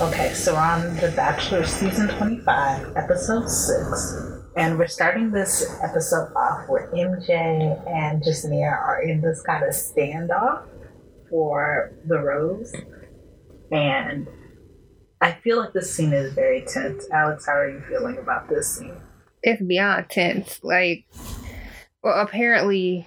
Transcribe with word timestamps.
Okay, 0.00 0.32
so 0.34 0.54
we're 0.54 0.60
on 0.60 0.96
The 0.96 1.12
Bachelor 1.14 1.64
season 1.64 2.08
25, 2.08 2.96
episode 2.96 3.48
6. 3.48 4.16
And 4.56 4.76
we're 4.76 4.88
starting 4.88 5.30
this 5.30 5.78
episode 5.84 6.32
off 6.34 6.68
where 6.68 6.90
MJ 6.92 7.80
and 7.88 8.20
Jessenia 8.20 8.72
are 8.72 9.00
in 9.02 9.20
this 9.20 9.40
kind 9.42 9.62
of 9.62 9.70
standoff 9.70 10.64
for 11.30 11.92
the 12.08 12.18
rose. 12.18 12.74
And 13.70 14.26
I 15.20 15.30
feel 15.30 15.58
like 15.58 15.72
this 15.72 15.94
scene 15.94 16.12
is 16.12 16.32
very 16.32 16.62
tense. 16.62 17.06
Alex, 17.12 17.46
how 17.46 17.52
are 17.52 17.70
you 17.70 17.80
feeling 17.88 18.18
about 18.18 18.48
this 18.48 18.76
scene? 18.76 19.00
It's 19.44 19.62
beyond 19.62 20.10
tense. 20.10 20.58
Like, 20.64 21.06
well, 22.02 22.20
apparently, 22.20 23.06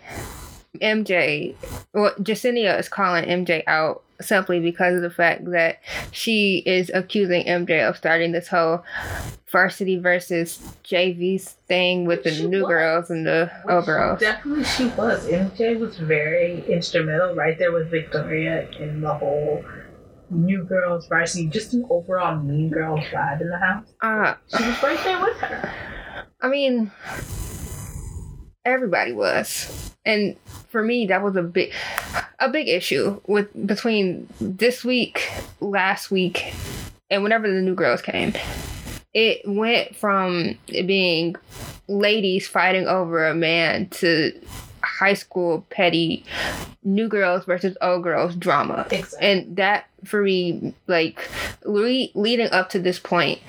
MJ, 0.81 1.53
well, 1.93 2.13
Jessenia 2.15 2.79
is 2.79 2.87
calling 2.87 3.25
MJ 3.25 3.63
out 3.67 4.03
simply 4.21 4.59
because 4.59 4.95
of 4.95 5.01
the 5.01 5.09
fact 5.09 5.49
that 5.51 5.79
she 6.11 6.63
is 6.65 6.89
accusing 6.93 7.45
MJ 7.45 7.87
of 7.87 7.97
starting 7.97 8.31
this 8.31 8.47
whole 8.47 8.83
varsity 9.51 9.97
versus 9.97 10.59
JV 10.83 11.39
thing 11.67 12.05
with 12.05 12.23
the 12.23 12.31
She 12.31 12.47
new 12.47 12.61
was. 12.61 12.67
girls 12.69 13.09
and 13.09 13.25
the 13.27 13.51
Which 13.63 13.73
old 13.75 13.85
girls. 13.85 14.19
Definitely 14.19 14.63
she 14.65 14.87
was. 14.89 15.25
MJ 15.27 15.79
was 15.79 15.97
very 15.97 16.63
instrumental 16.71 17.35
right 17.35 17.57
there 17.57 17.71
with 17.71 17.89
Victoria 17.91 18.69
in 18.79 19.01
the 19.01 19.13
whole 19.13 19.63
New 20.29 20.63
Girls 20.65 21.07
varsity, 21.07 21.47
just 21.47 21.73
an 21.73 21.85
overall 21.89 22.35
Mean 22.35 22.69
Girls 22.69 22.99
vibe 23.13 23.39
in 23.39 23.49
the 23.49 23.57
house. 23.57 23.85
Uh, 24.01 24.33
She 24.57 24.61
was 24.67 24.83
right 24.83 24.99
there 25.05 25.21
with 25.23 25.37
her. 25.37 25.71
I 26.41 26.49
mean, 26.49 26.91
everybody 28.67 29.13
was, 29.13 29.91
and 30.05 30.35
for 30.69 30.83
me, 30.83 31.07
that 31.07 31.23
was 31.23 31.35
a 31.35 31.41
big, 31.43 31.71
a 32.39 32.49
big 32.49 32.67
issue 32.67 33.19
with 33.27 33.47
between 33.67 34.27
this 34.39 34.83
week, 34.83 35.29
last 35.59 36.11
week, 36.11 36.53
and 37.09 37.23
whenever 37.23 37.47
the 37.51 37.61
new 37.61 37.75
girls 37.75 38.01
came. 38.01 38.33
It 39.13 39.41
went 39.47 39.95
from 39.95 40.57
it 40.67 40.85
being 40.85 41.35
ladies 41.87 42.47
fighting 42.47 42.87
over 42.87 43.25
a 43.27 43.33
man 43.33 43.87
to 43.89 44.31
high 44.83 45.15
school 45.15 45.65
petty 45.69 46.23
new 46.83 47.07
girls 47.07 47.45
versus 47.45 47.75
old 47.81 48.03
girls 48.03 48.35
drama 48.35 48.85
Exactly. 48.91 49.27
and 49.27 49.57
that 49.57 49.85
for 50.05 50.21
me 50.21 50.73
like 50.87 51.27
le- 51.65 52.07
leading 52.13 52.49
up 52.51 52.69
to 52.69 52.79
this 52.79 52.99
point 52.99 53.39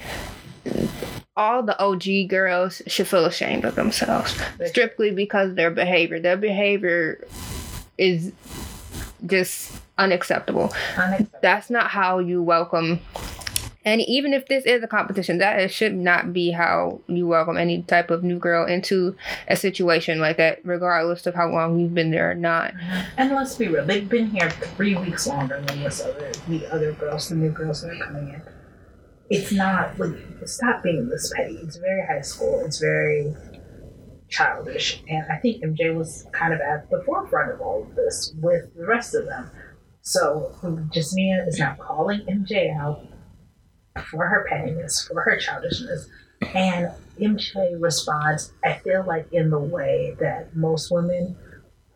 all 1.38 1.62
the 1.62 1.80
OG 1.80 2.28
girls 2.28 2.82
should 2.88 3.06
feel 3.06 3.24
ashamed 3.24 3.64
of 3.64 3.76
themselves 3.76 4.36
strictly 4.66 5.12
because 5.12 5.50
of 5.50 5.56
their 5.56 5.70
behavior. 5.70 6.18
Their 6.18 6.36
behavior 6.36 7.24
is 7.96 8.32
just 9.24 9.72
unacceptable. 9.96 10.72
Unacceptable. 10.96 11.38
That's 11.40 11.70
not 11.70 11.90
how 11.90 12.18
you 12.18 12.42
welcome. 12.42 13.00
And 13.84 14.00
even 14.02 14.34
if 14.34 14.48
this 14.48 14.64
is 14.66 14.82
a 14.82 14.88
competition, 14.88 15.38
that 15.38 15.60
is- 15.60 15.72
should 15.72 15.94
not 15.94 16.32
be 16.32 16.50
how 16.50 17.00
you 17.06 17.28
welcome 17.28 17.56
any 17.56 17.82
type 17.82 18.10
of 18.10 18.24
new 18.24 18.38
girl 18.38 18.66
into 18.66 19.16
a 19.46 19.54
situation 19.56 20.18
like 20.18 20.36
that, 20.38 20.58
regardless 20.64 21.24
of 21.26 21.36
how 21.36 21.48
long 21.48 21.78
you've 21.78 21.94
been 21.94 22.10
there 22.10 22.30
or 22.30 22.34
not. 22.34 22.74
Mm-hmm. 22.74 23.00
And 23.16 23.30
let's 23.32 23.54
be 23.54 23.68
real, 23.68 23.86
they've 23.86 24.08
been 24.08 24.26
here 24.26 24.50
three 24.50 24.96
weeks 24.96 25.26
longer 25.28 25.62
than 25.66 25.84
this 25.84 26.00
other 26.02 26.32
the 26.48 26.66
other 26.66 26.92
girls, 26.92 27.28
the 27.28 27.36
new 27.36 27.50
girls 27.50 27.82
that 27.82 27.92
are 27.92 28.04
coming 28.04 28.28
in. 28.34 28.42
It's 29.30 29.52
not 29.52 29.98
like 29.98 30.16
stop 30.46 30.82
being 30.82 31.08
this 31.08 31.32
petty. 31.34 31.58
It's 31.62 31.76
very 31.76 32.06
high 32.06 32.22
school. 32.22 32.62
It's 32.64 32.78
very 32.78 33.34
childish. 34.28 35.02
And 35.08 35.24
I 35.30 35.36
think 35.36 35.62
MJ 35.62 35.94
was 35.94 36.26
kind 36.32 36.52
of 36.54 36.60
at 36.60 36.88
the 36.90 37.02
forefront 37.04 37.52
of 37.52 37.60
all 37.60 37.82
of 37.82 37.94
this 37.94 38.34
with 38.40 38.74
the 38.76 38.86
rest 38.86 39.14
of 39.14 39.26
them. 39.26 39.50
So 40.02 40.54
Jasmine 40.92 41.44
is 41.46 41.58
now 41.58 41.76
calling 41.78 42.20
MJ 42.20 42.74
out 42.74 43.06
for 44.10 44.26
her 44.26 44.46
pettiness, 44.48 45.06
for 45.06 45.20
her 45.20 45.38
childishness. 45.38 46.08
And 46.54 46.92
MJ 47.20 47.80
responds, 47.80 48.52
I 48.64 48.74
feel 48.74 49.04
like 49.06 49.30
in 49.32 49.50
the 49.50 49.58
way 49.58 50.16
that 50.20 50.56
most 50.56 50.90
women 50.90 51.36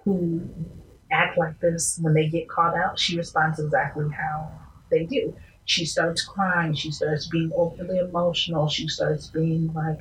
who 0.04 0.42
act 1.10 1.38
like 1.38 1.60
this 1.60 1.98
when 2.00 2.14
they 2.14 2.28
get 2.28 2.48
called 2.48 2.74
out, 2.74 2.98
she 2.98 3.16
responds 3.16 3.58
exactly 3.60 4.06
how 4.10 4.50
they 4.90 5.04
do. 5.04 5.34
She 5.64 5.84
starts 5.84 6.24
crying. 6.24 6.74
She 6.74 6.90
starts 6.90 7.26
being 7.28 7.50
overly 7.54 7.98
emotional. 7.98 8.68
She 8.68 8.88
starts 8.88 9.28
being 9.28 9.72
like, 9.74 9.98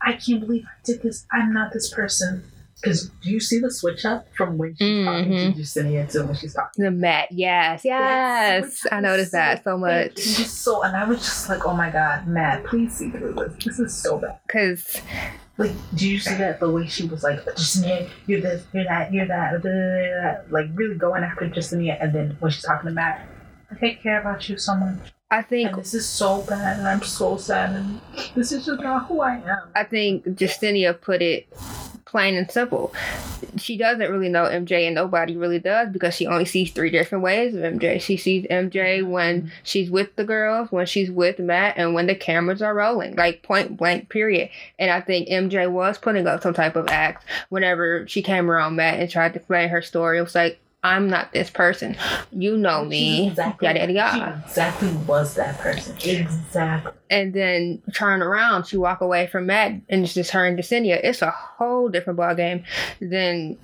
I 0.00 0.12
can't 0.14 0.40
believe 0.40 0.64
I 0.66 0.74
did 0.84 1.02
this. 1.02 1.26
I'm 1.32 1.52
not 1.52 1.72
this 1.72 1.92
person. 1.92 2.44
Because 2.80 3.10
do 3.22 3.30
you 3.30 3.38
see 3.38 3.60
the 3.60 3.70
switch 3.70 4.04
up 4.04 4.26
from 4.36 4.58
when 4.58 4.74
she's 4.74 5.04
talking 5.06 5.30
Mhm. 5.30 5.52
to 5.52 5.56
Justinian 5.56 6.08
to 6.08 6.24
when 6.24 6.34
she's 6.34 6.52
talking? 6.54 6.82
The 6.82 6.90
Matt, 6.90 7.28
yes, 7.30 7.82
yes, 7.84 8.84
I 8.90 8.98
noticed 9.00 9.26
was 9.28 9.30
that 9.32 9.62
so 9.62 9.78
much 9.78 10.14
was 10.16 10.50
so, 10.50 10.82
and 10.82 10.96
I 10.96 11.04
was 11.04 11.18
just 11.18 11.48
like, 11.48 11.64
oh 11.64 11.74
my 11.74 11.90
god, 11.90 12.26
Matt, 12.26 12.64
please 12.64 12.92
see 12.92 13.10
through 13.10 13.34
this. 13.34 13.64
This 13.64 13.78
is 13.78 13.94
so 13.94 14.18
bad. 14.18 14.40
because 14.48 15.00
Like, 15.58 15.70
do 15.94 16.08
you 16.08 16.18
see 16.18 16.34
that 16.34 16.58
the 16.58 16.68
way 16.70 16.88
she 16.88 17.06
was 17.06 17.22
like, 17.22 17.44
Justinian, 17.56 18.08
you're 18.26 18.40
this, 18.40 18.64
you're 18.72 18.84
that, 18.84 19.12
you're 19.12 19.26
that, 19.28 20.46
like 20.50 20.66
really 20.74 20.96
going 20.96 21.22
after 21.22 21.46
Justinian, 21.48 21.98
and 22.00 22.12
then 22.12 22.36
when 22.40 22.50
she's 22.50 22.64
talking 22.64 22.88
to 22.88 22.94
Matt, 22.94 23.28
I 23.72 23.78
take 23.78 24.02
care 24.02 24.20
about 24.20 24.48
you 24.48 24.58
so 24.58 24.76
much. 24.76 25.12
I 25.30 25.40
think 25.40 25.70
And 25.70 25.78
this 25.80 25.94
is 25.94 26.06
so 26.06 26.42
bad, 26.42 26.78
and 26.78 26.86
I'm 26.86 27.02
so 27.02 27.38
sad, 27.38 27.74
and 27.74 28.00
this 28.34 28.52
is 28.52 28.66
just 28.66 28.82
not 28.82 29.06
who 29.06 29.22
I 29.22 29.36
am. 29.36 29.70
I 29.74 29.82
think 29.82 30.26
Justinia 30.26 31.00
put 31.00 31.22
it 31.22 31.48
plain 32.04 32.34
and 32.34 32.50
simple. 32.50 32.92
She 33.56 33.78
doesn't 33.78 34.10
really 34.10 34.28
know 34.28 34.44
MJ, 34.44 34.86
and 34.86 34.94
nobody 34.94 35.34
really 35.34 35.58
does 35.58 35.88
because 35.88 36.14
she 36.14 36.26
only 36.26 36.44
sees 36.44 36.70
three 36.70 36.90
different 36.90 37.24
ways 37.24 37.54
of 37.54 37.62
MJ. 37.62 37.98
She 38.02 38.18
sees 38.18 38.44
MJ 38.48 39.08
when 39.08 39.50
she's 39.62 39.90
with 39.90 40.14
the 40.16 40.24
girls, 40.24 40.70
when 40.70 40.84
she's 40.84 41.10
with 41.10 41.38
Matt, 41.38 41.78
and 41.78 41.94
when 41.94 42.06
the 42.06 42.14
cameras 42.14 42.60
are 42.60 42.74
rolling, 42.74 43.16
like 43.16 43.42
point 43.42 43.78
blank, 43.78 44.10
period. 44.10 44.50
And 44.78 44.90
I 44.90 45.00
think 45.00 45.30
MJ 45.30 45.70
was 45.70 45.96
putting 45.96 46.26
up 46.26 46.42
some 46.42 46.52
type 46.52 46.76
of 46.76 46.88
act 46.88 47.24
whenever 47.48 48.06
she 48.06 48.20
came 48.20 48.50
around 48.50 48.76
Matt 48.76 49.00
and 49.00 49.10
tried 49.10 49.32
to 49.32 49.40
play 49.40 49.66
her 49.68 49.80
story. 49.80 50.18
It 50.18 50.22
was 50.22 50.34
like, 50.34 50.60
I'm 50.84 51.08
not 51.08 51.32
this 51.32 51.48
person. 51.48 51.96
You 52.32 52.56
know 52.56 52.84
me. 52.84 53.28
Exactly, 53.28 53.66
yada 53.68 53.80
yada 53.80 53.92
yada. 53.92 54.42
Exactly 54.46 54.88
was 55.06 55.34
that 55.34 55.58
person. 55.60 55.96
Exactly. 56.04 56.92
and 57.08 57.32
then 57.32 57.80
turn 57.94 58.20
around, 58.22 58.66
she 58.66 58.76
walk 58.76 59.00
away 59.00 59.26
from 59.28 59.46
Matt, 59.46 59.72
and 59.88 60.02
it's 60.04 60.14
just 60.14 60.32
her 60.32 60.44
and 60.44 60.58
Jessenia. 60.58 60.98
It's 61.02 61.22
a 61.22 61.30
whole 61.30 61.88
different 61.88 62.16
ball 62.16 62.34
game 62.34 62.64
than 63.00 63.58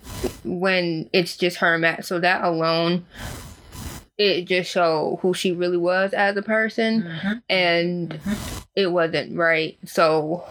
when 0.44 1.10
it's 1.12 1.36
just 1.36 1.56
her 1.58 1.74
and 1.74 1.82
Matt. 1.82 2.04
So 2.04 2.20
that 2.20 2.44
alone, 2.44 3.04
it 4.16 4.44
just 4.44 4.70
showed 4.70 5.18
who 5.22 5.34
she 5.34 5.52
really 5.52 5.76
was 5.76 6.12
as 6.12 6.36
a 6.36 6.42
person, 6.42 7.02
Mhm. 7.02 7.42
and 7.48 8.20
it 8.76 8.92
wasn't 8.92 9.36
right. 9.36 9.76
So. 9.84 10.44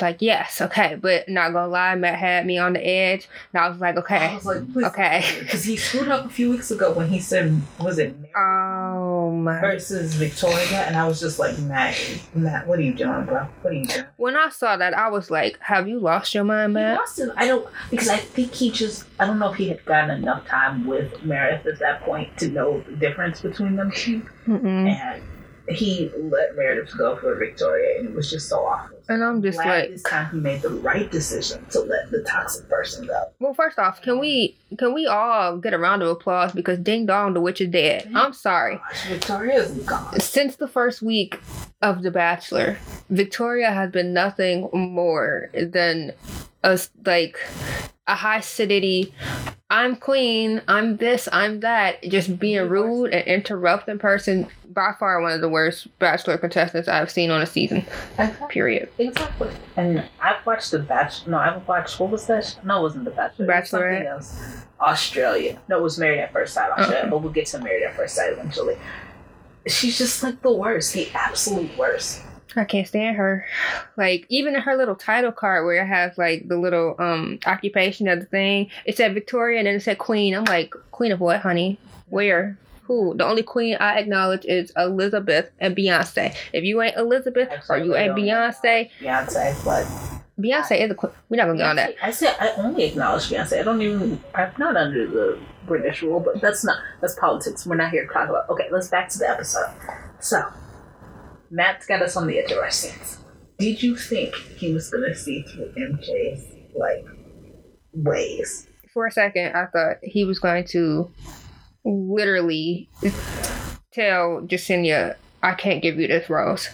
Like 0.00 0.16
yes, 0.20 0.60
okay, 0.60 0.96
but 1.00 1.28
not 1.28 1.52
gonna 1.52 1.68
lie, 1.68 1.94
Matt 1.94 2.18
had 2.18 2.46
me 2.46 2.58
on 2.58 2.72
the 2.72 2.84
edge, 2.84 3.28
and 3.52 3.62
I 3.62 3.68
was 3.68 3.78
like, 3.78 3.96
okay, 3.96 4.34
was 4.34 4.44
like, 4.44 4.62
okay. 4.92 5.24
Because 5.38 5.62
he 5.62 5.76
screwed 5.76 6.08
up 6.08 6.26
a 6.26 6.28
few 6.28 6.50
weeks 6.50 6.70
ago 6.72 6.92
when 6.92 7.08
he 7.08 7.20
said, 7.20 7.60
was 7.78 7.98
it 7.98 8.16
Oh 8.36 9.30
my! 9.30 9.60
versus 9.60 10.14
Victoria? 10.14 10.82
And 10.86 10.96
I 10.96 11.06
was 11.06 11.20
just 11.20 11.38
like, 11.38 11.56
Matt, 11.60 11.96
Matt, 12.34 12.66
what 12.66 12.80
are 12.80 12.82
you 12.82 12.92
doing, 12.92 13.24
bro? 13.24 13.46
What 13.62 13.70
are 13.72 13.76
you 13.76 13.86
doing? 13.86 14.04
When 14.16 14.36
I 14.36 14.48
saw 14.48 14.76
that, 14.76 14.94
I 14.94 15.08
was 15.10 15.30
like, 15.30 15.58
have 15.60 15.86
you 15.86 16.00
lost 16.00 16.34
your 16.34 16.42
mind, 16.44 16.74
Matt? 16.74 16.98
lost 16.98 17.20
it. 17.20 17.28
I 17.36 17.46
don't 17.46 17.68
because 17.90 18.08
I 18.08 18.16
think 18.16 18.52
he 18.52 18.72
just 18.72 19.04
I 19.20 19.26
don't 19.26 19.38
know 19.38 19.50
if 19.52 19.56
he 19.56 19.68
had 19.68 19.84
gotten 19.84 20.10
enough 20.10 20.44
time 20.46 20.86
with 20.86 21.22
Meredith 21.22 21.66
at 21.66 21.78
that 21.78 22.02
point 22.02 22.36
to 22.38 22.48
know 22.48 22.80
the 22.88 22.96
difference 22.96 23.40
between 23.42 23.76
them 23.76 23.92
2 23.94 24.26
Mm-mm. 24.48 24.88
and 24.88 25.22
he 25.68 26.10
let 26.18 26.56
Meredith 26.56 26.96
go 26.98 27.16
for 27.16 27.34
Victoria, 27.36 28.00
and 28.00 28.08
it 28.08 28.14
was 28.14 28.28
just 28.30 28.48
so 28.48 28.58
awful. 28.66 28.93
And 29.08 29.22
I'm 29.22 29.42
just 29.42 29.58
Glad 29.58 29.66
like, 29.66 29.90
this 29.90 30.02
time 30.02 30.30
he 30.30 30.38
made 30.38 30.62
the 30.62 30.70
right 30.70 31.10
decision 31.10 31.64
to 31.70 31.80
let 31.80 32.10
the 32.10 32.22
toxic 32.22 32.68
person 32.68 33.06
go. 33.06 33.24
Well, 33.38 33.52
first 33.52 33.78
off, 33.78 34.00
can 34.00 34.18
we 34.18 34.56
can 34.78 34.94
we 34.94 35.06
all 35.06 35.58
get 35.58 35.74
a 35.74 35.78
round 35.78 36.02
of 36.02 36.08
applause 36.08 36.52
because 36.52 36.78
Ding 36.78 37.04
Dong, 37.06 37.34
the 37.34 37.40
witch 37.40 37.60
is 37.60 37.68
dead. 37.68 38.10
I'm 38.14 38.32
sorry. 38.32 38.76
Gosh, 38.76 39.06
Victoria 39.08 39.62
is 39.62 39.72
gone. 39.84 40.18
Since 40.20 40.56
the 40.56 40.68
first 40.68 41.02
week 41.02 41.38
of 41.82 42.02
The 42.02 42.10
Bachelor, 42.10 42.78
Victoria 43.10 43.70
has 43.72 43.90
been 43.90 44.14
nothing 44.14 44.70
more 44.72 45.50
than 45.52 46.12
a 46.62 46.80
like 47.04 47.38
a 48.06 48.14
high 48.14 48.38
acidity. 48.38 49.14
I'm 49.74 49.96
queen. 49.96 50.62
I'm 50.68 50.98
this. 50.98 51.28
I'm 51.32 51.58
that. 51.60 52.00
Just 52.04 52.38
being 52.38 52.68
rude 52.68 53.12
and 53.12 53.26
interrupting 53.26 53.98
person. 53.98 54.46
By 54.68 54.92
far, 55.00 55.20
one 55.20 55.32
of 55.32 55.40
the 55.40 55.48
worst 55.48 55.88
Bachelor 55.98 56.38
contestants 56.38 56.86
I've 56.86 57.10
seen 57.10 57.32
on 57.32 57.42
a 57.42 57.46
season. 57.46 57.78
Exactly. 58.12 58.46
Period. 58.50 58.88
Exactly. 58.98 59.50
And 59.76 60.04
I've 60.22 60.46
watched 60.46 60.70
The 60.70 60.78
Bachelor. 60.78 61.32
No, 61.32 61.38
I 61.38 61.46
haven't 61.46 61.66
watched. 61.66 61.98
What 61.98 62.10
was 62.10 62.24
that? 62.28 62.56
No, 62.64 62.78
it 62.78 62.82
wasn't 62.82 63.04
The 63.04 63.10
Bachelor. 63.10 63.46
It 63.46 63.50
was 63.50 63.68
something 63.68 63.98
Bachelorette? 63.98 64.64
Australia. 64.80 65.60
No, 65.68 65.78
it 65.78 65.82
was 65.82 65.98
Married 65.98 66.20
at 66.20 66.32
First 66.32 66.54
Sight. 66.54 66.70
Australia. 66.70 66.92
Okay. 66.92 67.00
Uh-huh. 67.00 67.10
But 67.10 67.22
we'll 67.22 67.32
get 67.32 67.46
to 67.46 67.58
Married 67.58 67.82
at 67.82 67.96
First 67.96 68.14
Sight 68.14 68.32
eventually. 68.32 68.76
She's 69.66 69.98
just 69.98 70.22
like 70.22 70.40
the 70.40 70.52
worst. 70.52 70.92
The 70.94 71.10
absolute 71.14 71.76
worst. 71.76 72.22
I 72.56 72.64
can't 72.64 72.86
stand 72.86 73.16
her. 73.16 73.46
Like 73.96 74.26
even 74.28 74.54
in 74.54 74.62
her 74.62 74.76
little 74.76 74.94
title 74.94 75.32
card 75.32 75.64
where 75.64 75.82
it 75.82 75.86
has 75.86 76.16
like 76.18 76.48
the 76.48 76.56
little 76.56 76.96
um 76.98 77.38
occupation 77.46 78.08
of 78.08 78.20
the 78.20 78.26
thing, 78.26 78.70
it 78.84 78.96
said 78.96 79.14
Victoria 79.14 79.58
and 79.58 79.66
then 79.66 79.76
it 79.76 79.80
said 79.80 79.98
Queen. 79.98 80.34
I'm 80.34 80.44
like, 80.44 80.74
Queen 80.90 81.12
of 81.12 81.20
what, 81.20 81.40
honey? 81.40 81.78
Where? 82.08 82.58
Who? 82.84 83.14
The 83.16 83.24
only 83.24 83.42
queen 83.42 83.76
I 83.80 83.98
acknowledge 83.98 84.44
is 84.44 84.70
Elizabeth 84.76 85.50
and 85.58 85.74
Beyonce. 85.74 86.36
If 86.52 86.64
you 86.64 86.82
ain't 86.82 86.96
Elizabeth 86.96 87.48
or 87.70 87.78
you 87.78 87.96
ain't 87.96 88.14
Beyonce, 88.14 88.90
Beyonce, 89.00 89.64
but 89.64 89.86
Beyonce 90.38 90.80
is 90.80 90.90
a 90.90 90.94
queen. 90.94 91.12
We're 91.30 91.38
not 91.38 91.46
gonna 91.46 91.58
get 91.58 91.66
on 91.66 91.76
that. 91.76 91.94
I 92.02 92.10
said 92.10 92.36
I 92.38 92.50
only 92.56 92.84
acknowledge 92.84 93.30
Beyonce. 93.30 93.60
I 93.60 93.62
don't 93.62 93.80
even. 93.80 94.20
I'm 94.34 94.52
not 94.58 94.76
under 94.76 95.06
the 95.06 95.38
British 95.66 96.02
rule, 96.02 96.20
but 96.20 96.42
that's 96.42 96.62
not 96.62 96.76
that's 97.00 97.14
politics. 97.14 97.66
We're 97.66 97.76
not 97.76 97.90
here 97.90 98.06
to 98.06 98.12
talk 98.12 98.28
about. 98.28 98.50
Okay, 98.50 98.68
let's 98.70 98.88
back 98.88 99.08
to 99.10 99.18
the 99.18 99.30
episode. 99.30 99.70
So, 100.20 100.44
Matt's 101.54 101.86
got 101.86 102.02
us 102.02 102.16
on 102.16 102.26
the 102.26 102.36
edge 102.40 102.50
of 102.50 102.58
our 102.58 102.70
seats. 102.70 103.18
Did 103.60 103.80
you 103.80 103.96
think 103.96 104.34
he 104.34 104.74
was 104.74 104.90
gonna 104.90 105.14
see 105.14 105.42
through 105.42 105.72
MJ's 105.76 106.44
like 106.74 107.06
ways? 107.92 108.66
For 108.92 109.06
a 109.06 109.12
second, 109.12 109.54
I 109.54 109.66
thought 109.66 109.98
he 110.02 110.24
was 110.24 110.40
going 110.40 110.64
to 110.66 111.08
literally 111.84 112.88
tell 113.92 114.40
Jessenia, 114.40 115.14
"I 115.44 115.54
can't 115.54 115.80
give 115.80 116.00
you 116.00 116.08
this 116.08 116.28
rose." 116.28 116.68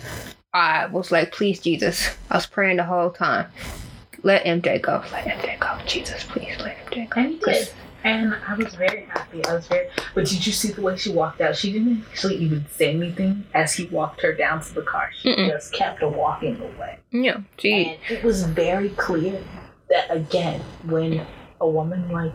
I 0.55 0.87
was 0.87 1.13
like, 1.13 1.31
"Please, 1.31 1.61
Jesus!" 1.61 2.09
I 2.31 2.37
was 2.37 2.47
praying 2.47 2.79
the 2.79 2.85
whole 2.85 3.11
time. 3.11 3.47
Let 4.23 4.45
MJ 4.47 4.81
go. 4.81 5.05
Let 5.13 5.27
MJ 5.27 5.59
go. 5.59 5.79
Jesus, 5.87 6.25
please 6.25 6.59
let 6.59 6.79
MJ 6.87 7.07
go. 7.11 7.21
And 7.21 7.33
he 7.33 7.39
did. 7.39 7.71
And 8.03 8.35
I 8.35 8.55
was 8.55 8.75
very 8.75 9.05
happy. 9.05 9.45
I 9.45 9.55
was 9.55 9.67
very. 9.67 9.89
But 10.15 10.27
did 10.27 10.47
you 10.47 10.53
see 10.53 10.73
the 10.73 10.81
way 10.81 10.97
she 10.97 11.13
walked 11.13 11.41
out? 11.41 11.57
She 11.57 11.73
didn't 11.73 12.05
actually 12.11 12.37
even 12.37 12.65
say 12.75 12.95
anything 12.95 13.45
as 13.53 13.75
he 13.75 13.87
walked 13.87 14.23
her 14.23 14.33
down 14.33 14.63
to 14.63 14.75
the 14.75 14.83
car. 14.83 15.11
She 15.21 15.29
Mm-mm. 15.35 15.49
just 15.49 15.73
kept 15.73 16.03
walking 16.03 16.61
away. 16.61 16.99
Yeah, 17.11 17.41
gee. 17.59 17.91
And 17.91 17.99
it 18.09 18.25
was 18.25 18.45
very 18.45 18.91
clear 18.91 19.43
that 19.91 20.11
again, 20.11 20.61
when 20.85 21.27
a 21.61 21.69
woman 21.69 22.09
like 22.11 22.33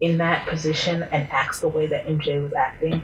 in 0.00 0.18
that 0.18 0.48
position 0.48 1.04
and 1.04 1.28
acts 1.30 1.60
the 1.60 1.68
way 1.68 1.86
that 1.86 2.06
MJ 2.06 2.42
was 2.42 2.52
acting, 2.52 3.02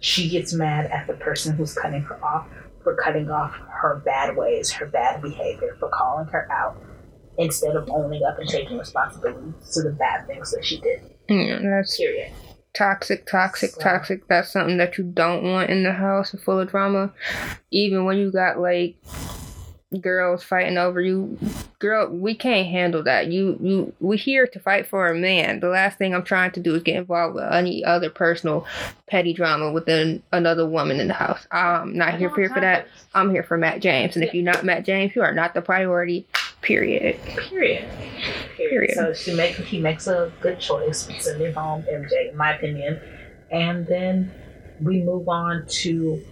she 0.00 0.28
gets 0.28 0.52
mad 0.52 0.86
at 0.86 1.06
the 1.06 1.14
person 1.14 1.54
who's 1.56 1.74
cutting 1.74 2.02
her 2.02 2.22
off 2.24 2.46
for 2.82 2.94
cutting 2.96 3.30
off 3.30 3.52
her 3.52 4.02
bad 4.04 4.36
ways, 4.36 4.70
her 4.72 4.86
bad 4.86 5.22
behavior, 5.22 5.76
for 5.78 5.88
calling 5.88 6.26
her 6.26 6.50
out 6.52 6.76
instead 7.38 7.76
of 7.76 7.88
owning 7.90 8.22
up 8.24 8.38
and 8.38 8.48
taking 8.48 8.78
responsibility 8.78 9.52
to 9.72 9.82
the 9.82 9.90
bad 9.92 10.26
things 10.26 10.50
that 10.52 10.64
she 10.64 10.80
did. 10.80 11.00
Yeah, 11.28 11.58
that's 11.62 11.96
Period. 11.96 12.30
toxic, 12.74 13.26
toxic, 13.26 13.70
So- 13.70 13.80
toxic. 13.80 14.26
That's 14.28 14.50
something 14.52 14.76
that 14.78 14.98
you 14.98 15.04
don't 15.04 15.42
want 15.44 15.70
in 15.70 15.82
the 15.82 15.92
house 15.92 16.34
full 16.44 16.60
of 16.60 16.70
drama. 16.70 17.12
Even 17.70 18.04
when 18.04 18.18
you 18.18 18.30
got 18.30 18.58
like 18.60 18.96
girls 20.00 20.42
fighting 20.42 20.76
over 20.76 21.00
you, 21.00 21.38
girl, 21.78 22.08
we 22.10 22.34
can't 22.34 22.66
handle 22.66 23.04
that. 23.04 23.28
You, 23.28 23.56
you, 23.60 23.92
we 24.00 24.16
here 24.16 24.44
to 24.48 24.58
fight 24.58 24.88
for 24.88 25.06
a 25.06 25.14
man. 25.14 25.60
The 25.60 25.68
last 25.68 25.98
thing 25.98 26.12
I'm 26.14 26.24
trying 26.24 26.50
to 26.52 26.60
do 26.60 26.74
is 26.74 26.82
get 26.82 26.96
involved 26.96 27.36
with 27.36 27.44
any 27.44 27.84
other 27.84 28.10
personal 28.10 28.66
petty 29.06 29.32
drama 29.32 29.70
within 29.70 30.20
another 30.32 30.66
woman 30.66 30.98
in 30.98 31.06
the 31.06 31.14
house. 31.14 31.46
I'm 31.52 31.96
not 31.96 32.18
here 32.18 32.28
for, 32.30 32.48
for 32.48 32.60
that. 32.60 32.88
I'm 33.14 33.30
here 33.30 33.44
for 33.44 33.56
Matt 33.56 33.80
James, 33.82 34.16
and 34.16 34.24
if 34.24 34.34
you're 34.34 34.42
not 34.42 34.64
Matt 34.64 34.84
James, 34.84 35.14
you 35.14 35.22
are 35.22 35.32
not 35.34 35.54
the 35.54 35.62
priority. 35.62 36.26
Period. 36.64 37.20
Period. 37.50 37.88
Period. 38.56 38.94
So 38.94 39.12
she 39.12 39.34
makes 39.34 39.58
he 39.58 39.80
makes 39.80 40.06
a 40.06 40.32
good 40.40 40.58
choice, 40.58 41.08
sending 41.20 41.52
home 41.52 41.82
MJ, 41.82 42.30
in 42.30 42.36
my 42.36 42.54
opinion, 42.54 43.00
and 43.50 43.86
then 43.86 44.32
we 44.80 45.02
move 45.02 45.28
on 45.28 45.66
to 45.66 46.22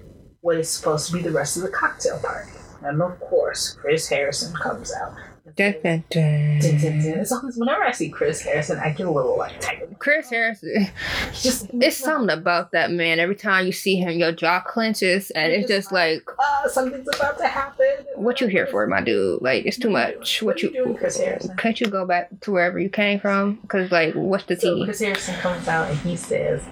what 0.41 0.57
is 0.57 0.71
supposed 0.71 1.09
to 1.09 1.13
be 1.13 1.23
the 1.23 1.31
rest 1.31 1.57
of 1.57 1.63
the 1.63 1.69
cocktail 1.69 2.19
party. 2.19 2.51
And 2.83 3.01
of 3.03 3.21
course, 3.21 3.77
Chris 3.81 4.09
Harrison 4.09 4.55
comes 4.55 4.93
out. 4.93 5.15
Dun, 5.57 5.75
dun, 5.83 6.05
dun. 6.11 6.59
Dun, 6.61 6.79
dun, 6.79 6.99
dun. 6.99 7.19
It's 7.21 7.33
always 7.33 7.57
whenever 7.57 7.83
I 7.85 7.91
see 7.93 8.09
Chris 8.09 8.41
Harrison, 8.43 8.79
I 8.79 8.91
get 8.91 9.07
a 9.07 9.11
little 9.11 9.37
like 9.37 9.61
tight. 9.61 9.99
Chris 9.99 10.31
Harrison. 10.31 10.87
Just 11.33 11.67
It's 11.75 11.97
something 11.97 12.31
about 12.37 12.73
that 12.73 12.91
man. 12.91 13.19
Every 13.21 13.35
time 13.37 13.67
you 13.67 13.73
see 13.73 13.97
him, 13.97 14.11
your 14.19 14.33
jaw 14.33 14.61
clenches, 14.61 15.31
and 15.33 15.53
it's 15.53 15.69
just 15.69 15.93
like, 15.93 16.23
Ah, 16.39 16.65
something's 16.69 17.09
about 17.15 17.39
to 17.39 17.47
happen. 17.47 17.87
what 18.17 18.41
you 18.41 18.47
here 18.47 18.67
for, 18.67 18.87
my 18.87 19.01
dude? 19.03 19.43
Like, 19.43 19.67
it's 19.67 19.79
too 19.79 19.91
much. 19.91 20.43
What 20.43 20.55
What 20.55 20.63
you 20.63 20.71
you? 20.71 20.85
doing, 20.85 20.97
Chris 20.97 21.19
Harrison? 21.19 21.57
Can't 21.57 21.81
you 21.81 21.87
go 21.87 22.07
back 22.07 22.29
to 22.43 22.53
wherever 22.53 22.79
you 22.79 22.89
came 22.89 23.21
from? 23.21 23.59
Cause 23.69 23.91
like, 23.91 24.15
what's 24.15 24.45
the 24.45 24.59
So 24.59 24.75
tea? 24.77 24.85
Chris 24.85 25.01
Harrison 25.01 25.35
comes 25.37 25.69
out 25.69 25.89
and 25.91 25.99
he 26.01 26.17
says, 26.17 26.63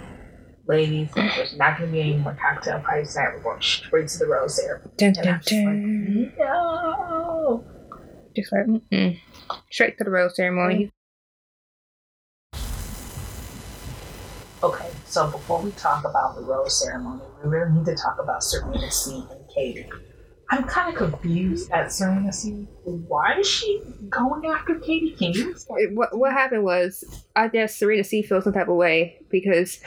"Ladies, 0.67 1.09
there's 1.15 1.57
not 1.57 1.79
going 1.79 1.91
to 1.91 1.93
be 1.93 2.01
any 2.01 2.17
more 2.17 2.37
cocktail 2.41 2.81
parties 2.81 3.13
tonight. 3.15 3.33
We're 3.37 3.43
going 3.43 3.61
straight 3.63 4.09
to 4.09 4.19
the 4.19 4.27
rose 4.27 4.57
ceremony." 4.57 4.91
Dun, 4.97 5.13
dun, 5.15 5.41
just 5.45 5.53
like, 5.53 6.39
no. 6.39 7.65
Just 8.41 8.53
like, 8.53 8.67
mm-mm. 8.67 9.19
straight 9.71 9.99
to 9.99 10.05
the 10.05 10.11
rose 10.11 10.37
ceremony. 10.37 10.87
Mm. 10.87 10.91
Okay, 14.63 14.91
so 15.07 15.31
before 15.31 15.63
we 15.63 15.71
talk 15.73 16.05
about 16.05 16.35
the 16.37 16.43
rose 16.43 16.79
ceremony, 16.83 17.23
we 17.43 17.49
really 17.49 17.73
need 17.73 17.87
to 17.87 17.95
talk 17.95 18.19
about 18.23 18.45
Serena 18.45 18.91
C 18.91 19.25
and 19.31 19.49
Katie. 19.55 19.89
I'm 20.51 20.65
kind 20.65 20.93
of 20.93 20.97
confused 20.97 21.71
at 21.71 21.93
Serena 21.93 22.33
C. 22.33 22.67
Why 22.85 23.39
is 23.39 23.47
she 23.47 23.81
going 24.09 24.47
after 24.47 24.75
Katie? 24.75 25.13
Can 25.13 25.33
you 25.33 25.55
what 25.93 26.17
what 26.19 26.33
happened 26.33 26.65
was, 26.65 27.05
I 27.37 27.49
guess 27.49 27.77
Serena 27.77 28.05
C 28.05 28.23
feels 28.23 28.45
some 28.45 28.53
type 28.53 28.69
of 28.69 28.75
way 28.75 29.17
because 29.31 29.81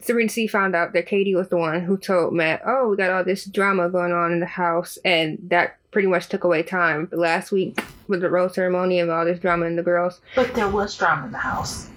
Serena 0.00 0.28
C 0.28 0.46
found 0.46 0.76
out 0.76 0.92
that 0.92 1.06
Katie 1.06 1.34
was 1.34 1.48
the 1.48 1.56
one 1.56 1.80
who 1.80 1.98
told 1.98 2.34
Matt, 2.34 2.62
"Oh, 2.64 2.88
we 2.88 2.96
got 2.96 3.10
all 3.10 3.24
this 3.24 3.44
drama 3.44 3.88
going 3.88 4.12
on 4.12 4.32
in 4.32 4.40
the 4.40 4.46
house," 4.46 4.96
and 5.04 5.38
that 5.48 5.76
pretty 5.94 6.08
much 6.08 6.28
took 6.28 6.44
away 6.44 6.62
time. 6.62 7.08
Last 7.12 7.52
week 7.52 7.82
with 8.08 8.20
the 8.20 8.28
rose 8.28 8.54
ceremony 8.54 8.98
and 8.98 9.10
all 9.10 9.24
this 9.24 9.38
drama 9.38 9.64
and 9.64 9.78
the 9.78 9.82
girls. 9.82 10.20
But 10.36 10.52
there 10.54 10.68
was 10.68 10.94
drama 10.98 11.26
in 11.26 11.32
the 11.32 11.38
house. 11.38 11.88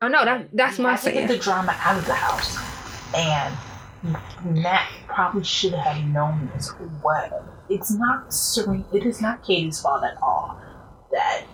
Oh 0.00 0.08
no, 0.08 0.24
that 0.24 0.48
that's 0.54 0.78
my 0.78 0.92
had 0.92 1.00
to 1.02 1.12
get 1.12 1.28
the 1.28 1.36
drama 1.36 1.76
out 1.82 1.98
of 1.98 2.06
the 2.06 2.14
house, 2.14 2.56
and 3.14 3.54
Matt 4.62 4.88
probably 5.08 5.44
should 5.44 5.74
have 5.74 6.02
known 6.06 6.50
this. 6.54 6.72
Well, 7.04 7.44
it's 7.68 7.90
not 7.90 8.32
Serena. 8.32 8.84
It 8.94 9.04
is 9.04 9.20
not 9.20 9.44
Katie's 9.44 9.78
fault 9.78 10.04
at 10.04 10.16
all 10.22 10.58
that 11.12 11.44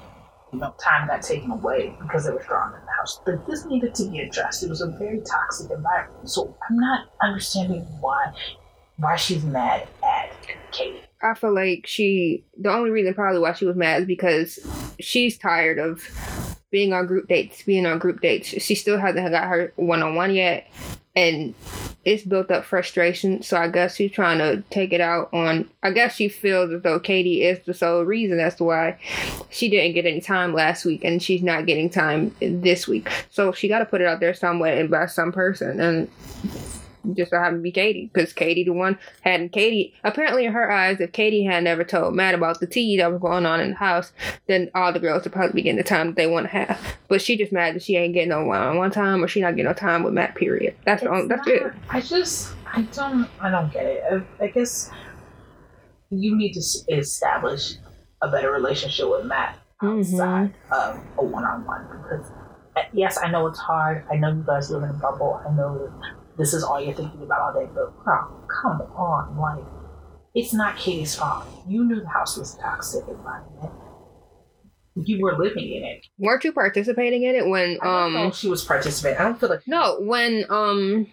you 0.53 0.61
know 0.61 0.75
time 0.79 1.09
got 1.09 1.23
taken 1.23 1.51
away 1.51 1.97
because 2.01 2.25
there 2.25 2.37
was 2.37 2.47
drama 2.47 2.77
in 2.77 2.85
the 2.85 2.93
house. 2.93 3.21
But 3.25 3.47
this 3.49 3.65
needed 3.65 3.97
to 3.97 4.09
be 4.09 4.21
addressed. 4.21 4.63
It 4.63 4.69
was 4.69 4.83
a 4.83 4.91
very 4.91 5.23
toxic 5.23 5.73
environment. 5.73 6.31
So 6.31 6.57
I'm 6.69 6.79
not 6.79 7.09
understanding 7.23 7.81
why 8.01 8.33
why 8.99 9.17
she's 9.17 9.43
mad 9.43 9.89
at 10.05 10.33
Katie. 10.71 11.06
I 11.31 11.35
feel 11.35 11.55
like 11.55 11.87
she 11.87 12.45
the 12.59 12.73
only 12.73 12.91
reason 12.91 13.15
probably 13.15 13.41
why 13.41 13.53
she 13.53 13.67
was 13.67 13.77
mad 13.77 14.03
is 14.03 14.07
because 14.07 14.59
she's 15.01 15.37
tired 15.37 15.79
of 15.79 16.03
being 16.71 16.93
on 16.93 17.07
group 17.07 17.29
dates, 17.29 17.63
being 17.63 17.87
on 17.87 17.99
group 17.99 18.21
dates. 18.21 18.49
She 18.49 18.75
still 18.75 18.99
hasn't 18.99 19.31
got 19.31 19.49
her 19.49 19.73
one 19.77 20.03
on 20.03 20.15
one 20.15 20.35
yet. 20.35 20.67
And 21.15 21.55
it's 22.05 22.23
built 22.23 22.51
up 22.51 22.65
frustration. 22.65 23.43
So 23.43 23.57
I 23.57 23.69
guess 23.69 23.97
she's 23.97 24.13
trying 24.13 24.39
to 24.39 24.63
take 24.71 24.93
it 24.93 25.01
out 25.01 25.33
on 25.33 25.71
I 25.83 25.91
guess 25.91 26.15
she 26.15 26.29
feels 26.29 26.71
as 26.71 26.83
though 26.83 27.01
Katie 27.01 27.43
is 27.43 27.59
the 27.65 27.73
sole 27.73 28.05
reason 28.05 28.39
as 28.39 28.55
to 28.57 28.65
why 28.65 28.99
she 29.51 29.71
didn't 29.71 29.95
get 29.95 30.05
any 30.07 30.21
time 30.21 30.53
last 30.53 30.85
week 30.85 31.05
and 31.05 31.23
she's 31.23 31.43
not 31.43 31.67
getting 31.67 31.89
time 31.89 32.35
this 32.41 32.87
week. 32.87 33.11
So 33.31 33.53
she 33.53 33.69
gotta 33.69 33.87
put 33.87 34.03
it 34.03 34.07
out 34.07 34.21
there 34.21 34.35
some 34.35 34.59
way 34.59 34.79
and 34.79 34.91
by 34.91 35.07
some 35.07 35.33
person 35.33 35.81
and 35.81 36.11
just 37.15 37.31
so 37.31 37.39
happened 37.39 37.59
to 37.59 37.63
be 37.63 37.73
Katie, 37.73 38.11
because 38.13 38.33
Katie 38.33 38.65
the 38.65 38.73
one 38.73 38.99
hadn't 39.23 39.51
Katie 39.53 39.95
apparently 40.05 40.47
in 40.47 40.53
her 40.53 40.71
eyes, 40.71 41.01
if 41.01 41.13
Katie 41.13 41.45
had 41.45 41.65
never 41.65 41.85
told 41.85 42.15
Matt 42.15 42.35
about 42.35 42.61
the 42.61 42.67
tea 42.67 42.97
that 42.97 43.11
was 43.11 43.21
going 43.21 43.47
on 43.47 43.61
in 43.61 43.71
the 43.71 43.77
house, 43.77 44.13
then 44.47 44.71
all 44.75 44.93
the 44.93 45.01
girls 45.01 45.25
would 45.25 45.33
probably 45.33 45.55
be 45.55 45.63
getting 45.63 45.77
the 45.77 45.85
time 45.85 46.09
that 46.09 46.17
they 46.17 46.27
want 46.27 46.47
to 46.47 46.51
have. 46.51 46.81
But 47.09 47.23
she 47.23 47.37
just 47.37 47.53
mad 47.53 47.75
that 47.75 47.83
she 47.83 47.97
ain't 47.97 48.15
getting 48.15 48.31
no 48.31 48.45
one 48.45 48.61
on 48.61 48.77
one 48.79 48.91
time 48.91 49.23
or 49.23 49.29
she 49.29 49.41
not 49.41 49.53
getting 49.57 49.67
no 49.67 49.75
time 49.75 50.03
with 50.03 50.15
Matt. 50.15 50.35
Period. 50.35 50.75
That's 50.85 51.03
the 51.03 51.11
only, 51.11 51.29
that's 51.29 51.47
not- 51.47 51.55
it. 51.57 51.73
I 51.89 52.01
just, 52.01 52.55
I 52.73 52.83
don't, 52.83 53.29
I 53.41 53.51
don't 53.51 53.73
get 53.73 53.87
it. 53.87 54.05
I, 54.11 54.45
I 54.45 54.49
guess 54.49 54.91
you 56.11 56.37
need 56.37 56.53
to 56.55 56.61
establish 56.97 57.75
a 58.23 58.31
better 58.31 58.51
relationship 58.51 59.09
with 59.09 59.27
Matt 59.27 59.59
outside 59.83 60.55
of 60.71 60.99
a 61.19 61.25
one-on-one 61.25 61.87
because 62.03 62.31
uh, 62.77 62.83
yes, 62.93 63.19
I 63.19 63.31
know 63.31 63.47
it's 63.47 63.59
hard. 63.59 64.05
I 64.11 64.17
know 64.17 64.29
you 64.29 64.45
guys 64.47 64.71
live 64.71 64.83
in 64.83 64.91
a 64.91 64.95
bubble. 64.95 65.41
I 65.47 65.53
know 65.55 65.93
this 66.39 66.53
is 66.55 66.63
all 66.63 66.81
you're 66.81 66.95
thinking 66.95 67.23
about 67.23 67.41
all 67.41 67.53
day. 67.61 67.69
But 67.75 68.05
girl, 68.05 68.47
come 68.63 68.81
on, 68.97 69.37
like 69.39 69.65
it's 70.35 70.53
not 70.53 70.77
Katie's 70.77 71.15
fault. 71.15 71.47
You 71.67 71.85
knew 71.85 72.01
the 72.01 72.09
house 72.09 72.37
was 72.37 72.55
a 72.57 72.59
toxic 72.61 73.07
environment. 73.09 73.73
You 74.95 75.21
were 75.23 75.37
living 75.37 75.73
in 75.73 75.85
it. 75.85 76.07
Weren't 76.19 76.45
you 76.45 76.53
participating 76.53 77.23
in 77.23 77.35
it 77.35 77.47
when 77.47 77.79
um 77.83 78.33
she 78.33 78.49
was 78.49 78.65
participating. 78.65 79.19
I 79.19 79.25
don't 79.25 79.39
feel 79.39 79.51
like 79.51 79.67
no 79.67 79.99
when 80.01 80.45
um 80.49 81.07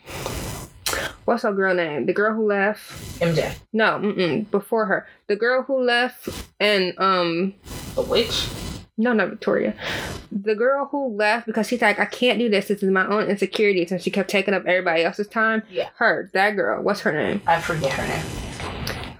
what's 1.25 1.44
her 1.44 1.53
girl 1.53 1.74
name? 1.74 2.06
The 2.06 2.13
girl 2.13 2.34
who 2.34 2.48
left. 2.48 2.92
MJ, 3.20 3.56
No, 3.74 4.44
before 4.51 4.86
her. 4.86 5.08
The 5.27 5.36
girl 5.36 5.63
who 5.63 5.82
left 5.84 6.30
and 6.60 6.94
um 6.98 7.56
the 7.96 8.01
witch. 8.03 8.48
No, 8.97 9.12
not 9.13 9.29
Victoria. 9.29 9.75
The 10.31 10.55
girl 10.55 10.85
who 10.85 11.15
left 11.15 11.47
because 11.47 11.67
she's 11.67 11.81
like, 11.81 12.00
I 12.00 12.05
can't 12.05 12.38
do 12.38 12.47
this. 12.47 12.67
This 12.67 12.83
is 12.83 12.91
my 12.91 13.07
own 13.07 13.27
insecurities. 13.27 13.91
And 13.91 14.01
she 14.01 14.12
kept 14.12 14.29
taking 14.29 14.53
up 14.53 14.65
everybody 14.65 15.03
else's 15.03 15.27
time. 15.27 15.63
Yeah. 15.69 15.89
Her, 15.95 16.29
that 16.33 16.51
girl. 16.51 16.83
What's 16.83 17.01
her 17.01 17.12
name? 17.12 17.41
I 17.47 17.59
forget 17.59 17.91
her 17.93 18.07
name. 18.07 18.25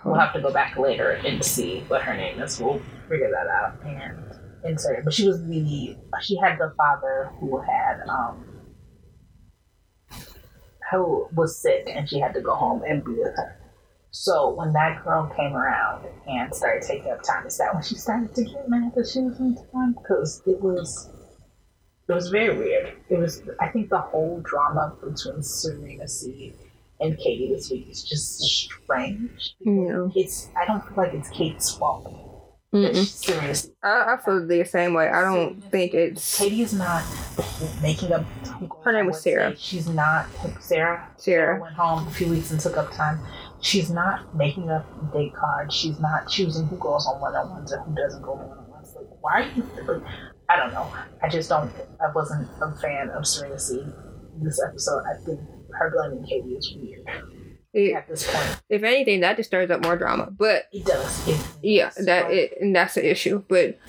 We'll 0.06 0.16
have 0.16 0.34
to 0.34 0.42
go 0.42 0.52
back 0.52 0.78
later 0.78 1.12
and 1.12 1.44
see 1.44 1.80
what 1.88 2.04
her 2.04 2.16
name 2.16 2.40
is. 2.42 2.60
We'll 2.60 2.82
figure 3.10 3.32
that 3.32 3.48
out 3.48 3.82
and 3.86 4.20
insert 4.64 5.00
it. 5.00 5.06
But 5.06 5.14
she 5.14 5.28
was 5.28 5.44
the 5.46 5.96
she 6.22 6.38
had 6.38 6.58
the 6.60 6.74
father 6.78 7.32
who 7.40 7.60
had 7.62 8.02
um 8.08 8.46
who 10.92 11.28
was 11.34 11.58
sick 11.62 11.88
and 11.88 12.08
she 12.08 12.20
had 12.20 12.34
to 12.34 12.42
go 12.42 12.54
home 12.54 12.84
and 12.88 13.04
be 13.04 13.12
with 13.12 13.36
her. 13.36 13.58
So 14.16 14.54
when 14.54 14.72
that 14.74 15.04
girl 15.04 15.26
came 15.36 15.54
around 15.54 16.06
and 16.28 16.54
started 16.54 16.84
taking 16.84 17.12
up 17.12 17.24
time, 17.24 17.48
is 17.48 17.58
that 17.58 17.74
when 17.74 17.82
she 17.82 17.96
started 17.96 18.34
to 18.36 18.44
get 18.44 18.70
mad 18.70 18.94
that 18.96 19.10
she 19.12 19.22
was 19.22 19.40
in 19.40 19.56
time? 19.74 19.94
Because 19.94 20.40
it 20.46 20.62
was, 20.62 21.10
it 22.08 22.14
was 22.14 22.30
very 22.30 22.56
weird. 22.56 22.94
It 23.10 23.18
was, 23.18 23.42
I 23.60 23.70
think, 23.70 23.90
the 23.90 23.98
whole 23.98 24.40
drama 24.42 24.96
between 25.04 25.42
Serena 25.42 26.08
C 26.08 26.54
and 27.00 27.18
Katie 27.18 27.52
this 27.56 27.72
week 27.72 27.88
is 27.90 28.04
just 28.04 28.40
strange. 28.40 29.56
Yeah. 29.62 30.08
It's, 30.16 30.48
I 30.56 30.66
don't 30.68 30.86
feel 30.88 30.96
like 30.96 31.16
it's 31.16 31.30
Kate's 31.30 31.76
fault. 31.76 32.06
Serena 32.72 33.56
C. 33.56 33.72
I, 33.84 34.14
I 34.14 34.18
feel 34.24 34.46
the 34.46 34.64
same 34.64 34.94
way. 34.94 35.10
I 35.10 35.22
don't 35.22 35.60
think 35.72 35.96
it's 35.96 36.38
Katie 36.38 36.62
is 36.62 36.74
not 36.74 37.04
making 37.82 38.12
up. 38.12 38.26
Her 38.84 38.92
name 38.92 39.08
was 39.08 39.22
Sarah. 39.22 39.56
She's 39.58 39.88
not 39.88 40.28
Sarah. 40.60 40.60
Sarah 40.60 41.10
Sarah. 41.18 41.62
went 41.62 41.76
home 41.76 42.08
a 42.08 42.12
few 42.12 42.28
weeks 42.30 42.50
and 42.50 42.60
took 42.60 42.78
up 42.78 42.92
time. 42.92 43.20
She's 43.64 43.90
not 43.90 44.36
making 44.36 44.70
up 44.70 44.86
date 45.14 45.34
cards. 45.34 45.74
She's 45.74 46.00
not 46.00 46.30
choosing 46.30 46.68
who 46.68 46.76
goes 46.78 47.08
on 47.08 47.20
one 47.22 47.34
on 47.36 47.50
ones 47.50 47.72
and 47.72 47.82
who 47.86 47.96
doesn't 47.96 48.22
go 48.22 48.34
on 48.34 48.50
one 48.50 48.58
on 48.60 48.70
ones. 48.70 48.94
Like, 48.96 49.08
why 49.22 49.32
are 49.42 49.48
you? 49.56 49.64
Like, 49.88 50.04
I 50.50 50.58
don't 50.58 50.74
know. 50.74 50.86
I 51.24 51.30
just 51.30 51.48
don't. 51.50 51.72
I 52.02 52.12
wasn't 52.14 52.48
a 52.62 52.72
fan 52.82 53.10
of 53.12 53.26
Serena 53.26 53.58
C. 53.58 53.82
This 54.42 54.62
episode, 54.68 55.04
I 55.10 55.16
think 55.26 55.40
her 55.80 55.92
blaming 55.96 56.26
Katie 56.26 56.56
is 56.56 56.76
weird 56.76 57.08
It, 57.74 57.94
at 57.96 58.08
this 58.10 58.30
point. 58.32 58.62
if 58.70 58.84
anything, 58.84 59.22
that 59.22 59.38
just 59.38 59.50
stirs 59.50 59.72
up 59.72 59.82
more 59.84 59.96
drama. 59.96 60.30
But 60.32 60.66
It 60.74 60.86
does. 60.86 61.28
It, 61.28 61.40
yeah, 61.62 61.88
it's 61.88 62.06
that 62.06 62.30
it, 62.32 62.54
and 62.60 62.76
that's 62.76 62.96
the 62.96 63.10
issue. 63.10 63.44
But 63.48 63.80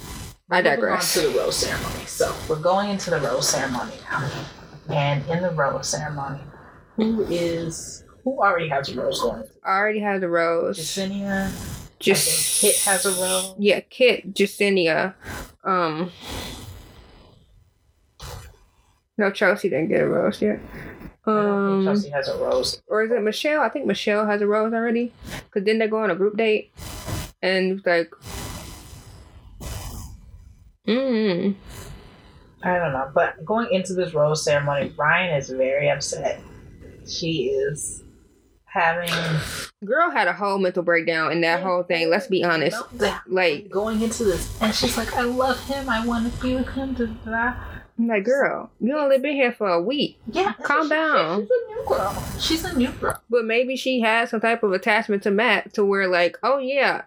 I 0.51 0.59
Moving 0.63 0.73
on 0.73 0.77
digress. 0.77 1.15
to 1.15 1.21
the 1.23 1.37
rose 1.39 1.57
ceremony. 1.57 2.05
So 2.07 2.33
we're 2.49 2.61
going 2.61 2.91
into 2.91 3.11
the 3.11 3.19
rose 3.21 3.49
ceremony 3.49 3.95
now, 4.11 4.31
and 4.91 5.27
in 5.29 5.43
the 5.43 5.51
rose 5.51 5.89
ceremony, 5.89 6.41
who 6.97 7.25
is 7.25 8.04
who 8.25 8.39
already 8.43 8.69
has 8.69 8.89
a 8.89 9.01
rose 9.01 9.21
going? 9.21 9.45
I 9.65 9.77
already 9.77 10.01
have 10.01 10.21
the 10.21 10.29
rose. 10.29 10.79
Jessenia. 10.79 11.51
Just 11.99 12.61
Kit 12.61 12.77
has 12.85 13.07
a 13.07 13.11
rose. 13.11 13.55
Yeah, 13.59 13.81
Kit, 13.81 14.35
Justinia. 14.35 15.15
Um, 15.63 16.11
no, 19.17 19.31
Chelsea 19.31 19.69
didn't 19.69 19.89
get 19.89 20.03
a 20.03 20.09
rose 20.09 20.43
yet. 20.43 20.61
Um, 21.27 21.85
think 21.85 21.97
Chelsea 21.97 22.11
has 22.11 22.29
a 22.29 22.37
rose. 22.37 22.83
or 22.89 23.05
is 23.05 23.11
it 23.11 23.23
Michelle? 23.23 23.63
I 23.63 23.69
think 23.69 23.87
Michelle 23.87 24.27
has 24.27 24.43
a 24.43 24.47
rose 24.47 24.73
already. 24.73 25.13
Cause 25.51 25.65
then 25.65 25.79
they 25.79 25.87
go 25.87 26.03
on 26.03 26.11
a 26.11 26.15
group 26.15 26.37
date, 26.37 26.73
and 27.41 27.79
it's 27.79 27.87
like, 27.87 28.11
mm, 30.87 31.55
I 32.63 32.79
don't 32.79 32.93
know, 32.93 33.11
but 33.15 33.45
going 33.45 33.69
into 33.73 33.95
this 33.95 34.13
rose 34.13 34.45
ceremony, 34.45 34.93
Ryan 34.97 35.37
is 35.37 35.49
very 35.49 35.89
upset. 35.89 36.43
She 37.07 37.49
is 37.49 38.04
having 38.75 39.11
girl 39.85 40.11
had 40.11 40.27
a 40.29 40.33
whole 40.33 40.59
mental 40.59 40.83
breakdown 40.83 41.31
in 41.33 41.41
that 41.43 41.63
whole 41.63 41.85
thing. 41.85 42.11
Let's 42.11 42.27
be 42.27 42.43
honest. 42.45 42.77
Like, 43.29 43.71
going 43.71 44.03
into 44.03 44.25
this, 44.25 44.61
and 44.61 44.75
she's 44.75 44.97
like, 44.99 45.15
"I 45.15 45.23
love 45.23 45.59
him. 45.67 45.89
I 45.89 46.05
want 46.05 46.31
to 46.33 46.43
be 46.43 46.57
with 46.57 46.69
him." 46.69 46.95
Da. 47.25 47.55
I'm 47.97 48.09
like, 48.09 48.25
girl, 48.25 48.71
you 48.81 48.99
only 48.99 49.19
been 49.19 49.37
here 49.37 49.53
for 49.53 49.69
a 49.69 49.81
week, 49.81 50.19
Yeah, 50.27 50.55
Calm 50.65 50.87
she- 50.87 50.89
down. 50.89 51.43
She's 51.43 51.51
a 51.51 51.69
new 51.69 51.85
girl. 51.87 52.25
She's 52.41 52.65
a 52.65 52.77
new 52.77 52.91
girl. 52.91 53.23
but 53.31 53.45
maybe 53.45 53.77
she 53.77 54.01
had 54.01 54.29
some 54.29 54.41
type 54.41 54.65
of 54.65 54.73
attachment 54.73 55.23
to 55.23 55.31
Matt 55.31 55.73
to 55.75 55.85
where, 55.85 56.09
like, 56.09 56.37
oh 56.43 56.59
yeah, 56.59 57.03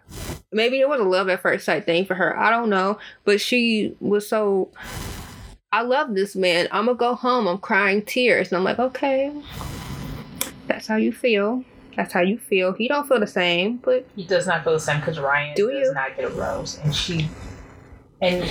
maybe 0.50 0.80
it 0.80 0.88
was 0.88 0.98
a 0.98 1.04
love 1.04 1.28
at 1.28 1.42
first 1.42 1.66
sight 1.66 1.84
thing 1.84 2.06
for 2.06 2.14
her. 2.14 2.34
I 2.38 2.48
don't 2.50 2.70
know, 2.70 2.98
but 3.24 3.38
she 3.38 3.94
was 4.00 4.26
so. 4.26 4.70
I 5.70 5.82
love 5.82 6.14
this 6.14 6.34
man. 6.34 6.68
I'm 6.72 6.86
gonna 6.86 6.96
go 6.96 7.14
home. 7.14 7.46
I'm 7.46 7.58
crying 7.58 8.00
tears, 8.00 8.48
and 8.48 8.56
I'm 8.56 8.64
like, 8.64 8.78
okay, 8.78 9.30
that's 10.68 10.86
how 10.86 10.96
you 10.96 11.12
feel. 11.12 11.64
That's 11.96 12.12
how 12.12 12.20
you 12.20 12.38
feel. 12.38 12.72
He 12.74 12.86
don't 12.86 13.08
feel 13.08 13.18
the 13.18 13.26
same, 13.26 13.78
but 13.78 14.06
He 14.14 14.24
does 14.24 14.46
not 14.46 14.62
feel 14.62 14.74
the 14.74 14.80
same 14.80 15.00
because 15.00 15.18
Ryan 15.18 15.54
Do 15.56 15.70
does 15.70 15.88
you? 15.88 15.94
not 15.94 16.14
get 16.16 16.26
a 16.26 16.28
rose, 16.28 16.78
and 16.84 16.94
she, 16.94 17.28
and 18.22 18.48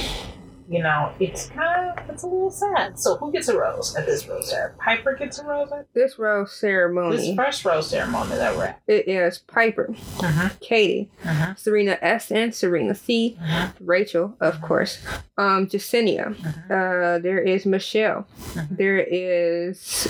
you 0.70 0.84
know, 0.84 1.14
it's 1.18 1.46
kind 1.48 1.92
of 1.98 2.10
it's 2.10 2.24
a 2.24 2.28
little 2.28 2.52
sad. 2.52 3.00
So 3.00 3.16
who 3.16 3.32
gets 3.32 3.48
a 3.48 3.58
rose 3.58 3.96
at 3.96 4.06
this 4.06 4.28
rose 4.28 4.50
ceremony? 4.50 4.78
Piper 4.84 5.16
gets 5.16 5.40
a 5.40 5.46
rose 5.46 5.72
at 5.72 5.86
this 5.94 6.20
rose 6.20 6.52
ceremony. 6.52 7.16
this 7.16 7.36
first 7.38 7.64
rose 7.64 7.90
ceremony 7.90 8.32
that 8.36 8.54
we're 8.58 8.66
at. 8.66 8.82
it 8.86 9.08
is 9.08 9.38
Piper, 9.38 9.88
Mm-hmm. 10.18 10.48
Katie, 10.60 11.10
Mm-hmm. 11.24 11.54
Serena 11.56 11.98
S, 12.02 12.32
and 12.34 12.54
Serena 12.54 12.96
C. 12.96 13.40
Rachel, 13.80 14.36
of 14.42 14.62
course. 14.62 15.00
Um, 15.38 15.68
Jessenia. 15.68 16.36
Uh, 16.70 17.20
there 17.20 17.40
is 17.40 17.66
Michelle. 17.66 18.28
There 18.70 18.98
is 19.00 20.10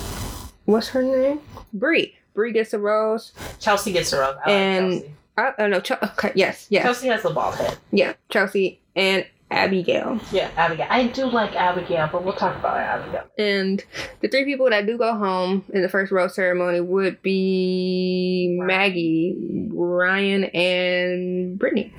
what's 0.67 0.89
her 0.89 1.01
name? 1.01 1.39
Bri. 1.74 2.15
Bri 2.36 2.51
gets 2.53 2.71
a 2.74 2.79
rose. 2.79 3.33
Chelsea 3.59 3.91
gets 3.91 4.13
a 4.13 4.19
rose. 4.19 4.36
I 4.45 4.51
And- 4.51 4.91
like 4.91 5.01
Chelsea. 5.01 5.13
I 5.39 5.53
don't 5.59 5.69
know. 5.69 5.79
Ch- 5.81 5.91
okay, 5.91 6.31
yes, 6.33 6.65
yes, 6.71 6.83
Chelsea 6.83 7.07
has 7.09 7.21
the 7.21 7.29
bald 7.29 7.53
head. 7.55 7.77
yeah. 7.91 8.13
Chelsea 8.29 8.81
and 8.95 9.24
Abigail. 9.51 10.19
Yeah, 10.31 10.50
Abigail. 10.57 10.88
I 10.89 11.07
do 11.07 11.27
like 11.27 11.55
Abigail, 11.55 12.09
but 12.12 12.24
we'll 12.24 12.33
talk 12.33 12.55
about 12.57 12.75
Abigail. 12.77 13.24
And 13.38 13.83
the 14.21 14.29
three 14.29 14.45
people 14.45 14.67
that 14.71 14.88
do 14.88 14.97
go 14.97 15.15
home 15.15 15.63
in 15.71 15.83
the 15.83 15.89
first 15.89 16.12
rose 16.12 16.33
ceremony 16.33 16.81
would 16.81 17.21
be 17.21 18.57
Maggie, 18.62 19.69
Ryan, 19.71 20.45
and 20.45 21.59
Brittany. 21.59 21.93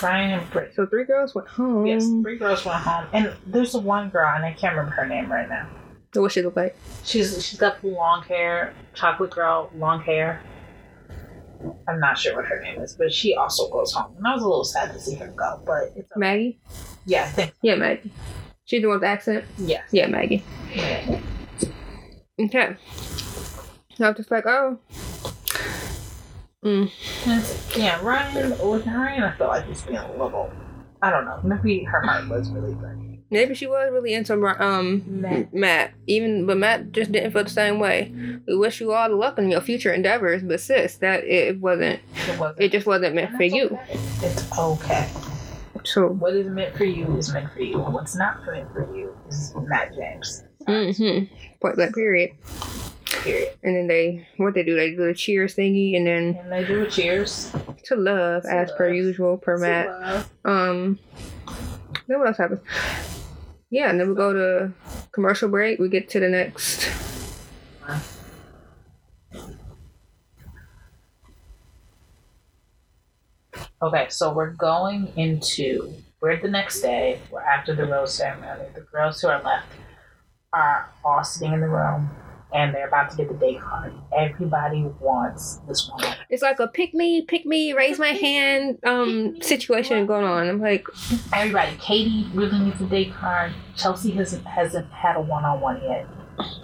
Ryan 0.00 0.38
and 0.38 0.50
Britt. 0.52 0.74
So 0.76 0.86
three 0.86 1.04
girls 1.04 1.34
went 1.34 1.48
home. 1.48 1.86
Yes, 1.86 2.06
three 2.22 2.38
girls 2.38 2.64
went 2.64 2.78
home, 2.78 3.06
and 3.12 3.32
there's 3.46 3.74
one 3.74 4.08
girl, 4.10 4.32
and 4.34 4.44
I 4.44 4.52
can't 4.52 4.76
remember 4.76 4.94
her 4.94 5.06
name 5.06 5.30
right 5.30 5.48
now. 5.48 5.68
What 6.22 6.32
she 6.32 6.42
look 6.42 6.56
like? 6.56 6.76
She's 7.04 7.44
she's 7.44 7.58
got 7.58 7.82
long 7.84 8.22
hair, 8.22 8.72
chocolate 8.94 9.30
girl, 9.30 9.70
long 9.76 10.00
hair. 10.00 10.40
I'm 11.88 11.98
not 11.98 12.18
sure 12.18 12.36
what 12.36 12.44
her 12.46 12.60
name 12.60 12.80
is, 12.82 12.94
but 12.94 13.12
she 13.12 13.34
also 13.34 13.70
goes 13.70 13.92
home, 13.92 14.14
and 14.18 14.26
I 14.26 14.34
was 14.34 14.42
a 14.42 14.46
little 14.48 14.64
sad 14.64 14.92
to 14.92 15.00
see 15.00 15.14
her 15.14 15.28
go. 15.28 15.60
But 15.64 15.84
it's 15.96 16.10
okay. 16.12 16.18
Maggie. 16.20 16.58
yeah, 17.06 17.24
I 17.24 17.28
think 17.28 17.52
Yeah, 17.62 17.76
Maggie. 17.76 18.12
She's 18.66 18.82
the 18.82 18.88
one 18.88 18.96
with 18.96 19.02
the 19.02 19.08
accent. 19.08 19.44
yeah. 19.58 19.82
Yeah, 19.90 20.06
Maggie. 20.08 20.42
yeah. 20.74 21.20
Okay. 22.40 22.76
So 23.96 24.08
I'm 24.08 24.14
just 24.14 24.30
like, 24.30 24.44
oh. 24.46 24.78
Mm. 26.64 26.86
It's- 27.22 27.76
yeah, 27.76 28.00
Ryan. 28.02 28.50
With 28.50 28.86
Ryan, 28.86 29.22
I 29.22 29.36
feel 29.36 29.46
like 29.48 29.66
he's 29.66 29.82
being 29.82 29.98
a 29.98 30.10
little. 30.12 30.50
I 31.02 31.10
don't 31.10 31.24
know. 31.26 31.40
Maybe 31.44 31.84
her 31.84 32.00
heart 32.00 32.28
was 32.28 32.50
really 32.50 32.74
good. 32.74 33.13
Maybe 33.30 33.54
she 33.54 33.66
was 33.66 33.90
really 33.90 34.14
into 34.14 34.34
um 34.62 35.02
Matt. 35.06 35.52
Matt. 35.52 35.92
Even 36.06 36.46
but 36.46 36.56
Matt 36.58 36.92
just 36.92 37.10
didn't 37.10 37.32
feel 37.32 37.44
the 37.44 37.50
same 37.50 37.78
way. 37.80 38.12
We 38.46 38.56
wish 38.56 38.80
you 38.80 38.92
all 38.92 39.08
the 39.08 39.16
luck 39.16 39.38
in 39.38 39.50
your 39.50 39.60
future 39.60 39.92
endeavors, 39.92 40.42
but 40.42 40.60
sis, 40.60 40.96
that 40.98 41.24
it 41.24 41.60
wasn't. 41.60 42.00
It 42.28 42.38
wasn't. 42.38 42.60
It 42.60 42.72
just 42.72 42.86
wasn't 42.86 43.14
meant 43.14 43.32
for 43.32 43.38
that's 43.38 43.54
you. 43.54 43.78
It's 44.22 44.58
okay. 44.58 45.08
So. 45.84 46.08
What 46.08 46.34
is 46.34 46.46
meant 46.46 46.74
for 46.76 46.84
you 46.84 47.14
is 47.16 47.32
meant 47.32 47.52
for 47.52 47.60
you. 47.60 47.78
What's 47.78 48.16
not 48.16 48.44
meant 48.46 48.72
for 48.72 48.88
you 48.96 49.14
is 49.28 49.52
Matt 49.66 49.94
James. 49.94 50.42
Mm-hmm. 50.66 51.34
Point 51.60 51.76
blank. 51.76 51.94
Period. 51.94 52.30
Period. 53.22 53.52
And 53.62 53.76
then 53.76 53.86
they 53.86 54.26
what 54.38 54.54
they 54.54 54.62
do? 54.62 54.76
They 54.76 54.90
do 54.90 55.06
the 55.06 55.14
cheers 55.14 55.54
thingy, 55.54 55.96
and 55.96 56.06
then 56.06 56.38
And 56.42 56.52
they 56.52 56.64
do 56.64 56.82
a 56.84 56.90
cheers. 56.90 57.50
to 57.84 57.96
love 57.96 58.44
To 58.44 58.52
as 58.52 58.70
per 58.72 58.88
usual 58.92 59.36
per 59.36 59.56
To 59.56 59.60
Matt. 59.62 59.86
love. 59.88 60.30
Um, 60.44 60.98
then 62.06 62.18
what 62.18 62.28
else 62.28 62.38
happens? 62.38 62.60
Yeah, 63.70 63.90
and 63.90 63.98
then 63.98 64.08
we 64.08 64.14
go 64.14 64.32
to 64.32 64.72
commercial 65.12 65.48
break. 65.48 65.78
We 65.78 65.88
get 65.88 66.08
to 66.10 66.20
the 66.20 66.28
next. 66.28 66.90
Okay, 73.82 74.06
so 74.08 74.32
we're 74.32 74.50
going 74.50 75.12
into 75.16 75.92
we're 76.24 76.40
the 76.40 76.48
next 76.48 76.80
day. 76.80 77.20
We're 77.30 77.42
after 77.42 77.74
the 77.74 77.84
rose 77.84 78.14
ceremony. 78.14 78.64
The 78.74 78.80
girls 78.80 79.20
who 79.20 79.28
are 79.28 79.42
left 79.42 79.66
are 80.54 80.88
all 81.04 81.22
sitting 81.22 81.52
in 81.52 81.60
the 81.60 81.68
room, 81.68 82.08
and 82.54 82.72
they're 82.74 82.86
about 82.88 83.10
to 83.10 83.16
get 83.16 83.28
the 83.28 83.34
date 83.34 83.60
card. 83.60 83.92
Everybody 84.16 84.82
wants 85.00 85.56
this 85.68 85.88
one. 85.90 86.04
It's 86.30 86.42
like 86.42 86.60
a 86.60 86.68
pick 86.68 86.94
me, 86.94 87.22
pick 87.22 87.44
me, 87.44 87.72
raise 87.72 87.98
my 87.98 88.08
hand 88.08 88.78
um 88.84 89.40
situation 89.42 90.06
going 90.06 90.24
on. 90.24 90.48
I'm 90.48 90.60
like, 90.60 90.86
Everybody. 91.34 91.76
Katie 91.80 92.26
really 92.32 92.58
needs 92.58 92.80
a 92.80 92.86
date 92.86 93.12
card. 93.12 93.52
Chelsea 93.76 94.12
hasn't 94.12 94.46
hasn't 94.46 94.90
had 94.92 95.16
a 95.16 95.20
one 95.20 95.44
on 95.44 95.60
one 95.60 95.82
yet. 95.82 96.06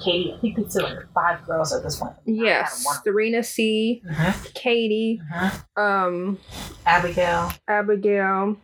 Katie, 0.03 0.33
I 0.37 0.41
think 0.41 0.59
it's 0.59 0.75
like 0.75 0.99
five 1.15 1.45
girls 1.47 1.73
at 1.73 1.85
this 1.85 1.97
point. 2.01 2.15
yes, 2.25 2.85
Serena 3.05 3.43
C, 3.45 4.03
Mm-hmm. 4.05 4.47
Katie, 4.55 5.21
um, 5.77 6.39
Abigail. 6.87 7.53
Abigail, 7.69 8.57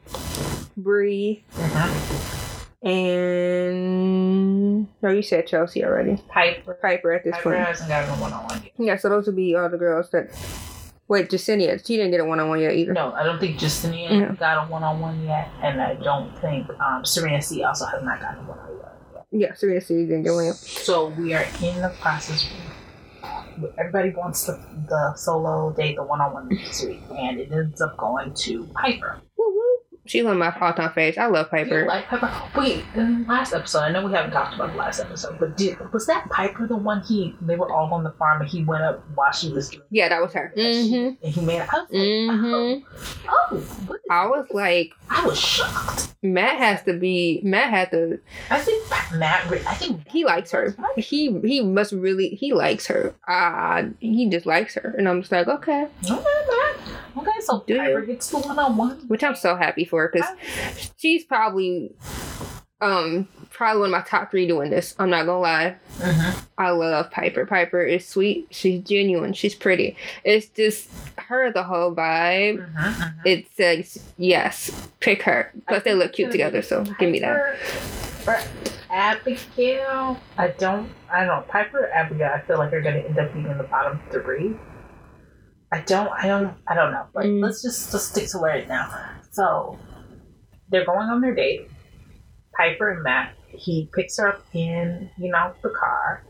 Bri, 0.76 1.44
Mm-hmm. 1.54 2.45
And 2.86 4.86
no, 5.02 5.10
you 5.10 5.22
said 5.22 5.48
Chelsea 5.48 5.84
already. 5.84 6.16
Piper. 6.28 6.74
Piper 6.74 7.12
at 7.12 7.24
this 7.24 7.34
Piper 7.34 7.54
point. 7.54 7.66
hasn't 7.66 7.88
gotten 7.88 8.10
a 8.10 8.22
one 8.22 8.32
on 8.32 8.44
one 8.44 8.62
yet. 8.62 8.72
Yeah, 8.78 8.96
so 8.96 9.08
those 9.08 9.26
would 9.26 9.34
be 9.34 9.56
all 9.56 9.68
the 9.68 9.76
girls 9.76 10.10
that. 10.10 10.30
Wait, 11.08 11.28
Jessenia, 11.28 11.84
she 11.84 11.96
didn't 11.96 12.12
get 12.12 12.20
a 12.20 12.24
one 12.24 12.38
on 12.40 12.48
one 12.48 12.60
yet 12.60 12.74
either. 12.74 12.92
No, 12.92 13.12
I 13.12 13.22
don't 13.24 13.38
think 13.40 13.58
Justinia 13.58 14.38
got 14.38 14.66
a 14.66 14.70
one 14.70 14.82
on 14.82 15.00
one 15.00 15.22
yet, 15.24 15.48
and 15.62 15.80
I 15.80 15.94
don't 15.94 16.36
think 16.40 16.68
um, 16.80 17.04
Serena 17.04 17.40
C 17.42 17.62
also 17.62 17.86
has 17.86 18.02
not 18.02 18.20
gotten 18.20 18.44
a 18.44 18.48
one 18.48 18.58
on 18.58 18.66
one 18.66 18.78
yet. 19.14 19.26
Yeah, 19.30 19.54
Serena 19.54 19.80
C 19.80 19.94
didn't 19.94 20.22
get 20.24 20.32
one 20.32 20.46
yet. 20.46 20.54
So 20.54 21.08
we 21.08 21.34
are 21.34 21.46
in 21.62 21.80
the 21.80 21.92
process. 22.00 22.48
everybody 23.78 24.10
wants 24.10 24.46
the, 24.46 24.58
the 24.88 25.14
solo 25.16 25.72
date, 25.72 25.96
the 25.96 26.02
one 26.02 26.20
on 26.20 26.32
one 26.32 26.58
suite, 26.70 27.00
and 27.16 27.38
it 27.40 27.52
ends 27.52 27.80
up 27.80 27.96
going 27.96 28.34
to 28.34 28.64
Piper. 28.74 29.20
Woo 29.36 29.54
woo. 29.54 29.78
She's 30.06 30.24
one 30.24 30.34
of 30.34 30.38
my 30.38 30.54
all 30.60 30.72
time 30.72 30.90
faves. 30.90 31.18
I 31.18 31.26
love 31.26 31.46
You 31.52 31.58
Piper. 31.58 31.86
like 31.86 32.06
Piper? 32.06 32.30
Wait, 32.56 32.84
in 32.94 33.22
the 33.22 33.28
last 33.28 33.52
episode, 33.52 33.80
I 33.80 33.90
know 33.92 34.06
we 34.06 34.12
haven't 34.12 34.30
talked 34.32 34.54
about 34.54 34.72
the 34.72 34.78
last 34.78 35.00
episode, 35.00 35.38
but 35.38 35.56
did, 35.56 35.76
was 35.92 36.06
that 36.06 36.28
Piper 36.30 36.66
the 36.66 36.76
one 36.76 37.02
he 37.02 37.34
they 37.42 37.56
were 37.56 37.70
all 37.72 37.92
on 37.92 38.04
the 38.04 38.12
farm 38.12 38.40
and 38.40 38.50
he 38.50 38.64
went 38.64 38.82
up 38.84 39.04
while 39.14 39.32
she 39.32 39.50
was 39.52 39.68
doing 39.70 39.82
Yeah, 39.90 40.08
that 40.08 40.22
was 40.22 40.32
her. 40.32 40.52
and 40.56 40.74
she- 40.86 40.90
hmm 40.90 41.08
and 41.22 41.34
he 41.34 41.40
made 41.40 41.60
I 41.60 41.64
was 41.64 41.90
like, 41.90 42.00
Mhm. 42.00 42.82
oh, 43.28 43.30
oh 43.52 43.56
what 43.86 43.96
is- 43.96 44.06
I 44.10 44.26
was 44.26 44.46
like, 44.52 44.92
I 45.10 45.26
was 45.26 45.38
shocked. 45.38 46.14
Matt 46.22 46.56
has 46.58 46.82
to 46.84 46.94
be. 46.98 47.40
Matt 47.44 47.70
had 47.70 47.90
to. 47.92 48.18
I 48.50 48.58
think 48.58 48.84
Matt. 49.14 49.46
I 49.66 49.74
think 49.74 50.08
He 50.08 50.24
likes 50.24 50.50
her. 50.50 50.74
He 50.96 51.38
he 51.42 51.62
must 51.62 51.92
really. 51.92 52.30
He 52.30 52.52
likes 52.52 52.86
her. 52.86 53.14
Uh 53.28 53.84
he 54.00 54.28
just 54.28 54.44
likes 54.46 54.74
her, 54.74 54.94
and 54.98 55.08
I'm 55.08 55.20
just 55.20 55.30
like, 55.30 55.46
okay. 55.46 55.86
Okay, 56.04 56.14
Matt. 56.14 56.76
Okay, 57.16 57.40
so 57.40 57.64
Do 57.66 57.76
Piper 57.76 58.00
you? 58.00 58.06
gets 58.06 58.30
the 58.30 58.38
one 58.38 58.58
on 58.58 58.76
one. 58.76 58.98
Which 59.08 59.24
I'm 59.24 59.36
so 59.36 59.56
happy 59.56 59.84
for 59.84 60.10
because 60.12 60.28
she's 60.96 61.24
probably 61.24 61.92
um 62.82 63.26
probably 63.50 63.80
one 63.80 63.88
of 63.88 63.92
my 63.92 64.02
top 64.02 64.30
three 64.30 64.46
doing 64.46 64.70
this. 64.70 64.94
I'm 64.98 65.08
not 65.08 65.24
gonna 65.24 65.40
lie. 65.40 65.76
Mm-hmm. 65.98 66.40
I 66.58 66.70
love 66.70 67.10
Piper. 67.10 67.46
Piper 67.46 67.82
is 67.82 68.06
sweet. 68.06 68.48
She's 68.50 68.82
genuine. 68.82 69.32
She's 69.32 69.54
pretty. 69.54 69.96
It's 70.24 70.48
just 70.48 70.90
her 71.16 71.50
the 71.52 71.62
whole 71.62 71.94
vibe. 71.94 72.70
Mm-hmm. 72.74 73.20
It 73.24 73.46
says 73.56 74.04
yes, 74.18 74.88
pick 75.00 75.22
her. 75.22 75.52
Plus 75.68 75.84
they 75.84 75.94
look 75.94 76.12
cute 76.12 76.32
together, 76.32 76.60
so 76.60 76.84
give 76.98 77.10
me 77.10 77.20
that. 77.20 77.56
Abigail, 78.90 80.18
I 80.38 80.48
don't. 80.48 80.90
I 81.10 81.24
don't 81.24 81.28
know. 81.28 81.44
Piper, 81.48 81.90
Abigail. 81.90 82.30
I 82.34 82.40
feel 82.40 82.58
like 82.58 82.72
are 82.72 82.80
going 82.80 82.94
to 82.94 83.08
end 83.08 83.18
up 83.18 83.32
being 83.32 83.46
in 83.46 83.58
the 83.58 83.64
bottom 83.64 84.00
three. 84.10 84.54
I 85.72 85.80
don't. 85.80 86.08
I 86.10 86.26
don't. 86.28 86.54
I 86.68 86.74
don't 86.74 86.92
know. 86.92 87.06
But 87.12 87.24
Mm. 87.26 87.42
let's 87.42 87.62
just 87.62 87.90
just 87.92 88.10
stick 88.12 88.28
to 88.30 88.38
where 88.38 88.56
it 88.56 88.68
now. 88.68 88.88
So 89.32 89.78
they're 90.70 90.84
going 90.86 91.08
on 91.08 91.20
their 91.20 91.34
date. 91.34 91.68
Piper 92.56 92.90
and 92.90 93.02
Matt. 93.02 93.34
He 93.48 93.88
picks 93.94 94.18
her 94.18 94.28
up 94.28 94.44
in 94.52 95.10
you 95.18 95.30
know 95.30 95.52
the 95.62 95.70
car, 95.70 96.22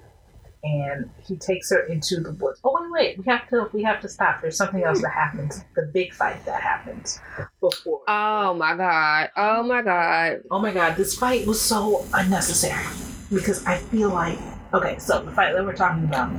and 0.64 1.10
he 1.26 1.36
takes 1.36 1.70
her 1.70 1.80
into 1.80 2.20
the 2.20 2.32
woods. 2.32 2.60
Oh 2.64 2.72
wait, 2.90 2.90
wait. 2.92 3.18
We 3.18 3.24
have 3.30 3.48
to. 3.50 3.68
We 3.72 3.82
have 3.82 4.00
to 4.00 4.08
stop. 4.08 4.40
There's 4.40 4.56
something 4.56 4.82
else 4.84 5.02
that 5.02 5.10
happens. 5.12 5.64
The 5.74 5.90
big 5.92 6.12
fight 6.14 6.44
that 6.46 6.62
happens 6.62 7.20
before. 7.60 8.02
Oh 8.08 8.54
my 8.54 8.74
god. 8.76 9.30
Oh 9.36 9.62
my 9.62 9.82
god. 9.82 10.42
Oh 10.50 10.58
my 10.60 10.72
god, 10.72 10.96
this 10.96 11.14
fight 11.16 11.46
was 11.46 11.60
so 11.60 12.04
unnecessary 12.14 12.84
because 13.32 13.64
I 13.66 13.76
feel 13.78 14.08
like 14.10 14.38
okay, 14.72 14.98
so 14.98 15.22
the 15.22 15.30
fight 15.32 15.52
that 15.54 15.64
we're 15.64 15.74
talking 15.74 16.04
about, 16.04 16.32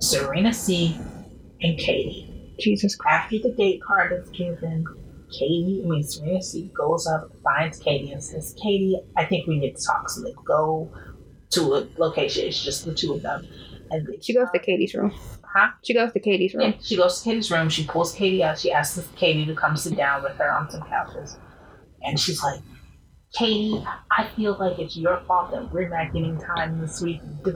Serena 0.00 0.52
C 0.52 0.98
and 1.62 1.78
Katie. 1.78 2.54
Jesus 2.58 2.94
Christ. 2.94 3.24
After 3.24 3.38
the 3.38 3.54
date 3.56 3.82
card 3.82 4.12
is 4.12 4.28
given, 4.30 4.84
Katie, 5.30 5.82
I 5.84 5.88
mean 5.88 6.02
Serena 6.02 6.42
C 6.42 6.70
goes 6.76 7.06
up, 7.06 7.30
finds 7.42 7.78
Katie, 7.78 8.12
and 8.12 8.22
says, 8.22 8.54
"Katie, 8.60 9.00
I 9.16 9.24
think 9.24 9.46
we 9.46 9.58
need 9.58 9.76
to 9.76 9.82
talk." 9.84 10.10
So 10.10 10.22
they 10.22 10.34
go 10.44 10.90
to 11.50 11.74
a 11.74 11.88
location. 11.98 12.46
It's 12.46 12.62
just 12.62 12.84
the 12.84 12.94
two 12.94 13.14
of 13.14 13.22
them, 13.22 13.46
and 13.90 14.06
they 14.06 14.18
She 14.20 14.34
goes 14.34 14.48
to 14.52 14.58
Katie's 14.58 14.94
room. 14.94 15.12
Huh? 15.42 15.70
She 15.82 15.94
goes 15.94 16.12
to 16.12 16.20
Katie's 16.20 16.54
room. 16.54 16.70
Yeah, 16.70 16.76
she 16.80 16.96
goes 16.96 17.18
to 17.18 17.24
Katie's 17.24 17.50
room. 17.50 17.68
She 17.68 17.84
pulls 17.84 18.12
Katie 18.12 18.42
out. 18.42 18.58
She 18.58 18.70
asks 18.70 19.02
Katie 19.16 19.46
to 19.46 19.54
come 19.54 19.76
sit 19.76 19.96
down 19.96 20.22
with 20.22 20.36
her 20.36 20.52
on 20.52 20.70
some 20.70 20.82
couches. 20.82 21.36
And 22.02 22.18
she's 22.18 22.42
like, 22.42 22.60
Katie, 23.32 23.80
I 24.10 24.26
feel 24.34 24.56
like 24.58 24.80
it's 24.80 24.96
your 24.96 25.22
fault 25.28 25.52
that 25.52 25.72
we're 25.72 25.88
not 25.88 26.12
getting 26.12 26.36
time 26.40 26.80
this 26.80 27.00
week. 27.00 27.20
Da. 27.44 27.52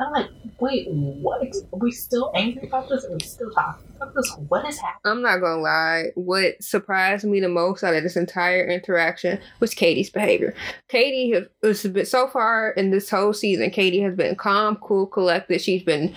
I'm 0.00 0.12
like, 0.12 0.28
wait, 0.58 0.88
what? 0.90 1.46
Are 1.72 1.78
we 1.78 1.92
still 1.92 2.32
angry 2.34 2.66
about 2.66 2.88
this? 2.88 3.04
Are 3.04 3.12
we 3.12 3.20
still 3.20 3.52
talking 3.52 3.86
about 3.94 4.14
this? 4.16 4.34
What 4.48 4.66
is 4.66 4.78
happening? 4.78 5.00
I'm 5.04 5.22
not 5.22 5.40
gonna 5.40 5.62
lie. 5.62 6.06
What 6.16 6.60
surprised 6.60 7.24
me 7.24 7.38
the 7.38 7.48
most 7.48 7.84
out 7.84 7.94
of 7.94 8.02
this 8.02 8.16
entire 8.16 8.66
interaction 8.66 9.38
was 9.60 9.74
Katie's 9.74 10.10
behavior. 10.10 10.54
Katie 10.88 11.30
has, 11.30 11.46
has 11.62 11.92
been 11.92 12.04
so 12.04 12.26
far 12.26 12.70
in 12.70 12.90
this 12.90 13.08
whole 13.08 13.32
season. 13.32 13.70
Katie 13.70 14.00
has 14.00 14.16
been 14.16 14.34
calm, 14.34 14.76
cool, 14.76 15.06
collected. 15.06 15.60
She's 15.60 15.84
been 15.84 16.16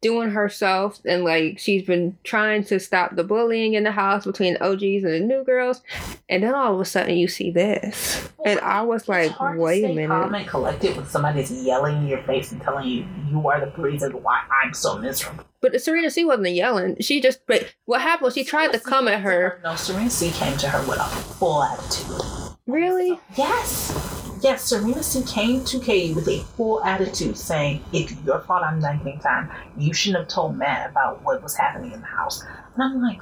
doing 0.00 0.30
herself 0.30 1.00
and 1.04 1.24
like 1.24 1.58
she's 1.58 1.82
been 1.82 2.16
trying 2.22 2.62
to 2.64 2.78
stop 2.78 3.16
the 3.16 3.24
bullying 3.24 3.74
in 3.74 3.82
the 3.82 3.90
house 3.90 4.24
between 4.24 4.54
the 4.54 4.64
OGs 4.64 5.04
and 5.04 5.12
the 5.12 5.20
new 5.20 5.44
girls. 5.44 5.82
And 6.28 6.42
then 6.42 6.54
all 6.54 6.74
of 6.74 6.80
a 6.80 6.84
sudden 6.84 7.16
you 7.16 7.26
see 7.26 7.50
this, 7.50 8.28
and 8.44 8.60
I 8.60 8.82
was 8.82 9.08
like, 9.08 9.26
It's 9.30 9.34
hard 9.34 9.56
to 9.56 9.60
wait 9.62 9.84
a 9.84 9.88
minute. 9.88 10.08
calm 10.08 10.34
and 10.34 10.46
collected 10.46 10.96
when 10.96 11.06
somebody's 11.06 11.50
yelling 11.50 11.96
in 11.98 12.06
your 12.06 12.22
face 12.22 12.52
and 12.52 12.60
telling 12.62 12.86
you 12.86 13.06
you 13.28 13.48
are 13.48 13.60
the 13.60 13.72
reason 13.82 14.12
why 14.22 14.42
I'm 14.62 14.72
so 14.74 14.98
miserable. 14.98 15.44
But 15.60 15.80
Serena 15.82 16.10
C 16.10 16.24
wasn't 16.24 16.50
yelling. 16.52 16.96
She 17.00 17.20
just 17.20 17.40
but 17.46 17.74
what 17.86 18.00
happened 18.00 18.26
was 18.26 18.34
she 18.34 18.44
tried 18.44 18.72
to 18.72 18.78
come 18.78 19.08
at 19.08 19.20
her. 19.22 19.60
No, 19.64 19.74
Serena 19.74 20.10
C 20.10 20.30
came 20.30 20.56
to 20.58 20.68
her 20.68 20.88
with 20.88 20.98
a 21.00 21.04
full 21.04 21.64
attitude. 21.64 22.54
Really? 22.66 23.18
Yes. 23.36 24.07
Yes, 24.40 24.64
Serena 24.64 25.02
C 25.02 25.22
came 25.22 25.64
to 25.64 25.78
Katie 25.80 26.14
with 26.14 26.28
a 26.28 26.40
full 26.56 26.82
attitude 26.84 27.36
saying, 27.36 27.82
It's 27.92 28.12
your 28.24 28.40
fault 28.40 28.62
I'm 28.62 28.78
not 28.80 29.02
getting 29.04 29.20
time. 29.20 29.50
You 29.76 29.92
shouldn't 29.94 30.24
have 30.24 30.28
told 30.28 30.56
Matt 30.56 30.90
about 30.90 31.22
what 31.22 31.42
was 31.42 31.56
happening 31.56 31.92
in 31.92 32.00
the 32.00 32.06
house. 32.06 32.42
And 32.74 32.82
I'm 32.82 33.02
like, 33.02 33.20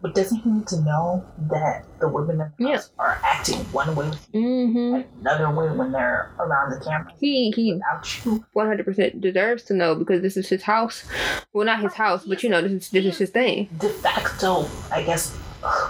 but 0.00 0.14
doesn't 0.14 0.38
he 0.38 0.48
need 0.50 0.66
to 0.68 0.80
know 0.82 1.24
that 1.50 1.84
the 2.00 2.08
women 2.08 2.40
in 2.40 2.52
the 2.56 2.64
Yeah. 2.64 2.76
house 2.76 2.90
are 3.00 3.18
acting 3.24 3.58
one 3.72 3.94
way 3.96 4.08
with 4.08 4.28
you, 4.32 4.40
Mm-hmm. 4.40 4.94
and 4.94 5.04
another 5.20 5.50
way 5.50 5.70
when 5.76 5.90
they're 5.90 6.32
around 6.38 6.70
the 6.70 6.78
camera 6.84 7.12
He 7.18 7.50
he 7.50 7.72
without 7.74 8.24
you? 8.24 8.44
100% 8.54 9.20
deserves 9.20 9.64
to 9.64 9.74
know 9.74 9.96
because 9.96 10.22
this 10.22 10.36
is 10.36 10.48
his 10.48 10.62
house. 10.62 11.04
Well, 11.52 11.66
not 11.66 11.80
his 11.80 11.94
house, 11.94 12.24
but 12.24 12.42
you 12.44 12.48
know, 12.48 12.62
this 12.62 12.70
is 12.72 12.90
this 12.90 13.04
is 13.06 13.18
his 13.18 13.30
thing. 13.30 13.68
De 13.78 13.88
facto, 13.88 14.68
I 14.92 15.02
guess, 15.02 15.36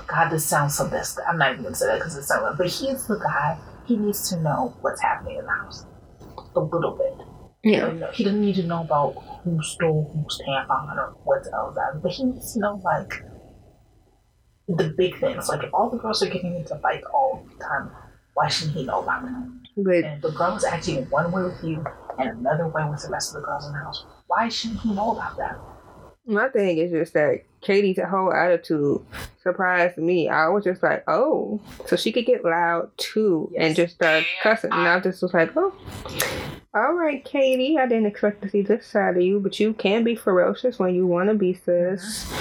God, 0.06 0.30
this 0.30 0.44
sounds 0.46 0.74
so 0.76 0.88
best. 0.88 1.18
I'm 1.28 1.36
not 1.36 1.52
even 1.52 1.64
to 1.66 1.74
say 1.74 1.86
that 1.88 1.98
because 1.98 2.16
it's 2.16 2.30
not, 2.30 2.56
but 2.56 2.66
he's 2.66 3.06
the 3.06 3.18
guy. 3.18 3.58
He 3.88 3.96
needs 3.96 4.28
to 4.28 4.40
know 4.40 4.76
what's 4.82 5.00
happening 5.00 5.38
in 5.38 5.44
the 5.46 5.50
house. 5.50 5.86
A 6.54 6.60
little 6.60 6.92
bit. 6.92 7.26
Yeah. 7.64 7.88
You 7.88 7.98
know, 8.00 8.10
he 8.12 8.22
doesn't 8.22 8.40
need 8.40 8.56
to 8.56 8.62
know 8.64 8.82
about 8.82 9.12
who 9.42 9.62
stole 9.62 10.10
whose 10.12 10.40
tampon 10.46 10.96
or 10.96 11.16
what 11.24 11.42
else 11.52 11.76
but 12.02 12.12
he 12.12 12.24
needs 12.24 12.52
to 12.52 12.60
know 12.60 12.80
like 12.84 13.24
the 14.68 14.94
big 14.96 15.18
things. 15.18 15.48
Like 15.48 15.64
if 15.64 15.72
all 15.72 15.88
the 15.88 15.96
girls 15.96 16.22
are 16.22 16.28
getting 16.28 16.54
into 16.54 16.76
fights 16.76 17.06
all 17.14 17.42
the 17.50 17.64
time, 17.64 17.90
why 18.34 18.48
shouldn't 18.48 18.76
he 18.76 18.84
know 18.84 19.02
about 19.02 19.24
it? 19.24 19.30
But 19.76 19.94
And 19.94 20.06
if 20.06 20.20
the 20.22 20.30
girl 20.32 20.54
is 20.56 20.64
acting 20.64 21.04
one 21.06 21.32
way 21.32 21.42
with 21.44 21.64
you 21.64 21.82
and 22.18 22.28
another 22.28 22.68
way 22.68 22.84
with 22.90 23.02
the 23.02 23.08
rest 23.08 23.34
of 23.34 23.40
the 23.40 23.46
girls 23.46 23.66
in 23.66 23.72
the 23.72 23.78
house, 23.78 24.04
why 24.26 24.50
shouldn't 24.50 24.80
he 24.80 24.92
know 24.94 25.12
about 25.12 25.36
that? 25.38 25.58
my 26.26 26.46
thing 26.50 26.76
is 26.76 26.90
just 26.90 27.14
that 27.14 27.40
Katie's 27.60 27.98
whole 28.00 28.32
attitude 28.32 29.04
surprised 29.42 29.98
me. 29.98 30.28
I 30.28 30.48
was 30.48 30.64
just 30.64 30.82
like, 30.82 31.04
oh, 31.08 31.60
so 31.86 31.96
she 31.96 32.12
could 32.12 32.26
get 32.26 32.44
loud 32.44 32.90
too 32.96 33.52
and 33.56 33.74
just 33.74 33.94
start 33.94 34.24
cussing. 34.42 34.72
And 34.72 34.86
I 34.86 35.00
just 35.00 35.22
was 35.22 35.34
like, 35.34 35.50
oh, 35.56 35.74
all 36.74 36.92
right, 36.92 37.24
Katie. 37.24 37.78
I 37.78 37.86
didn't 37.86 38.06
expect 38.06 38.42
to 38.42 38.50
see 38.50 38.62
this 38.62 38.86
side 38.86 39.16
of 39.16 39.22
you, 39.22 39.40
but 39.40 39.58
you 39.58 39.72
can 39.72 40.04
be 40.04 40.14
ferocious 40.14 40.78
when 40.78 40.94
you 40.94 41.06
want 41.06 41.28
to 41.30 41.34
be, 41.34 41.54
sis. 41.54 42.32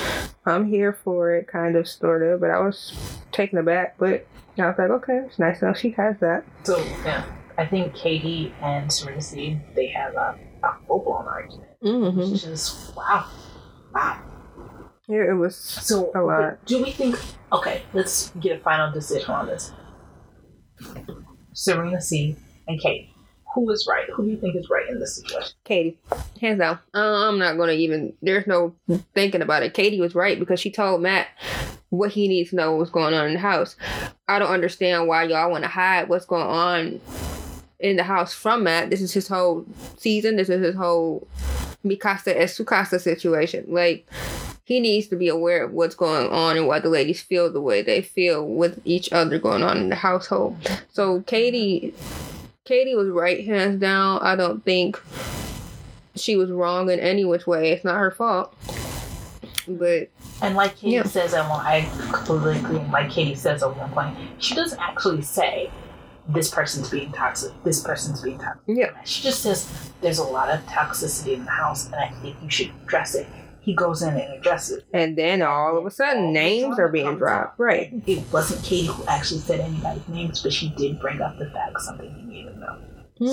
I'm 0.45 0.67
here 0.67 0.93
for 0.93 1.34
it, 1.34 1.47
kind 1.47 1.75
of, 1.75 1.88
sort 1.88 2.23
of. 2.23 2.41
But 2.41 2.51
I 2.51 2.60
was 2.60 2.93
taken 3.32 3.58
aback. 3.58 3.97
But 3.97 4.27
I 4.58 4.67
was 4.67 4.75
like, 4.77 4.89
okay, 4.89 5.21
it's 5.25 5.39
nice 5.39 5.60
to 5.60 5.67
know 5.67 5.73
she 5.73 5.91
has 5.91 6.19
that. 6.19 6.43
So 6.63 6.77
yeah, 7.03 7.25
I 7.58 7.65
think 7.65 7.95
Katie 7.95 8.53
and 8.62 8.91
Serena 8.91 9.21
C, 9.21 9.60
they 9.75 9.88
have 9.88 10.13
a, 10.15 10.38
a 10.63 10.75
full 10.86 10.99
blown 10.99 11.25
argument. 11.25 11.69
Mm-hmm. 11.84 12.34
It's 12.34 12.43
just 12.43 12.95
wow, 12.95 13.27
wow. 13.93 14.21
Yeah, 15.08 15.30
it 15.30 15.34
was. 15.38 15.56
So 15.56 16.12
A 16.15 16.22
lot. 16.22 16.65
do 16.65 16.84
we 16.84 16.91
think? 16.91 17.17
Okay, 17.54 17.82
let's 17.93 18.30
get 18.39 18.60
a 18.60 18.63
final 18.63 18.91
decision 18.91 19.30
on 19.32 19.48
this. 19.48 19.72
Serena 21.54 22.02
C 22.02 22.36
and 22.67 22.80
Kate. 22.80 23.10
who 23.56 23.70
is 23.72 23.88
right? 23.89 24.06
Who 24.15 24.26
do 24.26 24.32
you 24.32 24.38
think 24.38 24.56
is 24.56 24.70
right 24.70 24.88
in 24.89 25.00
this 25.00 25.15
situation? 25.15 25.54
Katie, 25.63 25.98
hands 26.41 26.60
down. 26.60 26.80
Uh, 26.93 27.28
I'm 27.30 27.39
not 27.39 27.58
gonna 27.58 27.72
even. 27.72 28.13
There's 28.22 28.46
no 28.48 28.76
thinking 29.15 29.41
about 29.41 29.63
it. 29.63 29.74
Katie 29.74 30.00
was 30.02 30.13
right 30.13 30.38
because 30.38 30.60
she 30.60 30.70
told 30.72 31.02
Matt 31.02 31.28
what 31.89 32.12
he 32.12 32.28
needs 32.28 32.50
to 32.50 32.58
know 32.58 32.76
what's 32.76 32.91
going 32.91 33.13
on 33.13 33.28
in 33.28 33.34
the 33.34 33.39
house. 33.39 33.76
I 34.28 34.39
don't 34.39 34.52
understand 34.52 35.08
why 35.08 35.24
y'all 35.24 35.50
want 35.50 35.63
to 35.63 35.70
hide 35.70 36.10
what's 36.10 36.26
going 36.26 36.46
on 36.46 37.00
in 37.80 37.96
the 37.96 38.04
house 38.04 38.34
from 38.34 38.63
Matt. 38.63 38.89
This 38.89 39.02
is 39.02 39.13
his 39.13 39.28
whole 39.30 39.65
season. 39.98 40.36
This 40.36 40.50
is 40.50 40.62
his 40.62 40.76
whole 40.76 41.28
Mikasa 41.86 42.36
and 42.36 42.50
Sukasa 42.50 43.00
situation. 43.00 43.65
Like 43.70 44.06
he 44.67 44.82
needs 44.82 45.08
to 45.08 45.15
be 45.15 45.30
aware 45.30 45.63
of 45.63 45.71
what's 45.71 45.95
going 45.95 46.27
on 46.27 46.58
and 46.58 46.67
why 46.67 46.77
the 46.77 46.89
ladies 46.89 47.21
feel 47.21 47.49
the 47.49 47.62
way 47.62 47.82
they 47.82 48.01
feel 48.01 48.45
with 48.45 48.82
each 48.84 49.10
other 49.13 49.39
going 49.39 49.63
on 49.63 49.77
in 49.77 49.88
the 49.88 49.95
household. 49.95 50.58
So 50.91 51.21
Katie 51.21 51.93
Katie 52.65 52.93
was 52.93 53.08
right 53.08 53.45
hands 53.45 53.80
down. 53.80 54.19
I 54.21 54.36
don't 54.36 54.65
think 54.65 55.01
she 56.15 56.36
was 56.36 56.51
wrong 56.51 56.89
in 56.89 56.99
any 56.99 57.23
which 57.23 57.47
way. 57.47 57.71
It's 57.71 57.86
not 57.86 57.95
her 57.97 58.12
fault. 58.12 58.53
But 59.69 60.10
And 60.41 60.56
like 60.58 60.75
Katie 60.75 60.95
Yeah. 60.95 61.03
says 61.03 61.34
at 61.34 61.49
one, 61.49 61.65
I 61.65 61.89
completely 62.12 62.58
agree. 62.60 62.80
Like 62.91 63.10
Katie 63.10 63.36
says 63.36 63.63
at 63.63 63.73
one 63.73 63.89
point, 63.91 64.17
she 64.39 64.53
doesn't 64.53 64.80
actually 64.82 65.21
say 65.21 65.71
this 66.27 66.49
person's 66.49 66.89
being 66.89 67.13
toxic, 67.13 67.53
this 67.63 67.80
person's 67.80 68.21
being 68.21 68.38
toxic. 68.38 68.63
Yeah. 68.67 68.89
She 69.06 69.23
just 69.23 69.43
says 69.43 69.65
there's 70.01 70.17
a 70.19 70.23
lot 70.25 70.49
of 70.49 70.60
toxicity 70.65 71.36
in 71.36 71.45
the 71.45 71.51
house, 71.51 71.86
and 71.86 71.95
I 71.95 72.10
think 72.21 72.36
you 72.43 72.49
should 72.49 72.69
address 72.84 73.15
it. 73.15 73.27
He 73.67 73.75
goes 73.75 74.01
in 74.01 74.13
and 74.15 74.34
addresses 74.39 74.77
it. 74.77 74.86
And 74.93 75.17
then 75.17 75.41
all 75.41 75.77
of 75.77 75.86
a 75.86 75.91
sudden, 75.91 76.32
names 76.32 76.80
are 76.80 76.88
being 76.88 77.17
dropped. 77.17 77.60
Right. 77.60 77.91
It 78.08 78.23
wasn't 78.32 78.63
Katie 78.63 78.88
who 78.88 79.03
actually 79.08 79.41
said 79.41 79.60
anybody's 79.60 80.08
names, 80.08 80.41
but 80.41 80.53
she 80.53 80.73
did 80.77 81.01
bring 81.01 81.19
up 81.21 81.38
the 81.38 81.49
fact 81.51 81.82
something 81.82 82.10
he 82.15 82.21
needed 82.23 82.53
to 82.53 82.60
know. 82.62 82.77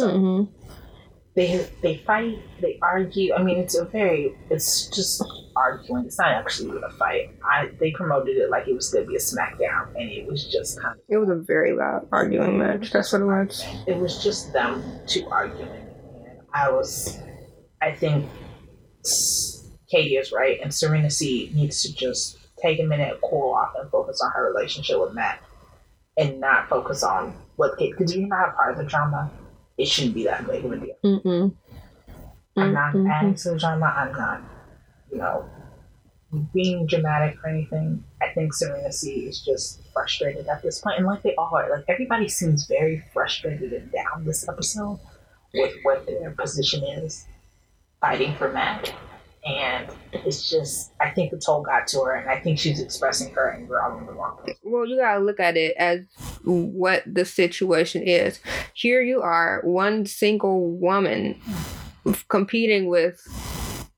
So- 0.01 0.09
Mhm. 0.19 0.49
They 1.37 1.69
they 1.83 1.97
fight, 1.99 2.39
they 2.61 2.79
argue. 2.83 3.33
I 3.35 3.43
mean, 3.45 3.59
it's 3.59 3.77
a 3.77 3.85
very, 3.85 4.37
it's 4.51 4.89
just 4.89 5.23
arguing. 5.57 6.05
It's 6.07 6.19
not 6.19 6.33
actually 6.33 6.81
a 6.83 6.89
fight. 6.91 7.31
I 7.45 7.71
they 7.79 7.91
promoted 7.93 8.37
it 8.37 8.51
like 8.51 8.67
it 8.69 8.75
was 8.75 8.91
gonna 8.93 9.07
be 9.07 9.15
a 9.17 9.19
SmackDown, 9.21 9.89
and 9.97 10.11
it 10.11 10.27
was 10.29 10.45
just 10.51 10.81
kind 10.81 10.95
of 10.99 11.01
It 11.09 11.17
was 11.19 11.29
a 11.29 11.37
very 11.37 11.73
loud 11.75 12.09
arguing 12.13 12.59
match. 12.59 12.93
That's 12.93 13.13
what 13.13 13.23
it 13.23 13.27
was. 13.27 13.65
it 13.87 13.97
was 13.97 14.23
just 14.23 14.53
them 14.53 14.83
two 15.07 15.27
arguing. 15.29 15.71
And 16.27 16.39
I 16.53 16.71
was, 16.73 17.19
I 17.83 17.93
think 17.93 18.27
s- 19.05 19.54
Katie 19.95 20.17
is 20.17 20.33
right, 20.33 20.59
and 20.61 20.75
Serena 20.75 21.09
C 21.09 21.53
needs 21.55 21.83
to 21.83 21.95
just 21.95 22.39
take 22.61 22.81
a 22.81 22.83
minute, 22.83 23.19
cool 23.23 23.53
off, 23.55 23.75
and 23.79 23.89
focus 23.91 24.21
on 24.21 24.31
her 24.33 24.53
relationship 24.53 24.99
with 25.01 25.13
Matt, 25.15 25.41
and 26.17 26.41
not 26.41 26.69
focus 26.69 27.05
on 27.05 27.33
what 27.57 27.79
Katie. 27.79 27.93
Because 27.93 28.11
if 28.11 28.19
you're 28.19 28.27
not 28.29 28.49
a 28.49 28.53
part 28.53 28.73
of 28.73 28.79
the 28.79 28.85
drama, 28.85 29.31
it 29.79 29.87
shouldn't 29.87 30.15
be 30.15 30.25
that 30.25 30.47
big 30.49 30.65
of 30.65 30.73
a 30.73 30.77
deal. 30.79 30.97
Mm-mm. 31.05 31.55
I'm 32.57 32.73
not 32.73 32.95
Mhm. 32.95 33.09
adding 33.13 33.35
to 33.37 33.51
the 33.51 33.59
drama. 33.59 33.87
I'm 33.87 34.13
not, 34.13 34.41
you 35.13 35.19
know, 35.19 35.49
being 36.53 36.87
dramatic 36.87 37.37
or 37.45 37.49
anything. 37.51 38.03
I 38.21 38.31
think 38.31 38.53
Serena 38.53 38.93
C 38.93 39.27
is 39.27 39.45
just 39.45 39.81
frustrated 39.93 40.49
at 40.49 40.63
this 40.63 40.81
point, 40.81 40.99
and 40.99 41.07
like 41.07 41.23
they 41.23 41.35
all 41.37 41.55
are. 41.57 41.71
Like 41.71 41.85
everybody 41.89 42.29
seems 42.29 42.67
very 42.67 43.05
frustrated 43.13 43.73
and 43.73 43.93
down 43.93 44.25
this 44.25 44.49
episode 44.49 44.99
with 45.53 45.73
what 45.85 46.05
their 46.07 46.33
position 46.33 46.83
is, 46.83 47.27
fighting 48.01 48.35
for 48.35 48.51
Matt. 48.53 48.93
And 49.47 49.91
it's 50.13 50.49
just, 50.49 50.93
I 51.01 51.11
think 51.11 51.31
the 51.31 51.39
toll 51.39 51.63
got 51.63 51.87
to 51.89 52.01
her, 52.01 52.15
and 52.15 52.31
I 52.31 52.41
think 52.41 52.59
she's 52.59 52.81
expressing 52.81 53.33
her 53.35 53.53
anger 53.53 53.83
all 53.83 53.99
in 53.99 54.07
the 54.07 54.13
wrong 54.13 54.39
place. 54.43 54.57
Well, 54.63 54.87
you 54.87 54.97
gotta 54.97 55.21
look 55.21 55.39
at 55.39 55.57
it 55.57 55.77
as 55.77 56.07
what 56.45 57.03
the 57.07 57.27
situation 57.27 58.03
is. 58.03 58.41
Here 58.73 59.03
you 59.03 59.21
are, 59.21 59.61
one 59.63 60.07
single 60.07 60.71
woman 60.71 61.41
competing 62.29 62.87
with, 62.87 63.21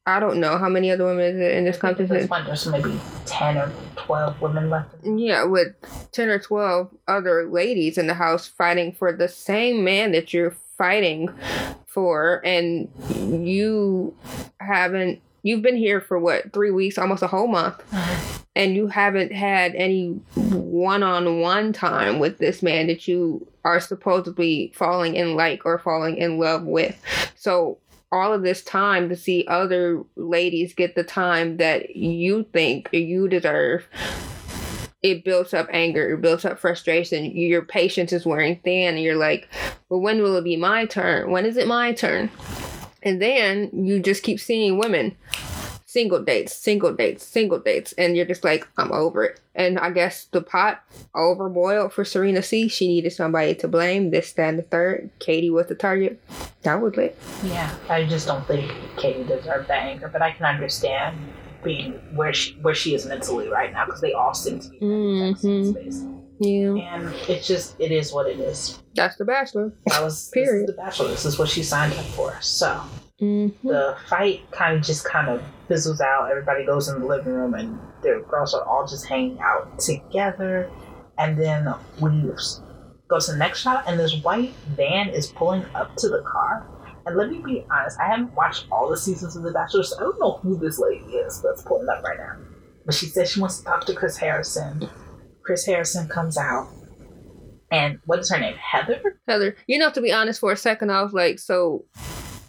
I 0.04 0.18
don't 0.18 0.40
know 0.40 0.58
how 0.58 0.68
many 0.68 0.90
other 0.90 1.04
women 1.04 1.24
is 1.24 1.40
it 1.40 1.52
in 1.56 1.64
this 1.64 1.78
competition. 1.78 2.28
there's 2.44 2.66
maybe 2.66 3.00
10 3.26 3.56
or 3.56 3.72
12 3.96 4.40
women 4.40 4.70
left. 4.70 4.94
Yeah, 5.04 5.44
with 5.44 5.74
10 6.12 6.28
or 6.28 6.38
12 6.40 6.90
other 7.06 7.48
ladies 7.48 7.98
in 7.98 8.06
the 8.08 8.14
house 8.14 8.46
fighting 8.48 8.92
for 8.92 9.12
the 9.12 9.28
same 9.28 9.84
man 9.84 10.12
that 10.12 10.32
you're 10.32 10.56
fighting 10.76 11.28
for, 11.86 12.40
and 12.44 12.88
you 13.46 14.14
haven't, 14.60 15.20
you've 15.46 15.62
been 15.62 15.76
here 15.76 16.00
for 16.00 16.18
what, 16.18 16.52
three 16.52 16.70
weeks, 16.70 16.98
almost 16.98 17.22
a 17.22 17.26
whole 17.26 17.46
month, 17.46 17.82
and 18.56 18.74
you 18.74 18.88
haven't 18.88 19.32
had 19.32 19.74
any 19.74 20.08
one 20.34 21.02
on 21.02 21.40
one 21.40 21.72
time 21.72 22.18
with 22.18 22.38
this 22.38 22.62
man 22.62 22.86
that 22.88 23.06
you 23.06 23.46
are 23.64 23.80
supposedly 23.80 24.72
falling 24.74 25.14
in 25.14 25.36
like 25.36 25.64
or 25.64 25.78
falling 25.78 26.16
in 26.16 26.38
love 26.38 26.64
with. 26.64 27.00
So, 27.36 27.78
all 28.12 28.32
of 28.32 28.42
this 28.42 28.62
time 28.62 29.08
to 29.08 29.16
see 29.16 29.44
other 29.48 30.02
ladies 30.14 30.72
get 30.72 30.94
the 30.94 31.02
time 31.02 31.56
that 31.56 31.96
you 31.96 32.44
think 32.52 32.88
you 32.92 33.28
deserve 33.28 33.88
it 35.02 35.24
builds 35.24 35.54
up 35.54 35.68
anger, 35.70 36.14
it 36.14 36.20
builds 36.20 36.44
up 36.44 36.58
frustration. 36.58 37.24
Your 37.36 37.62
patience 37.62 38.12
is 38.12 38.26
wearing 38.26 38.58
thin, 38.64 38.94
and 38.94 39.02
you're 39.02 39.14
like, 39.14 39.48
well, 39.88 40.00
when 40.00 40.20
will 40.20 40.36
it 40.36 40.44
be 40.44 40.56
my 40.56 40.86
turn? 40.86 41.30
When 41.30 41.46
is 41.46 41.56
it 41.56 41.68
my 41.68 41.92
turn? 41.92 42.30
And 43.06 43.22
then 43.22 43.70
you 43.72 44.00
just 44.00 44.24
keep 44.24 44.40
seeing 44.40 44.78
women, 44.78 45.16
single 45.84 46.20
dates, 46.24 46.52
single 46.56 46.92
dates, 46.92 47.24
single 47.24 47.60
dates, 47.60 47.92
and 47.92 48.16
you're 48.16 48.26
just 48.26 48.42
like, 48.42 48.66
I'm 48.76 48.90
over 48.90 49.22
it. 49.22 49.40
And 49.54 49.78
I 49.78 49.90
guess 49.90 50.24
the 50.24 50.40
pot 50.42 50.82
overboiled 51.14 51.92
for 51.92 52.04
Serena 52.04 52.42
C. 52.42 52.66
She 52.66 52.88
needed 52.88 53.12
somebody 53.12 53.54
to 53.54 53.68
blame. 53.68 54.10
This, 54.10 54.32
that, 54.32 54.48
and 54.48 54.58
the 54.58 54.64
third. 54.64 55.10
Katie 55.20 55.50
was 55.50 55.68
the 55.68 55.76
target. 55.76 56.20
That 56.64 56.80
was 56.82 56.96
lit. 56.96 57.16
Yeah, 57.44 57.72
I 57.88 58.04
just 58.06 58.26
don't 58.26 58.44
think 58.48 58.72
Katie 58.96 59.22
deserved 59.22 59.68
that 59.68 59.84
anger, 59.84 60.08
but 60.12 60.20
I 60.20 60.32
can 60.32 60.44
understand 60.44 61.16
being 61.62 61.92
where 62.16 62.32
she 62.32 62.54
where 62.62 62.74
she 62.74 62.94
is 62.94 63.06
mentally 63.06 63.46
right 63.48 63.72
now 63.72 63.84
because 63.86 64.00
they 64.00 64.12
all 64.14 64.34
seem 64.34 64.58
to 64.58 64.68
be 64.68 64.78
in 64.80 65.36
same 65.36 65.62
Mhm. 65.62 65.70
space. 65.72 66.04
Yeah, 66.38 66.74
And 66.76 67.14
it's 67.28 67.46
just 67.46 67.76
it 67.78 67.92
is 67.92 68.12
what 68.12 68.26
it 68.28 68.38
is. 68.38 68.82
that's 68.94 69.16
the 69.16 69.24
Bachelor. 69.24 69.72
That 69.86 70.02
was 70.02 70.28
Period. 70.30 70.68
The 70.68 70.72
Bachelor. 70.74 71.08
This 71.08 71.24
is 71.24 71.38
what 71.38 71.48
she 71.48 71.62
signed 71.62 71.92
up 71.94 72.04
for. 72.06 72.36
So 72.40 72.80
hmm 73.18 73.48
the 73.64 73.96
fight 74.08 74.48
kind 74.50 74.76
of 74.76 74.82
just 74.82 75.04
kind 75.04 75.28
of 75.28 75.42
fizzles 75.68 76.00
out. 76.00 76.30
Everybody 76.30 76.64
goes 76.66 76.88
in 76.88 77.00
the 77.00 77.06
living 77.06 77.32
room, 77.32 77.54
and 77.54 77.78
the 78.02 78.24
girls 78.28 78.52
are 78.54 78.62
all 78.64 78.86
just 78.86 79.06
hanging 79.06 79.38
out 79.40 79.78
together. 79.78 80.70
And 81.18 81.38
then 81.40 81.72
we 82.00 82.10
go 83.08 83.18
to 83.18 83.32
the 83.32 83.36
next 83.38 83.60
shot, 83.60 83.84
and 83.86 83.98
this 83.98 84.20
white 84.22 84.52
van 84.76 85.08
is 85.08 85.28
pulling 85.28 85.64
up 85.74 85.96
to 85.96 86.08
the 86.08 86.22
car. 86.22 86.66
And 87.06 87.16
let 87.16 87.30
me 87.30 87.38
be 87.38 87.64
honest, 87.70 87.98
I 88.00 88.08
haven't 88.08 88.34
watched 88.34 88.66
all 88.70 88.90
the 88.90 88.96
seasons 88.96 89.34
of 89.36 89.44
The 89.44 89.52
Bachelor, 89.52 89.84
so 89.84 89.96
I 89.96 90.00
don't 90.00 90.20
know 90.20 90.38
who 90.42 90.58
this 90.58 90.78
lady 90.78 91.04
is 91.04 91.40
that's 91.40 91.62
pulling 91.62 91.88
up 91.88 92.02
right 92.04 92.18
now. 92.18 92.36
But 92.84 92.94
she 92.94 93.06
says 93.06 93.30
she 93.30 93.40
wants 93.40 93.58
to 93.58 93.64
talk 93.64 93.86
to 93.86 93.94
Chris 93.94 94.16
Harrison. 94.16 94.88
Chris 95.46 95.64
Harrison 95.64 96.08
comes 96.08 96.36
out, 96.36 96.68
and 97.70 98.00
what 98.04 98.18
is 98.18 98.30
her 98.30 98.38
name? 98.38 98.56
Heather. 98.56 99.20
Heather, 99.28 99.56
you 99.68 99.78
know, 99.78 99.90
to 99.90 100.00
be 100.00 100.12
honest, 100.12 100.40
for 100.40 100.50
a 100.50 100.56
second, 100.56 100.90
I 100.90 101.02
was 101.02 101.12
like, 101.12 101.38
so 101.38 101.84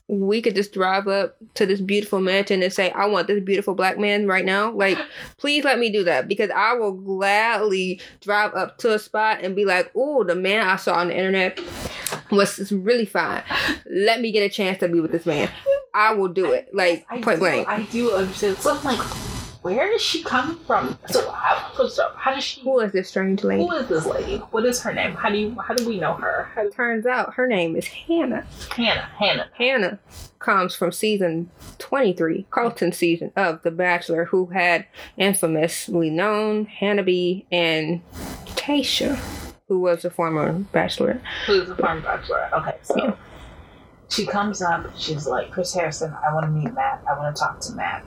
we 0.07 0.41
could 0.41 0.55
just 0.55 0.73
drive 0.73 1.07
up 1.07 1.35
to 1.53 1.65
this 1.65 1.79
beautiful 1.79 2.21
mansion 2.21 2.63
and 2.63 2.73
say, 2.73 2.91
I 2.91 3.05
want 3.05 3.27
this 3.27 3.43
beautiful 3.43 3.75
black 3.75 3.99
man 3.99 4.25
right 4.25 4.45
now. 4.45 4.71
Like, 4.71 4.97
please 5.37 5.63
let 5.63 5.79
me 5.79 5.91
do 5.91 6.03
that 6.05 6.27
because 6.27 6.49
I 6.49 6.73
will 6.73 6.93
gladly 6.93 8.01
drive 8.21 8.53
up 8.55 8.77
to 8.79 8.93
a 8.93 8.99
spot 8.99 9.39
and 9.43 9.55
be 9.55 9.65
like, 9.65 9.91
oh, 9.95 10.23
the 10.23 10.35
man 10.35 10.65
I 10.65 10.77
saw 10.77 10.95
on 10.95 11.09
the 11.09 11.17
internet 11.17 11.59
was 12.31 12.71
really 12.71 13.05
fine. 13.05 13.43
Let 13.85 14.21
me 14.21 14.31
get 14.31 14.41
a 14.41 14.49
chance 14.49 14.79
to 14.79 14.87
be 14.87 15.01
with 15.01 15.11
this 15.11 15.25
man. 15.25 15.51
I 15.93 16.13
will 16.13 16.29
do 16.29 16.51
it. 16.51 16.69
Like, 16.73 17.05
I 17.09 17.21
point 17.21 17.37
do, 17.37 17.41
blank. 17.41 17.67
I 17.67 17.83
do 17.83 18.11
understand. 18.11 18.57
So 18.57 18.75
I'm 18.75 18.83
like, 18.83 19.26
where 19.75 19.91
is 19.93 20.01
she 20.01 20.23
coming 20.23 20.55
from? 20.65 20.97
So 21.07 21.29
how, 21.29 21.55
how 22.15 22.33
does 22.33 22.43
she? 22.43 22.61
Who 22.61 22.79
is 22.79 22.93
this 22.93 23.09
strange 23.09 23.43
lady? 23.43 23.63
Who 23.63 23.71
is 23.73 23.87
this 23.89 24.05
lady? 24.05 24.37
What 24.51 24.65
is 24.65 24.81
her 24.81 24.93
name? 24.93 25.13
How 25.13 25.29
do 25.29 25.37
you? 25.37 25.57
How 25.59 25.73
do 25.73 25.85
we 25.87 25.99
know 25.99 26.13
her? 26.13 26.49
How, 26.55 26.69
Turns 26.69 27.05
out 27.05 27.33
her 27.33 27.47
name 27.47 27.75
is 27.75 27.85
Hannah. 27.87 28.45
Hannah. 28.75 29.09
Hannah. 29.19 29.47
Hannah 29.57 29.99
comes 30.39 30.73
from 30.73 30.91
season 30.93 31.49
23, 31.79 32.45
Colton 32.49 32.93
season 32.93 33.31
of 33.35 33.61
The 33.63 33.71
Bachelor, 33.71 34.25
who 34.25 34.45
had 34.47 34.85
infamously 35.17 36.09
known 36.09 36.65
Hannah 36.65 37.03
B 37.03 37.45
and 37.51 38.01
Tayshia, 38.55 39.17
who 39.67 39.79
was 39.81 40.05
a 40.05 40.09
former 40.09 40.53
Bachelor. 40.53 41.19
Who's 41.45 41.67
the 41.67 41.75
former 41.75 41.99
bachelor? 42.01 42.49
Okay, 42.53 42.77
so 42.83 42.95
Yeah. 42.97 43.15
she 44.09 44.25
comes 44.25 44.61
up. 44.61 44.85
She's 44.97 45.27
like, 45.27 45.51
Chris 45.51 45.73
Harrison. 45.73 46.13
I 46.25 46.33
want 46.33 46.45
to 46.45 46.51
meet 46.51 46.73
Matt. 46.73 47.03
I 47.09 47.17
want 47.17 47.35
to 47.35 47.39
talk 47.39 47.59
to 47.61 47.73
Matt 47.73 48.05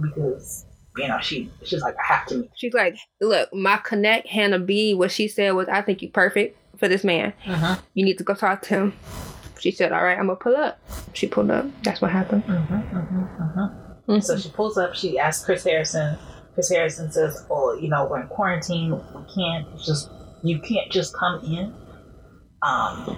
because 0.00 0.66
you 0.96 1.08
know 1.08 1.18
she. 1.20 1.50
She's 1.64 1.82
like, 1.82 1.94
I 1.98 2.12
have 2.12 2.26
to 2.28 2.36
meet. 2.36 2.50
She's 2.56 2.74
like, 2.74 2.96
Look, 3.20 3.52
my 3.54 3.78
connect, 3.78 4.28
Hannah 4.28 4.58
B, 4.58 4.94
what 4.94 5.10
she 5.10 5.28
said 5.28 5.52
was, 5.52 5.68
I 5.68 5.82
think 5.82 6.02
you're 6.02 6.10
perfect 6.10 6.58
for 6.78 6.88
this 6.88 7.04
man. 7.04 7.32
Mm-hmm. 7.44 7.80
You 7.94 8.04
need 8.04 8.18
to 8.18 8.24
go 8.24 8.34
talk 8.34 8.62
to 8.62 8.68
him. 8.74 8.92
She 9.60 9.70
said, 9.70 9.92
All 9.92 10.02
right, 10.02 10.18
I'm 10.18 10.26
going 10.26 10.38
to 10.38 10.42
pull 10.42 10.56
up. 10.56 10.80
She 11.12 11.26
pulled 11.28 11.50
up. 11.50 11.66
That's 11.82 12.00
what 12.00 12.10
happened. 12.10 12.44
Mm-hmm, 12.44 12.74
mm-hmm, 12.74 13.58
mm-hmm. 13.58 13.82
Mhm. 14.08 14.22
So 14.22 14.36
she 14.36 14.48
pulls 14.50 14.76
up. 14.78 14.94
She 14.94 15.18
asks 15.18 15.44
Chris 15.44 15.64
Harrison. 15.64 16.18
Chris 16.54 16.68
Harrison 16.68 17.10
says, 17.12 17.46
"Oh, 17.50 17.74
you 17.74 17.88
know, 17.88 18.06
we're 18.06 18.20
in 18.20 18.26
quarantine. 18.28 18.90
We 18.90 19.34
can't 19.34 19.66
it's 19.74 19.86
just 19.86 20.10
you 20.42 20.58
can't 20.60 20.90
just 20.90 21.16
come 21.16 21.42
in. 21.44 21.72
Um, 22.62 23.16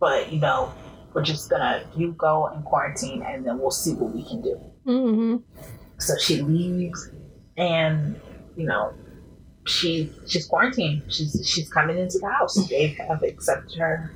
but 0.00 0.32
you 0.32 0.40
know, 0.40 0.72
we're 1.14 1.22
just 1.22 1.50
gonna 1.50 1.84
you 1.96 2.12
go 2.18 2.48
in 2.48 2.62
quarantine, 2.62 3.22
and 3.22 3.46
then 3.46 3.58
we'll 3.58 3.70
see 3.70 3.92
what 3.94 4.14
we 4.14 4.24
can 4.24 4.40
do." 4.42 4.56
hmm 4.84 5.36
So 5.98 6.14
she 6.18 6.42
leaves, 6.42 7.10
and 7.56 8.20
you 8.56 8.66
know, 8.66 8.92
she 9.66 10.12
she's 10.26 10.46
quarantined. 10.46 11.02
She's 11.08 11.42
she's 11.46 11.68
coming 11.70 11.98
into 11.98 12.18
the 12.18 12.28
house. 12.28 12.54
They 12.68 12.88
have 13.08 13.22
accepted 13.22 13.78
her. 13.78 14.10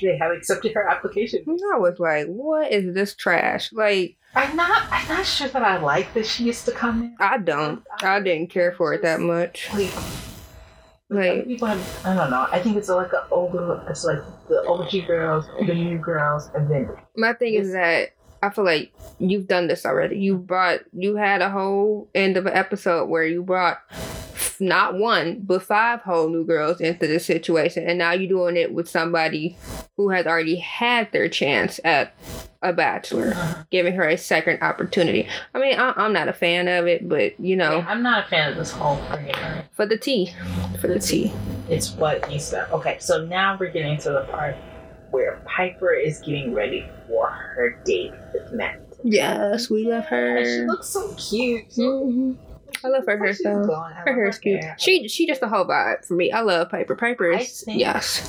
They 0.00 0.18
have 0.18 0.32
accepted 0.32 0.72
her 0.74 0.88
application. 0.88 1.44
I 1.74 1.78
was 1.78 1.98
like, 1.98 2.26
What 2.26 2.72
is 2.72 2.94
this 2.94 3.14
trash? 3.14 3.72
Like, 3.72 4.16
I'm 4.34 4.56
not. 4.56 4.86
I'm 4.90 5.08
not 5.08 5.26
sure 5.26 5.48
that 5.48 5.62
I 5.62 5.78
like 5.78 6.12
that 6.14 6.26
she 6.26 6.44
used 6.44 6.64
to 6.66 6.72
come 6.72 7.02
in. 7.02 7.16
I 7.20 7.38
don't. 7.38 7.84
I 8.02 8.20
didn't 8.20 8.50
care 8.50 8.72
for 8.72 8.94
it 8.94 9.02
that 9.02 9.20
much. 9.20 9.68
Like, 9.72 9.92
Like, 11.08 11.46
people 11.46 11.68
have, 11.68 12.06
I 12.06 12.16
don't 12.16 12.30
know. 12.30 12.48
I 12.50 12.58
think 12.60 12.76
it's 12.76 12.88
like 12.88 13.12
a 13.12 13.28
older. 13.30 13.80
It's 13.88 14.04
like 14.04 14.18
the 14.48 14.66
OG 14.66 15.06
girls, 15.06 15.46
the 15.64 15.72
new 15.74 15.98
girls, 15.98 16.50
and 16.54 16.68
then 16.68 16.90
My 17.16 17.32
thing 17.32 17.54
is 17.54 17.72
that 17.72 18.10
I 18.42 18.50
feel 18.50 18.64
like 18.64 18.92
you've 19.18 19.46
done 19.48 19.66
this 19.66 19.84
already. 19.86 20.18
You 20.18 20.36
brought, 20.36 20.80
you 20.92 21.16
had 21.16 21.42
a 21.42 21.50
whole 21.50 22.08
end 22.14 22.36
of 22.36 22.46
an 22.46 22.52
episode 22.54 23.06
where 23.08 23.24
you 23.26 23.42
brought 23.42 23.80
not 24.60 24.94
one, 24.94 25.40
but 25.40 25.62
five 25.62 26.00
whole 26.00 26.28
new 26.28 26.44
girls 26.44 26.80
into 26.80 27.06
this 27.06 27.26
situation. 27.26 27.86
And 27.88 27.98
now 27.98 28.12
you're 28.12 28.28
doing 28.28 28.56
it 28.56 28.72
with 28.72 28.88
somebody 28.88 29.56
who 29.96 30.10
has 30.10 30.26
already 30.26 30.56
had 30.56 31.10
their 31.12 31.28
chance 31.28 31.78
at 31.84 32.14
a 32.62 32.72
bachelor, 32.72 33.28
Uh-huh. 33.34 33.64
giving 33.70 33.94
her 33.94 34.08
a 34.08 34.16
second 34.16 34.62
opportunity. 34.62 35.28
I 35.54 35.58
mean, 35.58 35.78
I, 35.78 35.92
I'm 35.96 36.12
not 36.12 36.28
a 36.28 36.32
fan 36.32 36.68
of 36.68 36.86
it, 36.86 37.06
but 37.08 37.38
you 37.38 37.54
know, 37.54 37.84
I'm 37.86 38.02
not 38.02 38.24
a 38.26 38.28
fan 38.28 38.50
of 38.52 38.56
this 38.56 38.70
whole 38.72 38.96
her. 38.96 39.64
for 39.72 39.84
the 39.86 39.98
tea, 39.98 40.32
for 40.80 40.88
the 40.88 40.98
tea. 40.98 41.32
It's 41.68 41.92
what 41.92 42.30
you 42.32 42.38
said. 42.38 42.68
Okay, 42.70 42.96
so 42.98 43.24
now 43.26 43.56
we're 43.60 43.70
getting 43.70 43.98
to 43.98 44.10
the 44.10 44.20
part 44.30 44.56
where 45.16 45.40
Piper 45.46 45.92
is 45.94 46.18
getting 46.20 46.52
ready 46.52 46.86
for 47.08 47.28
her 47.30 47.80
date 47.86 48.12
with 48.34 48.52
Matt. 48.52 48.80
Yes, 49.02 49.70
we 49.70 49.84
love 49.90 50.04
her. 50.06 50.36
And 50.36 50.46
she 50.46 50.66
looks 50.66 50.88
so 50.88 51.14
cute. 51.14 51.70
Mhm. 51.70 52.36
I 52.84 52.88
love 52.88 53.06
her 53.06 53.26
She's 53.32 53.42
hairstyle. 53.42 53.66
blonde. 53.66 53.94
Her 53.94 54.04
love 54.06 54.14
hair's 54.16 54.38
cute. 54.38 54.62
hair. 54.62 54.76
She 54.78 55.08
she 55.08 55.26
just 55.26 55.42
a 55.42 55.48
whole 55.48 55.64
vibe 55.64 56.04
for 56.04 56.14
me. 56.14 56.30
I 56.30 56.40
love 56.42 56.68
Piper. 56.68 56.94
Piper 56.94 57.32
I 57.32 57.38
is 57.40 57.62
think- 57.62 57.80
yes, 57.80 58.28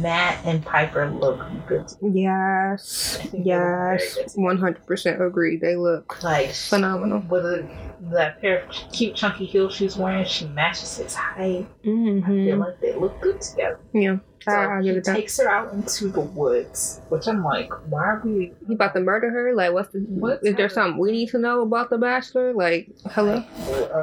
Matt 0.00 0.38
and 0.44 0.64
Piper 0.64 1.10
look 1.10 1.40
good. 1.66 1.86
yes, 2.02 3.16
I 3.20 3.22
think 3.26 3.32
they 3.32 3.38
look 3.38 3.46
very 3.46 3.98
yes. 3.98 4.36
One 4.36 4.58
hundred 4.58 4.86
percent 4.86 5.20
agree. 5.20 5.56
They 5.56 5.74
look 5.76 6.22
Like 6.22 6.50
phenomenal. 6.50 7.24
with 7.28 7.44
a, 7.44 7.66
that 8.12 8.40
pair 8.40 8.62
of 8.62 8.70
cute 8.92 9.16
chunky 9.16 9.46
heels 9.46 9.74
she's 9.74 9.96
wearing, 9.96 10.24
she 10.26 10.46
matches 10.46 10.98
his 10.98 11.14
height. 11.14 11.66
I 11.80 11.84
feel 11.84 11.92
Mm-hmm. 11.94 12.60
like 12.60 12.80
they 12.80 12.94
look 12.94 13.20
good 13.20 13.40
together. 13.40 13.80
Yeah, 13.92 14.18
So 14.48 14.56
I, 14.56 14.64
I'll 14.64 14.80
he 14.82 14.88
give 14.88 14.96
it 14.96 15.04
that. 15.04 15.16
takes 15.16 15.38
her 15.38 15.48
out 15.48 15.72
into 15.72 16.08
the 16.08 16.20
woods, 16.20 17.00
which 17.08 17.26
I'm 17.26 17.42
like, 17.44 17.70
why 17.88 18.02
are 18.04 18.22
we? 18.24 18.52
He 18.66 18.74
about 18.74 18.94
to 18.94 19.00
murder 19.00 19.30
her? 19.30 19.54
Like, 19.54 19.72
what's 19.72 19.92
the? 19.92 20.00
What's 20.08 20.44
is 20.46 20.54
there 20.56 20.68
something 20.68 20.98
we 21.00 21.12
need 21.12 21.28
to 21.30 21.38
know 21.38 21.62
about 21.62 21.90
the 21.90 21.98
Bachelor? 21.98 22.52
Like, 22.52 22.88
hello. 23.10 23.40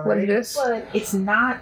What 0.06 0.18
is 0.20 0.28
this? 0.28 0.56
But 0.56 0.88
it's 0.94 1.14
not, 1.14 1.62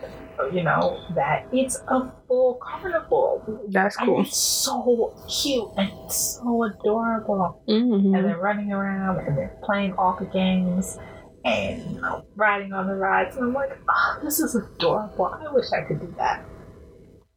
you 0.52 0.63
know, 0.63 1.00
that 1.15 1.48
it's 1.52 1.82
a 1.88 2.12
full 2.28 2.60
carnival. 2.62 3.62
That's 3.69 3.98
And 3.98 4.08
cool. 4.08 4.22
it's 4.22 4.38
so 4.38 5.13
cute 5.41 5.69
and 5.78 5.91
so 6.12 6.63
adorable. 6.63 7.62
And 7.67 7.91
Mm-hmm. 7.91 8.13
they're 8.28 8.38
running 8.38 8.72
around 8.72 9.19
and 9.26 9.38
they're 9.38 9.58
playing 9.63 9.93
all 9.98 10.17
the 10.19 10.26
games 10.26 10.98
and, 11.46 11.82
you 11.96 12.02
know, 12.02 12.26
riding 12.36 12.72
on 12.74 12.88
the 12.88 12.96
rides. 12.96 13.36
And 13.36 13.46
I'm 13.46 13.54
like, 13.54 13.78
oh, 13.89 14.19
this 14.24 14.39
is 14.39 14.56
adorable. 14.56 15.26
I 15.26 15.52
wish 15.54 15.72
I 15.72 15.82
could 15.82 16.00
do 16.00 16.13
that. 16.17 16.43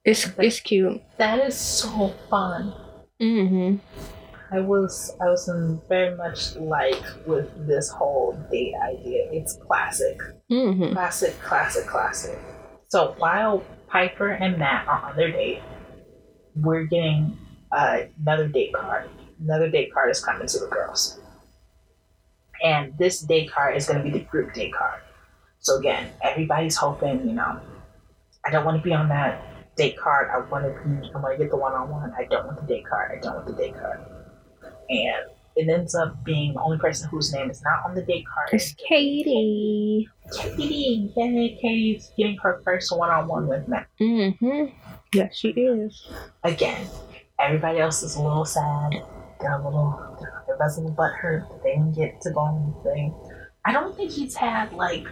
It's 0.07 0.31
it's 0.38 0.61
cute. 0.61 1.03
That 1.19 1.45
is 1.45 1.59
so 1.59 2.14
fun. 2.31 2.73
Mm-hmm. 3.21 3.79
I 4.55 4.61
was 4.61 5.12
I 5.21 5.25
was 5.25 5.49
in 5.49 5.81
very 5.88 6.16
much 6.16 6.55
like 6.55 7.03
with 7.27 7.51
this 7.66 7.90
whole 7.90 8.38
date 8.49 8.75
idea. 8.85 9.29
It's 9.33 9.59
classic. 9.66 10.16
Mm-hmm. 10.49 10.92
Classic, 10.92 11.35
classic, 11.40 11.87
classic. 11.87 12.38
So 12.87 13.16
while 13.19 13.64
Piper 13.88 14.29
and 14.29 14.57
Matt 14.57 14.87
are 14.87 15.11
on 15.11 15.16
their 15.16 15.33
date, 15.33 15.61
we're 16.55 16.85
getting 16.85 17.37
uh, 17.73 18.03
another 18.23 18.47
date 18.47 18.73
card. 18.75 19.11
Another 19.42 19.69
date 19.69 19.92
card 19.92 20.12
is 20.12 20.25
coming 20.25 20.47
to 20.47 20.59
the 20.61 20.69
girls. 20.69 21.19
And 22.62 22.97
this 22.97 23.23
date 23.23 23.51
card 23.51 23.77
is 23.77 23.88
going 23.88 23.99
to 23.99 24.05
be 24.05 24.16
the 24.16 24.25
group 24.25 24.55
date 24.55 24.73
card. 24.73 25.01
So 25.59 25.79
again, 25.79 26.12
everybody's 26.23 26.77
hoping, 26.77 27.27
you 27.27 27.35
know, 27.35 27.61
I 28.45 28.51
don't 28.53 28.64
want 28.64 28.77
to 28.77 28.83
be 28.85 28.95
on 28.95 29.09
that 29.09 29.56
date 29.77 29.99
card. 29.99 30.29
I 30.33 30.39
want 30.51 30.65
to 30.65 30.71
be, 30.71 31.11
I 31.15 31.19
want 31.19 31.37
to 31.37 31.43
get 31.43 31.51
the 31.51 31.57
one 31.57 31.75
on 31.75 31.89
one. 31.91 32.12
I 32.19 32.25
don't 32.25 32.47
want 32.47 32.61
the 32.61 32.67
date 32.67 32.87
card. 32.87 33.12
I 33.12 33.21
don't 33.21 33.35
want 33.35 33.47
the 33.47 33.53
date 33.53 33.75
card. 33.75 34.01
And 34.89 35.27
it 35.57 35.69
ends 35.69 35.95
up 35.95 36.23
being 36.25 36.55
the 36.55 36.61
only 36.61 36.79
person 36.79 37.09
whose 37.09 37.33
name 37.33 37.51
is 37.51 37.62
not 37.62 37.85
on 37.85 37.95
the 37.95 38.03
date 38.03 38.27
card. 38.27 38.49
It's 38.53 38.75
Katie. 38.75 40.09
Katie, 40.33 41.12
yay, 41.17 41.59
Katie's 41.61 42.12
getting 42.17 42.37
her 42.39 42.61
first 42.65 42.97
one 42.97 43.11
on 43.11 43.29
one 43.29 43.47
with 43.47 43.67
Matt. 43.69 43.87
Mm-hmm. 44.01 44.67
Yes, 45.15 45.37
she 45.37 45.49
is. 45.51 46.09
Again, 46.45 46.87
everybody 47.39 47.79
else 47.79 48.03
is 48.03 48.17
a 48.17 48.23
little 48.23 48.45
sad. 48.45 49.03
They're 49.41 49.53
a 49.53 49.65
little, 49.65 50.19
they 50.21 50.27
everybody's 50.53 50.79
a 50.79 50.81
little 50.81 50.97
butthurt 50.97 51.49
that 51.49 51.62
they 51.62 51.73
didn't 51.73 51.95
get 51.95 52.21
to 52.23 52.31
go 52.31 52.41
on 52.41 52.75
the 52.83 52.91
thing. 52.91 53.15
I 53.65 53.73
don't 53.73 53.97
think 53.97 54.11
he's 54.11 54.35
had, 54.35 54.73
like, 54.73 55.07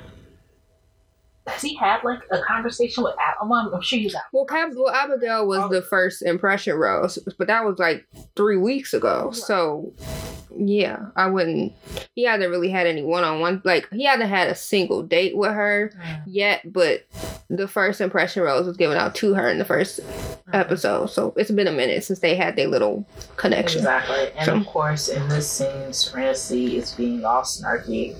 has 1.46 1.62
he 1.62 1.76
had, 1.76 2.02
like, 2.04 2.20
a 2.30 2.40
conversation 2.40 3.04
with 3.04 3.14
Adam? 3.20 3.52
I'm 3.52 3.82
sure 3.82 3.98
he's 3.98 4.14
had. 4.14 4.22
Well, 4.32 4.46
Cab- 4.46 4.72
well, 4.74 4.94
Abigail 4.94 5.46
was 5.46 5.60
oh. 5.60 5.68
the 5.68 5.82
first 5.82 6.22
impression 6.22 6.76
rose, 6.76 7.18
but 7.38 7.46
that 7.48 7.64
was 7.64 7.78
like 7.78 8.06
three 8.34 8.56
weeks 8.56 8.94
ago. 8.94 9.30
So, 9.30 9.92
yeah, 10.56 11.06
I 11.16 11.26
wouldn't. 11.26 11.72
He 12.14 12.24
hasn't 12.24 12.50
really 12.50 12.70
had 12.70 12.86
any 12.86 13.02
one 13.02 13.24
on 13.24 13.40
one. 13.40 13.60
Like 13.64 13.88
he 13.92 14.04
hasn't 14.04 14.30
had 14.30 14.48
a 14.48 14.54
single 14.54 15.02
date 15.02 15.36
with 15.36 15.52
her 15.52 15.92
mm. 15.96 16.22
yet. 16.26 16.60
But 16.72 17.06
the 17.50 17.66
first 17.66 18.00
impression 18.00 18.42
rose 18.42 18.66
was 18.66 18.76
given 18.76 18.96
out 18.96 19.14
to 19.16 19.34
her 19.34 19.48
in 19.48 19.58
the 19.58 19.64
first 19.64 20.00
mm. 20.00 20.36
episode. 20.52 21.06
So 21.06 21.34
it's 21.36 21.50
been 21.50 21.66
a 21.66 21.72
minute 21.72 22.04
since 22.04 22.20
they 22.20 22.36
had 22.36 22.56
their 22.56 22.68
little 22.68 23.06
connection. 23.36 23.80
Exactly. 23.80 24.30
And 24.36 24.46
So- 24.46 24.56
of 24.56 24.66
course, 24.66 25.08
in 25.08 25.28
this 25.28 25.50
scene, 25.50 25.92
Serena 25.92 26.34
C 26.34 26.76
is 26.76 26.92
being 26.92 27.24
all 27.24 27.42
snarky 27.42 28.16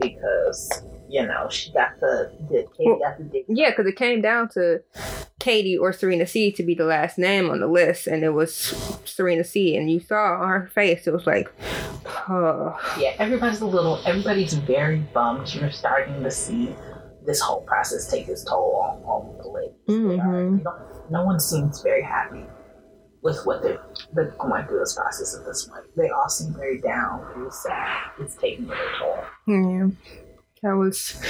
because, 0.00 0.82
you 1.08 1.26
know, 1.26 1.48
she 1.50 1.72
got 1.72 1.98
the, 2.00 2.30
the 2.50 2.66
Katie 2.76 2.98
got 3.02 3.18
the 3.18 3.24
dick. 3.24 3.44
Yeah, 3.48 3.70
because 3.70 3.86
it 3.86 3.96
came 3.96 4.20
down 4.20 4.48
to 4.50 4.82
Katie 5.40 5.76
or 5.78 5.92
Serena 5.92 6.26
C 6.26 6.52
to 6.52 6.62
be 6.62 6.74
the 6.74 6.84
last 6.84 7.18
name 7.18 7.50
on 7.50 7.60
the 7.60 7.66
list, 7.66 8.06
and 8.06 8.22
it 8.22 8.30
was 8.30 8.54
Serena 9.04 9.44
C. 9.44 9.76
And 9.76 9.90
you 9.90 10.00
saw 10.00 10.40
on 10.40 10.48
her 10.48 10.70
face, 10.74 11.06
it 11.06 11.12
was 11.12 11.26
like, 11.26 11.50
oh, 12.28 12.78
Yeah, 12.98 13.14
everybody's 13.18 13.60
a 13.60 13.66
little, 13.66 14.00
everybody's 14.06 14.54
very 14.54 14.98
bummed. 14.98 15.54
You're 15.54 15.70
starting 15.70 16.22
to 16.22 16.30
see 16.30 16.74
this 17.24 17.40
whole 17.40 17.62
process 17.62 18.10
take 18.10 18.28
its 18.28 18.44
toll 18.44 18.76
on, 18.76 19.02
on 19.04 19.36
the 19.38 19.48
ladies. 19.48 19.74
They 19.86 19.94
are- 20.20 20.50
mm-hmm. 20.50 21.12
no 21.12 21.24
one 21.24 21.40
seems 21.40 21.82
very 21.82 22.02
happy 22.02 22.44
with 23.22 23.44
what 23.44 23.62
they're, 23.62 23.80
they're 24.14 24.30
going 24.38 24.64
through 24.66 24.78
this 24.78 24.94
process 24.94 25.36
at 25.38 25.44
this 25.44 25.64
point. 25.66 25.84
They 25.96 26.08
all 26.08 26.28
seem 26.28 26.54
very 26.54 26.80
down, 26.80 27.26
very 27.34 27.50
sad. 27.50 28.10
It's 28.20 28.36
taking 28.36 28.66
their 28.66 28.78
toll. 28.98 29.18
yeah, 29.46 29.88
that 30.62 30.72
was 30.72 31.20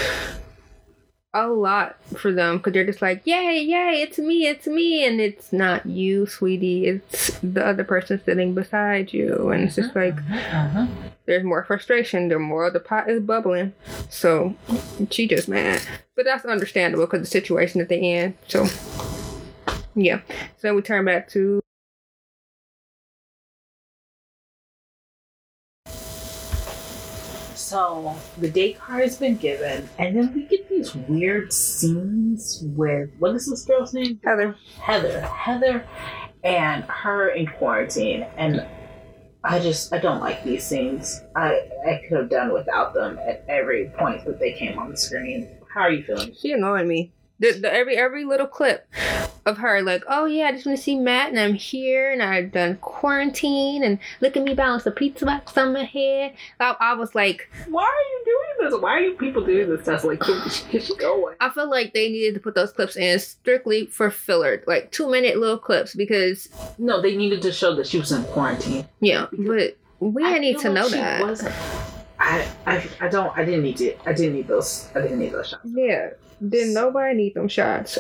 a 1.35 1.47
lot 1.47 1.97
for 2.17 2.33
them 2.33 2.57
because 2.57 2.73
they're 2.73 2.87
just 2.87 3.03
like, 3.03 3.21
yay, 3.27 3.61
yay, 3.61 4.01
it's 4.03 4.19
me, 4.19 4.47
it's 4.47 4.67
me, 4.67 5.05
and 5.07 5.21
it's 5.21 5.53
not 5.53 5.85
you, 5.87 6.27
sweetie, 6.27 6.87
it's 6.87 7.39
the 7.43 7.65
other 7.65 7.85
person 7.85 8.21
sitting 8.25 8.55
beside 8.55 9.13
you, 9.13 9.51
and 9.51 9.65
it's 9.65 9.77
just 9.77 9.95
like 9.95 10.17
Mhm. 10.17 10.89
there's 11.27 11.45
more 11.45 11.63
frustration, 11.65 12.29
the 12.29 12.39
more 12.39 12.71
the 12.71 12.81
pot 12.81 13.11
is 13.11 13.21
bubbling. 13.21 13.75
So 14.09 14.55
she 15.11 15.29
just 15.29 15.49
mad. 15.49 15.83
But 16.17 16.25
that's 16.25 16.47
understandable 16.47 17.05
because 17.07 17.21
the 17.21 17.27
situation 17.27 17.81
at 17.83 17.89
the 17.91 18.15
end. 18.15 18.35
So 18.49 18.67
yeah. 19.95 20.21
So 20.57 20.75
we 20.75 20.81
turn 20.83 21.05
back 21.05 21.29
to 21.31 21.61
So 27.69 28.17
the 28.39 28.51
date 28.51 28.79
card 28.79 29.03
has 29.03 29.19
been 29.19 29.37
given, 29.37 29.87
and 29.99 30.17
then 30.17 30.33
we 30.33 30.45
get 30.45 30.71
these 30.71 30.95
weird 30.95 31.53
scenes 31.53 32.63
with 32.63 33.11
what 33.19 33.35
is 33.35 33.45
this 33.45 33.67
girl's 33.67 33.93
name? 33.93 34.19
Heather. 34.25 34.57
Heather. 34.81 35.21
Heather 35.21 35.87
and 36.43 36.85
her 36.85 37.29
in 37.29 37.47
quarantine. 37.47 38.25
And 38.39 38.67
I 39.45 39.59
just 39.59 39.93
I 39.93 39.99
don't 39.99 40.21
like 40.21 40.43
these 40.45 40.65
scenes. 40.65 41.21
I 41.37 41.69
I 41.87 42.01
could 42.09 42.17
have 42.17 42.31
done 42.31 42.55
without 42.55 42.95
them 42.95 43.19
at 43.19 43.45
every 43.51 43.93
point 43.99 44.25
that 44.25 44.39
they 44.39 44.55
came 44.55 44.79
on 44.79 44.91
the 44.91 44.97
screen. 44.97 45.47
How 45.75 45.83
are 45.83 45.93
you 45.93 46.03
feeling? 46.05 46.35
She 46.41 46.53
annoying 46.53 46.89
me. 46.89 47.13
The, 47.39 47.53
the, 47.53 47.71
every 47.71 47.99
every 47.99 48.25
little 48.25 48.47
clip 48.47 48.89
of 49.49 49.59
her 49.59 49.83
like, 49.83 50.05
oh 50.09 50.27
yeah, 50.27 50.47
I 50.47 50.53
just 50.53 50.67
want 50.67 50.79
to 50.79 50.85
see 50.85 50.97
Matt 50.99 51.31
and 51.31 51.39
I'm 51.41 51.55
here 51.55 52.13
and 52.13 52.23
I've 52.23 52.53
done 52.53 52.77
quarantine 52.77 53.83
and 53.83 53.99
look 54.21 54.37
at 54.37 54.43
me 54.45 54.55
balance 54.55 54.87
a 54.87 54.91
pizza 54.91 55.25
box 55.25 55.57
on 55.57 55.73
my 55.73 55.85
head. 55.85 56.35
I, 56.61 56.77
I 56.79 56.95
was 56.95 57.15
like, 57.15 57.51
Why 57.69 57.83
are 57.83 57.87
you 57.87 58.23
doing 58.25 58.71
this? 58.71 58.81
Why 58.81 58.91
are 58.93 59.01
you 59.01 59.15
people 59.15 59.45
doing 59.45 59.69
this 59.71 59.83
stuff? 59.83 60.05
Like, 60.05 60.21
can, 60.21 60.41
can 60.71 60.81
she 60.81 60.95
go 60.97 61.23
away? 61.23 61.35
I 61.41 61.51
feel 61.51 61.69
like 61.71 61.95
they 61.95 62.09
needed 62.11 62.35
to 62.35 62.41
put 62.41 62.55
those 62.55 62.73
clips 62.73 62.97
in 62.97 63.19
strictly 63.19 63.87
for 63.87 64.11
filler, 64.11 64.63
like 64.67 64.93
two 64.93 65.11
minute 65.11 65.39
little 65.39 65.59
clips 65.59 65.95
because 65.95 66.49
No, 66.79 67.01
they 67.01 67.17
needed 67.17 67.43
to 67.43 67.53
show 67.53 67.75
that 67.77 67.87
she 67.87 67.99
was 67.99 68.13
in 68.13 68.25
quarantine. 68.25 68.87
yeah, 69.01 69.27
but 69.33 69.77
we 70.01 70.25
I 70.25 70.39
need 70.39 70.59
to 70.61 70.69
like 70.69 70.75
know 70.75 70.89
that. 70.91 71.23
Wasn't. 71.23 71.55
I, 72.21 72.47
I 72.67 72.89
I 73.01 73.09
don't 73.09 73.37
I 73.39 73.45
didn't 73.45 73.63
need 73.63 73.81
it. 73.81 74.01
I 74.07 74.13
didn't 74.13 74.35
need 74.35 74.49
those. 74.49 74.89
I 74.95 75.01
didn't 75.03 75.19
need 75.21 75.33
those 75.33 75.49
shots. 75.51 75.63
Yeah, 75.67 76.11
didn't 76.47 76.75
nobody 76.75 77.15
need 77.17 77.35
them 77.35 77.49
shots. 77.49 77.99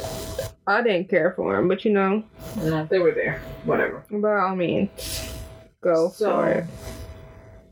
I 0.66 0.82
didn't 0.82 1.08
care 1.08 1.32
for 1.36 1.56
them, 1.56 1.68
but 1.68 1.84
you 1.84 1.92
know, 1.92 2.22
No, 2.56 2.84
they 2.86 2.98
were 2.98 3.12
there. 3.12 3.40
Whatever. 3.64 4.04
by 4.10 4.40
all 4.40 4.56
means, 4.56 5.32
go 5.80 6.08
So- 6.10 6.30
for 6.30 6.48
it. 6.50 6.64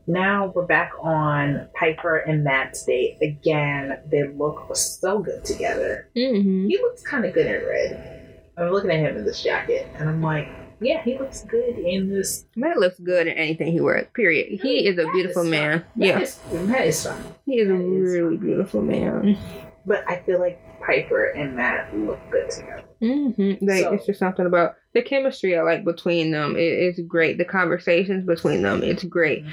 Now 0.09 0.53
we're 0.55 0.65
back 0.65 0.93
on 1.01 1.67
Piper 1.77 2.19
and 2.19 2.41
Matt's 2.41 2.85
date. 2.85 3.17
Again, 3.21 3.99
they 4.09 4.23
look 4.25 4.73
so 4.73 5.19
good 5.19 5.43
together. 5.43 6.07
Mm-hmm. 6.15 6.67
He 6.69 6.77
looks 6.77 7.01
kind 7.03 7.25
of 7.25 7.33
good 7.33 7.45
in 7.45 7.65
red. 7.67 8.39
I'm 8.57 8.71
looking 8.71 8.89
at 8.89 8.99
him 8.99 9.17
in 9.17 9.25
this 9.25 9.43
jacket, 9.43 9.85
and 9.97 10.07
I'm 10.07 10.21
like, 10.21 10.47
yeah, 10.79 11.01
he 11.03 11.17
looks 11.17 11.43
good 11.43 11.77
in 11.77 12.09
this. 12.09 12.45
Matt 12.55 12.77
looks 12.77 12.99
good 12.99 13.27
in 13.27 13.33
anything 13.37 13.71
he 13.71 13.81
wears. 13.81 14.07
Period. 14.13 14.59
He 14.61 14.87
is 14.87 14.97
a 14.97 15.03
Matt 15.05 15.13
beautiful 15.13 15.43
is 15.43 15.49
man. 15.49 15.85
Matt 15.95 16.07
Yeah, 16.07 16.59
Matt 16.63 16.87
is 16.87 17.05
fine. 17.07 17.23
he 17.45 17.59
is 17.59 17.69
a 17.69 17.75
is 17.75 17.81
really 18.13 18.37
beautiful 18.37 18.81
man. 18.81 19.37
but 19.85 20.03
I 20.07 20.19
feel 20.19 20.39
like 20.39 20.59
Piper 20.85 21.25
and 21.31 21.55
Matt 21.55 21.95
look 21.97 22.19
good 22.31 22.49
together. 22.49 22.83
Mm-hmm. 23.01 23.65
Like 23.65 23.83
So- 23.83 23.93
it's 23.93 24.05
just 24.05 24.19
something 24.19 24.45
about 24.45 24.75
the 24.93 25.01
chemistry 25.03 25.55
I 25.57 25.61
like 25.61 25.83
between 25.85 26.31
them. 26.31 26.55
It, 26.55 26.61
it's 26.61 26.99
great. 27.01 27.37
The 27.37 27.45
conversations 27.45 28.25
between 28.25 28.61
them, 28.63 28.81
it's 28.83 29.03
great. 29.03 29.45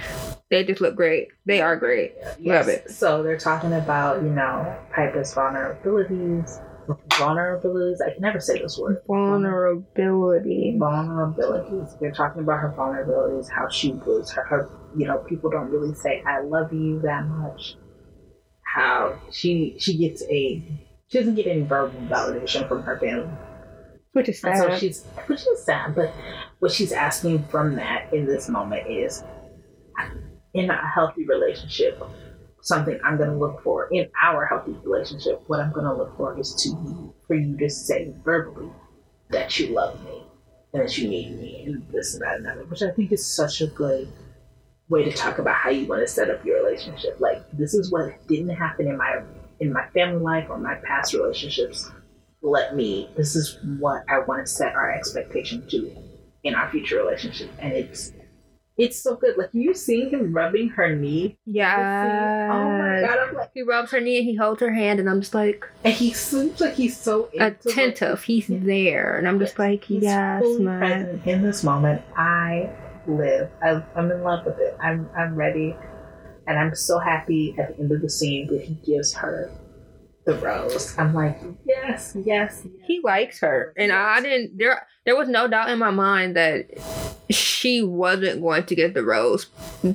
They 0.51 0.65
just 0.65 0.81
look 0.81 0.95
great. 0.97 1.29
They 1.45 1.61
are 1.61 1.77
great. 1.77 2.15
Love 2.41 2.69
it. 2.69 2.91
So 2.91 3.23
they're 3.23 3.39
talking 3.39 3.73
about, 3.75 4.23
you 4.23 4.31
know, 4.31 4.75
Piper's 4.95 5.35
vulnerabilities. 5.35 6.61
Vulnerabilities. 6.89 7.97
I 8.07 8.13
can 8.13 8.23
never 8.23 8.41
say 8.41 8.61
this 8.61 8.79
word. 8.79 9.03
Vulnerability. 9.07 10.77
Vulnerabilities. 10.79 11.99
They're 12.01 12.13
talking 12.13 12.43
about 12.43 12.61
her 12.61 12.75
vulnerabilities, 12.77 13.49
how 13.51 13.69
she 13.69 13.93
was 13.93 14.31
her, 14.33 14.45
her 14.45 14.71
you 14.97 15.07
know, 15.07 15.19
people 15.19 15.51
don't 15.51 15.71
really 15.71 15.95
say 15.95 16.23
I 16.27 16.41
love 16.41 16.73
you 16.73 17.01
that 17.01 17.27
much. 17.27 17.77
How 18.63 19.19
she 19.31 19.77
she 19.79 19.97
gets 19.97 20.23
a 20.25 20.63
she 21.09 21.19
doesn't 21.19 21.35
get 21.35 21.47
any 21.47 21.63
verbal 21.63 22.01
validation 22.03 22.67
from 22.69 22.83
her 22.83 22.99
family. 22.99 23.31
Which 24.13 24.29
is 24.29 24.43
And 24.45 24.57
so 24.59 24.69
sad. 24.69 24.79
she's 24.79 25.05
which 25.27 25.47
is 25.47 25.65
sad, 25.65 25.95
but 25.95 26.13
what 26.59 26.73
she's 26.73 26.93
asking 26.93 27.45
from 27.45 27.77
that 27.77 28.13
in 28.13 28.27
this 28.27 28.49
moment 28.49 28.87
is 28.89 29.25
in 30.55 30.71
a 30.71 30.89
healthy 30.95 31.27
relationship, 31.27 32.01
something 32.65 32.99
I'm 33.05 33.19
gonna 33.19 33.39
look 33.39 33.63
for 33.63 33.89
in 33.93 34.09
our 34.21 34.47
healthy 34.47 34.73
relationship, 34.83 35.43
what 35.47 35.61
I'm 35.61 35.71
gonna 35.71 35.95
look 35.95 36.17
for 36.17 36.39
is 36.39 36.55
to 36.55 36.71
you, 36.71 37.15
for 37.27 37.35
you 37.35 37.57
to 37.59 37.69
say 37.69 38.13
verbally 38.25 38.71
that 39.29 39.59
you 39.59 39.69
love 39.69 40.03
me 40.03 40.23
and 40.73 40.83
that 40.83 40.97
you 40.97 41.09
need 41.09 41.39
me 41.39 41.65
and 41.67 41.87
this 41.93 42.15
and 42.15 42.23
that 42.23 42.37
and 42.37 42.47
that, 42.47 42.71
which 42.71 42.83
I 42.83 42.91
think 42.91 43.13
is 43.13 43.25
such 43.25 43.61
a 43.61 43.67
good 43.67 44.11
way 44.89 45.05
to 45.05 45.13
talk 45.13 45.39
about 45.39 45.57
how 45.57 45.69
you 45.69 45.87
want 45.87 46.01
to 46.01 46.07
set 46.07 46.31
up 46.31 46.43
your 46.45 46.65
relationship. 46.65 47.21
Like 47.21 47.43
this 47.53 47.75
is 47.75 47.93
what 47.93 48.27
didn't 48.29 48.57
happen 48.57 48.89
in 48.89 48.97
my 48.97 49.23
in 49.61 49.71
my 49.71 49.87
family 49.89 50.23
life 50.23 50.47
or 50.49 50.59
my 50.59 50.77
past 50.77 51.13
relationships. 51.13 51.91
Let 52.41 52.75
me 52.75 53.11
this 53.17 53.37
is 53.37 53.59
what 53.79 54.05
i 54.09 54.19
want 54.19 54.47
to 54.47 54.53
set 54.53 54.75
our 54.75 54.91
expectation 54.91 55.67
to 55.69 55.97
in 56.45 56.55
our 56.55 56.71
future 56.71 56.97
relationship. 56.97 57.51
And 57.59 57.75
it's 57.75 58.13
it's 58.77 59.01
so 59.01 59.15
good. 59.17 59.37
Like 59.37 59.51
you 59.53 59.73
seeing 59.75 60.11
him 60.11 60.33
rubbing 60.33 60.69
her 60.71 60.95
knee. 60.95 61.39
Yeah. 61.47 62.51
oh 62.53 62.79
my 62.79 63.01
god 63.01 63.19
i'm 63.29 63.35
like 63.35 63.51
He 63.55 63.63
rubs 63.63 63.93
her 63.93 64.01
knee 64.01 64.19
and 64.19 64.27
he 64.27 64.35
holds 64.35 64.61
her 64.61 64.73
hand, 64.73 65.01
and 65.01 65.09
I'm 65.09 65.21
just 65.21 65.35
like 65.35 65.65
and 65.85 65.95
he 65.95 66.13
seems 66.13 66.61
like 66.61 66.75
he's 66.75 66.97
so 66.97 67.27
into, 67.33 67.39
like, 67.45 67.65
attentive. 67.65 68.23
He's 68.25 68.47
there, 68.49 69.17
and 69.17 69.29
I'm 69.29 69.39
just 69.39 69.59
like, 69.59 69.85
he's 69.85 70.03
yes, 70.03 70.43
fully 70.43 70.65
man. 70.65 70.79
present 70.79 71.27
in 71.27 71.43
this 71.43 71.63
moment. 71.63 72.03
I 72.17 72.71
live. 73.07 73.51
I, 73.63 73.83
i'm 73.97 74.11
in 74.11 74.23
love 74.23 74.45
with 74.47 74.59
it. 74.59 74.77
I'm 74.81 75.09
i'm 75.17 75.35
ready. 75.35 75.77
And 76.47 76.59
i'm 76.59 76.75
so 76.75 76.99
happy 76.99 77.55
at 77.59 77.77
the 77.77 77.83
end 77.83 77.93
of 77.93 78.03
the 78.03 78.11
scene 78.11 78.47
that 78.49 78.61
he 78.63 78.75
gives 78.85 79.15
her 79.15 79.51
the 80.27 80.35
rose. 80.39 80.99
I'm 80.99 81.15
like 81.15 81.39
yes 81.67 82.17
yes, 82.17 82.17
yes. 82.27 82.67
He 82.87 83.01
likes 83.05 83.39
her, 83.41 83.73
and 83.77 83.93
I 83.93 84.21
didn't. 84.21 84.59
There, 84.59 84.87
there 85.05 85.17
was 85.17 85.29
no 85.29 85.47
doubt 85.49 85.71
in 85.71 85.79
my 85.79 85.91
mind 85.91 86.37
that 86.37 86.67
she 87.31 87.83
wasn't 87.83 88.41
going 88.43 88.65
to 88.65 88.75
get 88.75 88.93
the 88.95 89.03
rose. 89.03 89.47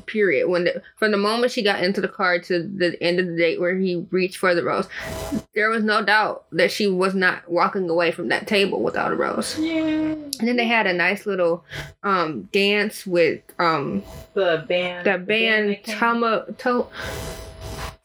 Period. 0.08 0.48
When 0.50 0.64
the, 0.66 0.82
from 0.98 1.12
the 1.12 1.18
moment 1.18 1.52
she 1.52 1.62
got 1.62 1.84
into 1.84 2.02
the 2.02 2.08
car 2.08 2.40
to 2.40 2.64
the 2.64 3.02
end 3.02 3.20
of 3.20 3.28
the 3.28 3.36
date 3.36 3.60
where 3.60 3.76
he 3.76 4.06
reached 4.12 4.38
for 4.38 4.54
the 4.56 4.64
rose, 4.64 4.88
there 5.54 5.70
was 5.70 5.84
no 5.84 6.04
doubt 6.04 6.46
that 6.52 6.72
she 6.72 6.88
was 6.88 7.14
not 7.16 7.50
walking 7.50 7.90
away 7.90 8.12
from 8.12 8.30
that 8.30 8.48
table 8.48 8.82
without 8.82 9.12
a 9.12 9.16
rose. 9.16 9.58
yeah 9.60 9.76
And 9.80 10.48
then 10.48 10.58
they 10.58 10.66
had 10.68 10.88
a 10.88 10.94
nice 10.94 11.26
little 11.26 11.64
um 12.04 12.44
dance 12.52 13.06
with 13.06 13.42
um 13.60 14.04
the 14.34 14.66
band 14.68 15.06
the 15.06 15.18
band 15.18 15.70
that 15.70 15.84
came- 15.84 15.98
Tama 15.98 16.46
to 16.60 16.88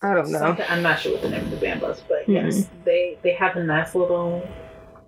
I 0.03 0.13
don't 0.13 0.31
know. 0.31 0.39
Something, 0.39 0.67
I'm 0.69 0.83
not 0.83 1.01
sure 1.01 1.13
what 1.13 1.23
the 1.23 1.31
name 1.31 1.45
of 1.45 1.51
the 1.51 1.57
band 1.57 1.81
was, 1.81 2.03
but 2.07 2.27
Mhm. 2.27 2.35
yes, 2.35 2.69
they 2.85 3.17
they 3.23 3.33
have 3.35 3.57
a 3.57 3.65
nice 3.65 3.95
little, 3.95 4.47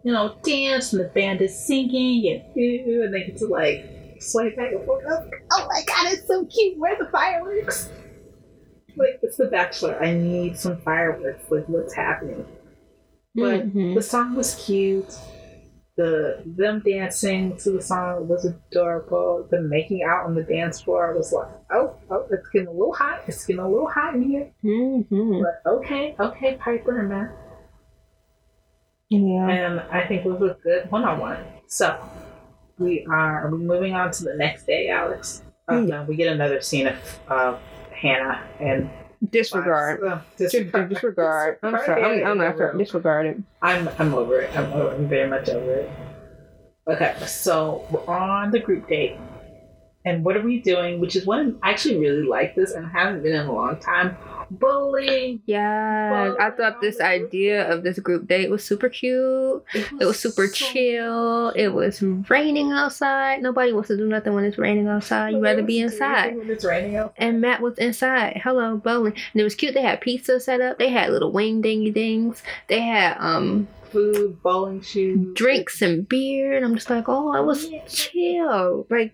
you 0.06 0.12
know, 0.12 0.36
dance, 0.44 0.92
and 0.92 1.02
the 1.04 1.08
band 1.08 1.42
is 1.42 1.52
singing, 1.66 2.32
and 2.32 2.56
ooh, 2.56 3.02
and 3.02 3.12
they 3.12 3.24
get 3.24 3.36
to 3.38 3.46
like 3.46 3.84
sway 4.20 4.54
back 4.54 4.70
and 4.70 4.84
forth. 4.84 5.04
Oh, 5.08 5.28
oh 5.54 5.66
my 5.68 5.82
god, 5.84 6.12
it's 6.12 6.28
so 6.28 6.44
cute! 6.46 6.78
Where 6.78 6.94
are 6.94 7.04
the 7.04 7.10
fireworks? 7.10 7.90
Like 8.96 9.18
it's 9.22 9.36
The 9.36 9.46
Bachelor. 9.46 10.00
I 10.00 10.14
need 10.14 10.56
some 10.56 10.80
fireworks. 10.82 11.50
Like 11.50 11.68
what's 11.68 11.92
happening? 11.92 12.46
But 13.34 13.74
Mhm. 13.74 13.96
the 13.96 14.00
song 14.02 14.36
was 14.36 14.54
cute. 14.64 15.12
The 15.96 16.40
them 16.46 16.82
dancing 16.86 17.56
to 17.58 17.72
the 17.72 17.82
song 17.82 18.28
was 18.28 18.44
adorable. 18.44 19.48
The 19.50 19.60
making 19.60 20.04
out 20.04 20.24
on 20.26 20.36
the 20.36 20.44
dance 20.44 20.80
floor 20.80 21.14
was 21.16 21.32
like, 21.32 21.48
oh, 21.72 21.94
oh, 22.10 22.26
it's 22.30 22.48
getting 22.50 22.68
a 22.68 22.70
little 22.70 22.92
hot. 22.94 23.22
It's 23.26 23.44
getting 23.44 23.60
a 23.60 23.68
little 23.68 23.88
hot 23.88 24.14
in 24.14 24.22
here. 24.22 24.52
Mhm. 24.64 25.42
But 25.42 25.68
okay, 25.72 26.14
okay, 26.20 26.56
Pieper 26.64 27.00
and 27.00 27.08
Matt. 27.08 27.30
Yeah. 29.10 29.48
And 29.48 29.80
I 29.80 30.06
think 30.06 30.24
it 30.26 30.28
was 30.28 30.40
a 30.50 30.56
good 30.62 30.90
one 30.90 31.04
on 31.04 31.20
one. 31.20 31.38
So 31.68 31.98
we 32.78 33.06
are, 33.10 33.46
are 33.46 33.50
we 33.50 33.58
moving 33.58 33.94
on 33.94 34.10
to 34.12 34.24
the 34.24 34.34
next 34.34 34.66
day, 34.66 34.88
Alex? 34.88 35.42
Oh, 35.68 35.80
Hmm. 35.80 35.86
no, 35.88 36.02
we 36.04 36.16
get 36.16 36.32
another 36.32 36.60
scene 36.60 36.86
of 36.88 37.20
uh, 37.28 37.56
Hannah 37.92 38.42
and 38.60 38.88
Disregard. 39.30 40.02
Uh, 40.04 40.20
Dis- 40.36 40.52
disregard. 40.52 41.58
I'm 41.62 41.72
sorry. 41.84 42.22
I'm, 42.22 42.26
I'm 42.32 42.38
not 42.38 42.56
sorry. 42.58 42.78
Disregard 42.78 43.26
it. 43.26 43.36
I'm 43.62 43.88
I'm 43.98 44.14
over 44.14 44.40
it. 44.42 44.56
I'm, 44.56 44.72
over, 44.72 44.94
I'm 44.94 45.08
very 45.08 45.28
much 45.28 45.48
over 45.48 45.72
it. 45.72 45.90
Okay, 46.88 47.16
so 47.26 47.84
we're 47.90 48.06
on 48.06 48.50
the 48.52 48.60
group 48.60 48.86
date, 48.88 49.16
and 50.04 50.22
what 50.22 50.36
are 50.36 50.42
we 50.42 50.60
doing? 50.60 51.00
Which 51.00 51.16
is 51.16 51.26
one 51.26 51.58
I 51.62 51.70
actually 51.70 51.98
really 51.98 52.22
like 52.24 52.54
this, 52.54 52.72
and 52.72 52.86
haven't 52.86 53.22
been 53.22 53.34
in 53.34 53.46
a 53.46 53.52
long 53.52 53.80
time. 53.80 54.16
Bowling. 54.50 55.40
Yeah, 55.46 56.34
I 56.38 56.50
thought 56.50 56.80
this 56.80 57.00
idea 57.00 57.70
of 57.70 57.82
this 57.82 57.98
group 57.98 58.26
date 58.28 58.50
was 58.50 58.64
super 58.64 58.88
cute. 58.88 59.64
It 59.74 60.04
was 60.04 60.18
super 60.18 60.46
so- 60.46 60.52
chill. 60.54 61.48
It 61.50 61.68
was 61.68 62.02
raining 62.02 62.72
outside. 62.72 63.42
Nobody 63.42 63.72
wants 63.72 63.88
to 63.88 63.96
do 63.96 64.06
nothing 64.06 64.34
when 64.34 64.44
it's 64.44 64.58
raining 64.58 64.88
outside. 64.88 65.30
You'd 65.30 65.42
rather 65.42 65.62
be 65.62 65.80
inside. 65.80 66.36
When 66.36 66.50
it's 66.50 66.64
raining 66.64 66.96
out. 66.96 67.14
And 67.16 67.40
Matt 67.40 67.60
was 67.60 67.76
inside. 67.78 68.40
Hello, 68.42 68.76
bowling. 68.76 69.14
And 69.32 69.40
it 69.40 69.44
was 69.44 69.54
cute. 69.54 69.74
They 69.74 69.82
had 69.82 70.00
pizza 70.00 70.40
set 70.40 70.60
up. 70.60 70.78
They 70.78 70.90
had 70.90 71.10
little 71.10 71.32
wing 71.32 71.60
dingy 71.60 71.90
dings. 71.90 72.42
They 72.68 72.80
had 72.80 73.16
um 73.18 73.68
Food, 73.90 74.42
bowling 74.42 74.82
shoes, 74.82 75.34
drinks 75.34 75.80
and 75.82 76.08
beer. 76.08 76.56
And 76.56 76.64
I'm 76.64 76.74
just 76.74 76.90
like, 76.90 77.08
oh, 77.08 77.32
I 77.32 77.40
was 77.40 77.66
Yeah. 77.68 77.84
chill. 77.86 78.86
Like 78.90 79.12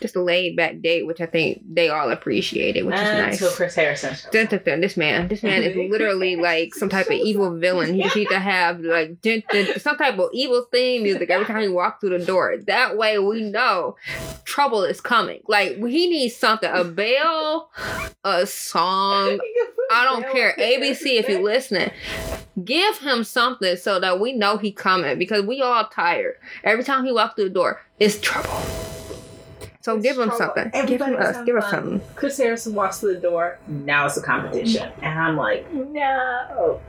just 0.00 0.16
a 0.16 0.22
laid 0.22 0.56
back 0.56 0.80
date, 0.80 1.06
which 1.06 1.20
I 1.20 1.26
think 1.26 1.62
they 1.68 1.88
all 1.88 2.10
appreciated, 2.10 2.84
which 2.84 2.94
is 2.94 3.00
nice. 3.00 3.34
Until 3.34 3.50
Chris 3.56 3.74
Harrison. 3.74 4.10
shows 4.14 4.28
Dun, 4.32 4.46
dun, 4.46 4.60
dun, 4.64 4.80
this 4.80 4.96
man, 4.96 5.28
this 5.28 5.42
man 5.42 5.62
is 5.62 5.76
literally 5.90 6.36
like 6.36 6.74
some 6.74 6.88
type 6.88 7.06
of 7.06 7.12
evil 7.12 7.56
villain. 7.58 7.94
He 7.94 8.02
just 8.02 8.16
need 8.16 8.28
to 8.28 8.38
have 8.40 8.80
like 8.80 9.20
dun, 9.20 9.42
dun, 9.50 9.78
some 9.78 9.96
type 9.96 10.18
of 10.18 10.30
evil 10.32 10.66
theme 10.72 11.02
music 11.02 11.30
every 11.30 11.46
time 11.46 11.60
he 11.62 11.68
walks 11.68 12.00
through 12.00 12.18
the 12.18 12.24
door. 12.24 12.56
That 12.66 12.96
way 12.96 13.18
we 13.18 13.42
know 13.42 13.96
trouble 14.44 14.84
is 14.84 15.00
coming. 15.00 15.42
Like 15.48 15.76
he 15.76 16.08
needs 16.08 16.36
something, 16.36 16.70
a 16.72 16.84
bell, 16.84 17.70
a 18.24 18.46
song. 18.46 19.38
I 19.90 20.04
don't 20.04 20.26
care. 20.32 20.54
ABC, 20.58 21.18
if 21.18 21.28
you're 21.28 21.42
listening, 21.42 21.90
give 22.64 22.98
him 22.98 23.24
something 23.24 23.76
so 23.76 23.98
that 24.00 24.20
we 24.20 24.32
know 24.32 24.56
he 24.58 24.72
coming 24.72 25.18
because 25.18 25.44
we 25.44 25.60
all 25.62 25.86
tired. 25.88 26.34
Every 26.64 26.84
time 26.84 27.04
he 27.04 27.12
walks 27.12 27.34
through 27.34 27.44
the 27.44 27.50
door, 27.50 27.80
it's 27.98 28.20
trouble. 28.20 28.50
So 29.80 29.96
It's 29.96 30.02
give 30.04 30.16
him 30.18 30.28
trouble. 30.28 30.54
something. 30.56 30.86
Give 30.86 31.00
him 31.02 31.16
us. 31.16 31.44
Give 31.44 31.56
us 31.56 31.70
something. 31.70 32.00
Chris 32.14 32.36
Harrison 32.38 32.74
walks 32.74 33.00
through 33.00 33.14
the 33.14 33.20
door. 33.20 33.58
Now 33.66 34.06
it's 34.06 34.16
a 34.16 34.22
competition, 34.22 34.92
and 35.02 35.18
I'm 35.18 35.36
like, 35.36 35.72
no. 35.72 36.80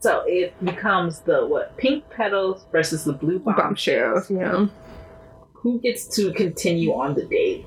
So 0.00 0.24
it 0.26 0.52
becomes 0.64 1.20
the 1.20 1.46
what? 1.46 1.76
Pink 1.78 2.04
petals 2.10 2.66
versus 2.72 3.04
the 3.04 3.12
blue 3.14 3.38
Bombshells. 3.38 4.30
Yeah. 4.30 4.66
Who 5.54 5.80
gets 5.80 6.14
to 6.16 6.32
continue 6.32 6.92
on 6.92 7.14
the 7.14 7.24
date 7.24 7.64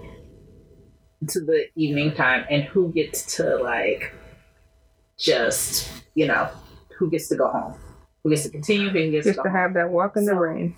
to 1.30 1.40
the 1.40 1.66
evening 1.76 2.14
time, 2.14 2.46
and 2.52 2.64
who 2.66 2.92
gets 2.94 3.38
to 3.38 3.56
like 3.56 4.14
just 5.18 5.90
you 6.14 6.28
know 6.28 6.50
who 6.98 7.10
gets 7.10 7.28
to 7.30 7.36
go 7.36 7.48
home? 7.50 7.76
Who 8.24 8.30
gets 8.32 8.44
to 8.44 8.50
continue? 8.50 8.90
Who 8.90 9.12
gets 9.12 9.26
Just 9.26 9.38
to 9.38 9.44
to 9.44 9.50
go 9.50 9.50
home? 9.50 9.58
have 9.60 9.74
that 9.76 9.90
walk 9.90 10.18
in 10.18 10.26
the 10.26 10.36
rain. 10.36 10.76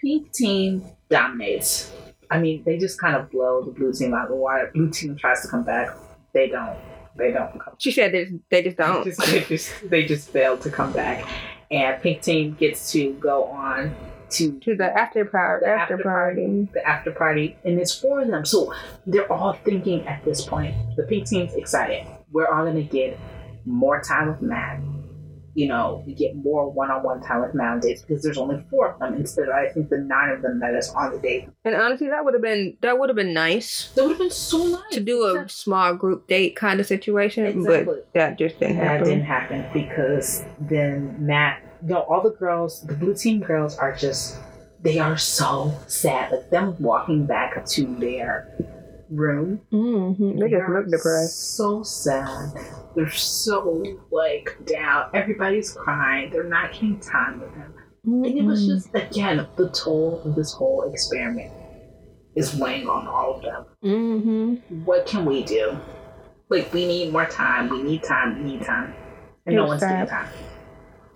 pink 0.00 0.32
team 0.32 0.84
dominates. 1.10 1.92
I 2.30 2.38
mean, 2.40 2.62
they 2.64 2.76
just 2.78 2.98
kind 3.00 3.14
of 3.14 3.30
blow 3.30 3.62
the 3.64 3.70
blue 3.70 3.92
team 3.92 4.14
out 4.14 4.24
of 4.24 4.30
the 4.30 4.36
water. 4.36 4.70
Blue 4.74 4.90
team 4.90 5.16
tries 5.16 5.42
to 5.42 5.48
come 5.48 5.62
back. 5.64 5.88
They 6.32 6.48
don't. 6.48 6.76
They 7.16 7.30
don't 7.32 7.58
come. 7.60 7.74
She 7.78 7.92
said 7.92 8.12
they 8.12 8.24
just, 8.26 8.36
they 8.50 8.62
just 8.62 8.76
don't. 8.76 9.04
just, 9.04 9.20
they 9.30 9.40
just 9.40 9.90
they 9.90 10.04
just 10.04 10.28
fail 10.30 10.58
to 10.58 10.70
come 10.70 10.92
back. 10.92 11.24
And 11.70 12.00
pink 12.02 12.22
team 12.22 12.54
gets 12.58 12.92
to 12.92 13.12
go 13.14 13.44
on 13.44 13.94
to 14.30 14.58
To 14.60 14.76
the 14.76 14.84
after 14.98 15.24
party. 15.24 15.64
The 15.66 15.70
After, 15.72 15.94
after 15.94 16.02
party. 16.02 16.68
the 16.74 16.86
after 16.86 17.12
party, 17.12 17.56
and 17.64 17.78
it's 17.80 17.96
for 17.98 18.24
them. 18.24 18.44
So 18.44 18.74
they're 19.06 19.30
all 19.32 19.52
thinking 19.64 20.06
at 20.06 20.24
this 20.24 20.44
point. 20.44 20.74
The 20.96 21.04
pink 21.04 21.26
team's 21.28 21.54
excited. 21.54 22.06
We're 22.32 22.48
all 22.48 22.64
gonna 22.66 22.82
get 22.82 23.18
more 23.64 24.00
time 24.02 24.28
with 24.28 24.42
Matt. 24.42 24.80
You 25.56 25.66
know, 25.66 26.04
we 26.06 26.12
get 26.12 26.36
more 26.36 26.70
one-on-one 26.70 27.22
time 27.22 27.40
with 27.40 27.54
Matt 27.54 27.72
on 27.72 27.80
dates 27.80 28.02
because 28.02 28.22
there's 28.22 28.36
only 28.36 28.62
four 28.70 28.90
of 28.92 28.98
them 29.00 29.14
instead 29.14 29.48
of 29.48 29.54
I 29.54 29.68
think 29.72 29.88
the 29.88 29.96
nine 29.98 30.28
of 30.30 30.42
them 30.42 30.60
that 30.60 30.74
is 30.74 30.90
on 30.90 31.12
the 31.12 31.18
date. 31.18 31.48
And 31.64 31.74
honestly, 31.74 32.08
that 32.08 32.24
would 32.24 32.34
have 32.34 32.42
been 32.42 32.76
that 32.82 32.98
would 32.98 33.08
have 33.08 33.16
been 33.16 33.32
nice 33.32 33.90
That 33.94 34.02
would 34.02 34.10
have 34.10 34.18
been 34.18 34.30
so 34.30 34.58
nice 34.66 34.82
to 34.92 35.00
do 35.00 35.22
a 35.24 35.30
Exactly. 35.30 35.48
small 35.48 35.94
group 35.94 36.28
date 36.28 36.56
kind 36.56 36.78
of 36.78 36.86
situation, 36.86 37.46
Exactly. 37.46 37.84
but 37.84 38.12
that 38.12 38.38
just 38.38 38.60
didn't 38.60 38.76
that 38.76 38.84
happen. 38.86 39.04
didn't 39.08 39.24
happen 39.24 39.64
because 39.72 40.44
then 40.60 41.16
Matt, 41.18 41.62
you 41.82 41.88
know, 41.94 42.00
all 42.02 42.20
the 42.22 42.30
girls, 42.36 42.82
the 42.82 42.94
blue 42.94 43.14
team 43.14 43.40
girls 43.40 43.78
are 43.78 43.94
just, 43.96 44.38
they 44.82 44.98
are 44.98 45.16
so 45.16 45.72
sad. 45.86 46.32
Like 46.32 46.50
them 46.50 46.76
walking 46.78 47.24
back 47.24 47.64
to 47.64 47.86
their 47.96 48.46
room. 49.10 49.60
Mm-hmm. 49.72 50.38
They 50.38 50.50
just 50.50 50.68
look 50.68 50.88
depressed. 50.88 51.56
So 51.56 51.82
sad. 51.82 52.52
They're 52.94 53.10
so 53.10 53.82
like 54.10 54.56
down. 54.64 55.10
Everybody's 55.14 55.72
crying. 55.72 56.30
They're 56.30 56.44
not 56.44 56.72
getting 56.72 57.00
time 57.00 57.40
with 57.40 57.54
them. 57.54 57.74
And 58.04 58.26
it 58.26 58.44
was 58.44 58.66
just 58.66 58.94
again 58.94 59.46
the 59.56 59.68
toll 59.70 60.22
of 60.24 60.36
this 60.36 60.52
whole 60.52 60.88
experiment 60.90 61.52
is 62.36 62.54
weighing 62.54 62.88
on 62.88 63.08
all 63.08 63.36
of 63.36 63.42
them. 63.42 63.66
Mm-hmm. 63.84 64.84
What 64.84 65.06
can 65.06 65.24
we 65.24 65.42
do? 65.42 65.76
Like 66.48 66.72
we 66.72 66.86
need 66.86 67.12
more 67.12 67.26
time. 67.26 67.68
We 67.68 67.82
need 67.82 68.04
time. 68.04 68.42
We 68.42 68.52
need 68.52 68.64
time. 68.64 68.94
And 69.44 69.56
no 69.56 69.66
one's 69.66 69.80
getting 69.80 70.06
time. 70.06 70.28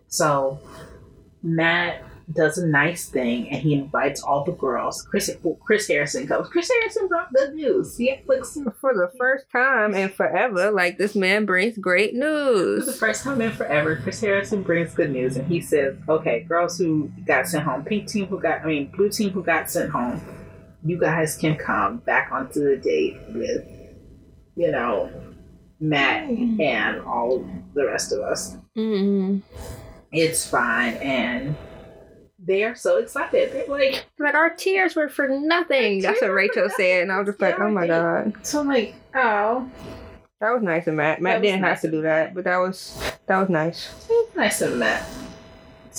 So 0.09 0.59
Matt 1.43 2.03
does 2.33 2.59
a 2.59 2.67
nice 2.67 3.09
thing 3.09 3.49
and 3.51 3.61
he 3.61 3.75
invites 3.75 4.23
all 4.23 4.45
the 4.45 4.53
girls. 4.53 5.03
Chris 5.03 5.31
Chris 5.61 5.89
Harrison 5.89 6.27
comes. 6.27 6.49
Chris 6.49 6.71
Harrison 6.71 7.09
brought 7.09 7.33
good 7.33 7.55
news. 7.55 7.97
He 7.97 8.11
had 8.11 8.25
For 8.81 8.95
the 8.95 9.11
first 9.19 9.51
time 9.51 9.95
in 9.95 10.09
forever, 10.11 10.71
like 10.71 10.99
this 10.99 11.15
man 11.15 11.45
brings 11.47 11.77
great 11.79 12.15
news. 12.15 12.85
For 12.85 12.91
the 12.93 12.97
first 12.99 13.25
time 13.25 13.41
in 13.41 13.53
forever. 13.53 13.97
Chris 13.97 14.21
Harrison 14.21 14.63
brings 14.63 14.95
good 14.95 15.11
news, 15.11 15.37
and 15.37 15.47
he 15.49 15.61
says, 15.61 15.97
"Okay, 16.09 16.45
girls 16.49 16.79
who 16.79 17.11
got 17.25 17.49
sent 17.49 17.65
home, 17.65 17.85
pink 17.85 18.09
team 18.09 18.27
who 18.27 18.41
got, 18.41 18.63
I 18.63 18.67
mean, 18.67 18.91
blue 18.97 19.11
team 19.11 19.31
who 19.31 19.43
got 19.43 19.71
sent 19.71 19.91
home, 19.91 20.21
you 20.85 20.99
guys 20.99 21.37
can 21.37 21.57
come 21.57 21.99
back 21.99 22.31
onto 22.33 22.61
the 22.63 22.77
date 22.77 23.17
with, 23.35 23.67
you 24.57 24.71
know, 24.71 25.11
Matt 25.81 26.29
and 26.29 27.01
all 27.03 27.45
the 27.75 27.87
rest 27.87 28.13
of 28.13 28.21
us. 28.21 28.57
hmm 28.75 29.39
It's 30.13 30.47
fine." 30.49 30.95
And 30.95 31.57
they 32.51 32.65
are 32.65 32.75
so 32.75 32.99
excited. 32.99 33.53
They're 33.53 33.67
like, 33.69 34.05
Like 34.19 34.35
our 34.35 34.51
tears 34.51 34.97
were 34.97 35.09
for 35.09 35.29
nothing. 35.29 36.03
That's 36.03 36.21
what 36.21 36.33
Rachel 36.33 36.69
said, 36.77 37.03
and 37.03 37.13
I 37.13 37.19
was 37.19 37.29
just 37.29 37.41
like, 37.41 37.57
Yeah, 37.57 37.65
oh 37.65 37.71
my 37.71 37.87
god, 37.87 38.35
so 38.43 38.61
I'm 38.61 38.67
like, 38.67 38.95
oh, 39.15 39.71
that 40.41 40.51
was 40.51 40.63
nice 40.63 40.87
of 40.89 40.95
Matt. 40.95 41.23
Matt 41.23 41.43
didn't 41.43 41.61
nice 41.61 41.71
have 41.71 41.81
to 41.83 41.91
do 41.91 42.03
that, 42.03 42.35
but 42.35 42.45
that 42.45 42.57
was 42.57 43.01
that 43.27 43.39
was 43.39 43.49
nice. 43.49 43.89
nice 44.35 44.61
of 44.63 44.77
Matt 44.77 45.09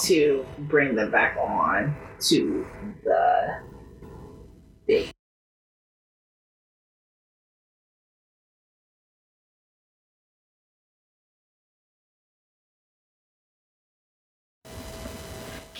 to 0.04 0.46
bring 0.60 0.96
them 0.96 1.10
back 1.10 1.38
on 1.38 1.96
to 2.20 2.68
the 3.06 3.56
date. 4.88 5.12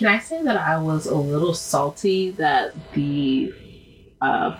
Can 0.02 0.10
I 0.12 0.18
say 0.18 0.42
that 0.42 0.56
I 0.56 0.78
was 0.78 1.06
a 1.06 1.14
little 1.14 1.54
salty 1.54 2.32
that 2.32 2.74
the 2.92 3.54
uh, 4.20 4.56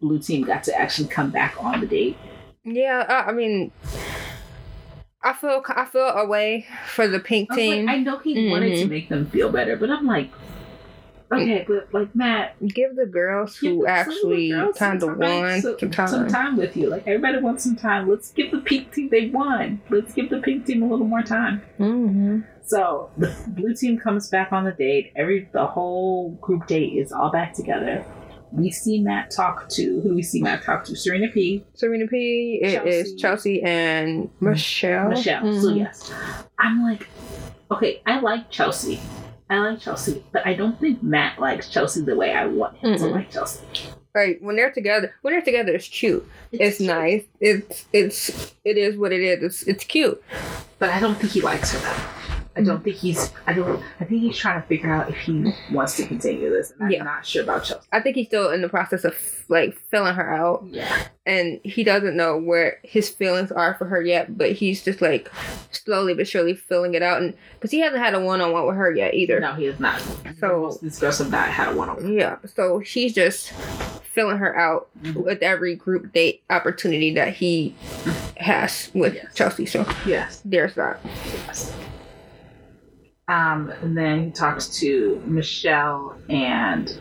blue 0.00 0.20
team 0.20 0.44
got 0.44 0.62
to 0.62 0.80
actually 0.80 1.08
come 1.08 1.30
back 1.30 1.56
on 1.58 1.80
the 1.80 1.88
date? 1.88 2.16
Yeah, 2.62 3.04
I, 3.08 3.30
I 3.30 3.32
mean, 3.32 3.72
I 5.24 5.32
feel 5.32 5.60
I 5.66 5.86
feel 5.86 6.06
a 6.06 6.24
way 6.24 6.66
for 6.86 7.08
the 7.08 7.18
pink 7.18 7.50
I, 7.50 7.56
team. 7.56 7.86
like, 7.86 7.96
I 7.96 8.00
know 8.00 8.18
he 8.18 8.48
wanted 8.48 8.76
to 8.76 8.84
Mhm. 8.84 8.90
make 8.90 9.08
them 9.08 9.26
feel 9.26 9.50
better, 9.50 9.74
but 9.74 9.90
I'm 9.90 10.06
like, 10.06 10.30
okay, 11.32 11.64
but 11.68 11.88
like 11.92 12.14
Matt, 12.14 12.56
Give 12.66 12.94
the 12.96 13.06
girls 13.06 13.56
who 13.56 13.66
the- 13.66 13.72
some 13.72 13.78
of 13.78 13.84
the 13.84 13.90
actually 13.90 14.72
kind 14.76 15.02
of 15.02 15.16
won 15.18 15.60
so- 15.62 15.76
some 15.78 15.90
time. 15.90 16.08
some 16.08 16.28
time 16.28 16.56
with 16.56 16.76
you. 16.76 16.88
Like 16.88 17.06
everybody 17.06 17.38
wants 17.38 17.64
some 17.64 17.76
time. 17.76 18.08
Let's 18.08 18.30
give 18.32 18.50
the 18.50 18.58
pink 18.58 18.92
team 18.92 19.08
they 19.10 19.28
won. 19.28 19.80
Let's 19.90 20.12
give 20.14 20.30
the 20.30 20.40
pink 20.40 20.66
team 20.66 20.82
a 20.82 20.86
little 20.88 21.06
more 21.06 21.22
time. 21.22 21.62
hmm 21.78 22.40
So 22.64 23.10
the 23.16 23.34
blue 23.48 23.74
team 23.74 23.98
comes 23.98 24.28
back 24.28 24.52
on 24.52 24.64
the 24.64 24.72
date. 24.72 25.12
Every 25.16 25.48
the 25.52 25.66
whole 25.66 26.30
group 26.40 26.66
date 26.66 26.94
is 26.94 27.12
all 27.12 27.30
back 27.30 27.54
together. 27.54 28.04
We 28.52 28.72
see 28.72 29.00
Matt 29.00 29.30
talk 29.30 29.68
to 29.70 30.00
who 30.00 30.08
do 30.08 30.14
we 30.16 30.22
see 30.22 30.42
Matt 30.42 30.64
talk 30.64 30.84
to? 30.86 30.96
Serena 30.96 31.28
P. 31.28 31.64
Serena 31.74 32.06
P. 32.08 32.58
It 32.62 32.84
is 32.84 33.14
Chelsea. 33.14 33.60
Chelsea 33.60 33.62
and 33.62 34.28
Michelle. 34.40 35.08
Michelle. 35.10 35.52
So 35.60 35.68
Mhm. 35.68 35.76
yes, 35.78 36.12
I'm 36.58 36.82
like, 36.82 37.06
okay, 37.70 38.02
I 38.06 38.18
like 38.18 38.50
Chelsea. 38.50 38.98
I 39.50 39.58
like 39.58 39.80
Chelsea, 39.80 40.24
but 40.32 40.46
I 40.46 40.54
don't 40.54 40.78
think 40.80 41.02
Matt 41.02 41.40
likes 41.40 41.68
Chelsea 41.68 42.02
the 42.02 42.14
way 42.14 42.32
I 42.32 42.46
want 42.46 42.76
him 42.78 42.96
to 42.96 43.04
Mm-mm. 43.04 43.12
like 43.12 43.30
Chelsea. 43.32 43.60
Right. 44.14 44.40
when 44.42 44.56
they're 44.56 44.70
together, 44.72 45.12
when 45.22 45.34
they're 45.34 45.42
together, 45.42 45.72
it's 45.74 45.88
cute. 45.88 46.26
It's, 46.52 46.78
cute, 46.78 46.88
nice. 46.88 47.24
It's 47.40 47.84
it's 47.92 48.54
it 48.64 48.78
is 48.78 48.96
what 48.96 49.12
it 49.12 49.20
is. 49.20 49.42
It's 49.42 49.62
it's 49.64 49.84
cute. 49.84 50.22
but 50.78 50.90
I 50.90 51.00
don't 51.00 51.16
think 51.16 51.32
he 51.32 51.40
likes 51.40 51.72
her 51.72 51.78
though. 51.80 52.19
I 52.60 52.64
don't 52.64 52.82
think 52.84 52.96
he's. 52.96 53.32
I 53.46 53.52
don't. 53.52 53.82
I 54.00 54.04
think 54.04 54.22
he's 54.22 54.36
trying 54.36 54.60
to 54.60 54.66
figure 54.68 54.92
out 54.92 55.08
if 55.10 55.16
he 55.16 55.52
wants 55.72 55.96
to 55.96 56.06
continue 56.06 56.50
this. 56.50 56.70
And 56.72 56.84
I'm 56.84 56.90
Yeah. 56.90 57.02
not 57.02 57.24
sure 57.26 57.42
about 57.42 57.64
Chelsea. 57.64 57.86
I 57.92 58.00
think 58.00 58.16
he's 58.16 58.26
still 58.26 58.50
in 58.50 58.62
the 58.62 58.68
process 58.68 59.04
of 59.04 59.14
like 59.48 59.76
filling 59.90 60.14
her 60.14 60.32
out, 60.32 60.64
Yeah. 60.68 61.04
and 61.26 61.60
he 61.64 61.82
doesn't 61.84 62.16
know 62.16 62.36
where 62.38 62.78
his 62.82 63.08
feelings 63.08 63.50
are 63.50 63.74
for 63.74 63.86
her 63.86 64.00
yet. 64.02 64.36
But 64.36 64.52
he's 64.52 64.84
just 64.84 65.00
like 65.00 65.30
slowly 65.70 66.14
but 66.14 66.28
surely 66.28 66.54
filling 66.54 66.94
it 66.94 67.02
out, 67.02 67.20
and 67.22 67.34
because 67.54 67.70
he 67.70 67.80
hasn't 67.80 68.02
had 68.02 68.14
a 68.14 68.20
one 68.20 68.40
on 68.40 68.52
one 68.52 68.66
with 68.66 68.76
her 68.76 68.92
yet 68.94 69.14
either. 69.14 69.40
No, 69.40 69.54
he 69.54 69.64
has 69.64 69.80
not. 69.80 70.00
So- 70.38 70.78
these 70.82 70.98
girls 70.98 71.18
have 71.18 71.30
not 71.30 71.48
had 71.48 71.68
a 71.68 71.76
one-on-one. 71.76 72.12
Yeah, 72.12 72.36
so 72.54 72.78
he's 72.78 73.14
just 73.14 73.52
filling 74.02 74.38
her 74.38 74.56
out 74.58 74.88
mm-hmm. 75.02 75.22
with 75.22 75.42
every 75.42 75.74
group 75.76 76.12
date 76.12 76.42
opportunity 76.50 77.14
that 77.14 77.32
he 77.34 77.74
has 78.36 78.90
with 78.94 79.14
Yes. 79.14 79.34
Chelsea. 79.34 79.66
So 79.66 79.86
Yes. 80.06 80.42
there's 80.44 80.74
that. 80.74 80.98
Yes. 81.46 81.72
Um, 83.30 83.72
and 83.80 83.96
then 83.96 84.24
he 84.24 84.30
talks 84.32 84.80
to 84.80 85.22
Michelle 85.24 86.18
and 86.28 87.00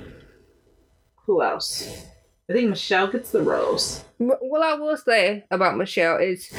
who 1.26 1.42
else? 1.42 2.06
I 2.48 2.54
think 2.54 2.70
Michelle 2.70 3.08
gets 3.08 3.32
the 3.32 3.42
rose. 3.42 4.04
What 4.20 4.62
I 4.62 4.74
will 4.76 4.98
say 4.98 5.46
about 5.50 5.78
Michelle 5.78 6.18
is, 6.18 6.52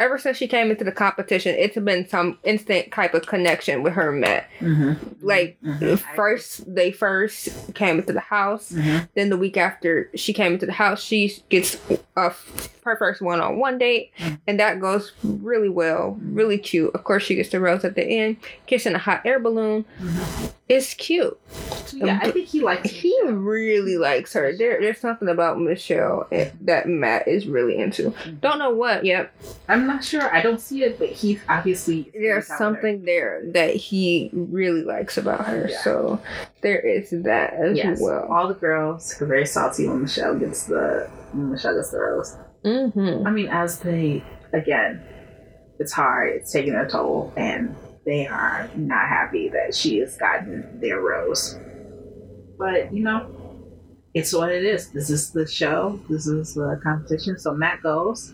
ever 0.00 0.18
since 0.18 0.36
she 0.36 0.48
came 0.48 0.70
into 0.72 0.82
the 0.82 0.90
competition, 0.90 1.54
it's 1.56 1.76
been 1.78 2.08
some 2.08 2.38
instant 2.42 2.90
type 2.92 3.14
of 3.14 3.26
connection 3.26 3.84
with 3.84 3.92
her 3.92 4.10
and 4.10 4.20
Matt. 4.20 4.48
Mm-hmm. 4.58 5.24
Like 5.24 5.56
Mhm. 5.64 5.98
first, 6.16 6.74
they 6.74 6.90
first 6.90 7.72
came 7.74 8.00
into 8.00 8.12
the 8.12 8.18
house. 8.18 8.72
Mm-hmm. 8.72 9.04
Then 9.14 9.30
the 9.30 9.36
week 9.36 9.56
after 9.56 10.10
she 10.16 10.32
came 10.32 10.54
into 10.54 10.66
the 10.66 10.72
house, 10.72 11.00
she 11.02 11.36
gets 11.50 11.76
a 12.16 12.32
her 12.84 12.96
first 12.96 13.22
one 13.22 13.40
on 13.40 13.56
one 13.58 13.78
date, 13.78 14.10
Mm. 14.18 14.40
and 14.46 14.60
that 14.60 14.78
goes 14.78 15.12
really 15.22 15.70
well, 15.70 16.18
really 16.22 16.58
cute. 16.58 16.94
Of 16.94 17.02
course, 17.04 17.22
she 17.22 17.34
gets 17.34 17.48
the 17.48 17.58
rose 17.58 17.82
at 17.82 17.94
the 17.94 18.04
end, 18.04 18.36
kissing 18.66 18.94
a 18.94 18.98
hot 18.98 19.22
air 19.24 19.38
balloon. 19.40 19.86
It's 20.68 20.92
cute. 20.92 21.38
Yeah, 21.94 22.18
I 22.22 22.30
think 22.30 22.48
he 22.48 22.60
likes 22.60 22.90
He 22.90 23.18
really 23.26 23.96
likes 23.96 24.34
her. 24.34 24.52
There, 24.56 24.80
there's 24.82 24.98
something 24.98 25.28
about 25.28 25.58
Michelle 25.60 26.26
that 26.62 26.86
Matt 26.88 27.03
is 27.26 27.46
really 27.46 27.76
into. 27.78 28.14
Don't 28.40 28.58
know 28.58 28.70
what 28.70 29.04
yet. 29.04 29.32
I'm 29.68 29.86
not 29.86 30.04
sure. 30.04 30.22
I 30.34 30.40
don't 30.42 30.60
see 30.60 30.82
it, 30.84 30.98
but 30.98 31.08
he's 31.10 31.40
obviously 31.48 32.10
There's 32.12 32.46
something 32.46 33.04
there 33.04 33.42
that 33.52 33.74
he 33.76 34.30
really 34.32 34.82
likes 34.82 35.16
about 35.18 35.44
her. 35.46 35.68
Yeah. 35.70 35.80
So 35.82 36.20
there 36.62 36.80
is 36.80 37.10
that 37.10 37.54
as 37.54 37.76
Yes, 37.76 38.00
well. 38.00 38.26
all 38.30 38.48
the 38.48 38.54
girls 38.54 39.20
are 39.20 39.26
very 39.26 39.46
salty 39.46 39.86
when 39.88 40.02
Michelle 40.02 40.38
gets 40.38 40.64
the 40.64 41.08
when 41.32 41.50
Michelle 41.52 41.74
gets 41.74 41.90
the 41.90 41.98
rose. 41.98 42.36
Mm-hmm. 42.64 43.26
I 43.26 43.30
mean, 43.30 43.48
as 43.48 43.78
they 43.80 44.22
again, 44.52 45.02
it's 45.78 45.92
hard. 45.92 46.34
It's 46.36 46.52
taking 46.52 46.74
a 46.74 46.88
toll, 46.88 47.32
and 47.36 47.74
they 48.06 48.26
are 48.26 48.68
not 48.76 49.08
happy 49.08 49.48
that 49.50 49.74
she 49.74 49.98
has 49.98 50.16
gotten 50.16 50.80
their 50.80 51.00
rose. 51.00 51.58
But 52.58 52.92
you 52.94 53.02
know, 53.02 53.26
it's 54.14 54.32
what 54.32 54.50
it 54.52 54.64
is. 54.64 54.90
This 54.90 55.10
is 55.10 55.30
the 55.32 55.46
show. 55.46 56.00
This 56.08 56.26
is 56.26 56.54
the 56.54 56.80
competition. 56.82 57.38
So 57.38 57.52
Matt 57.54 57.82
goes. 57.82 58.32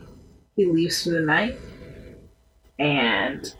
He 0.56 0.66
leaves 0.66 1.02
for 1.04 1.10
the 1.10 1.20
night, 1.22 1.58
and 2.78 3.54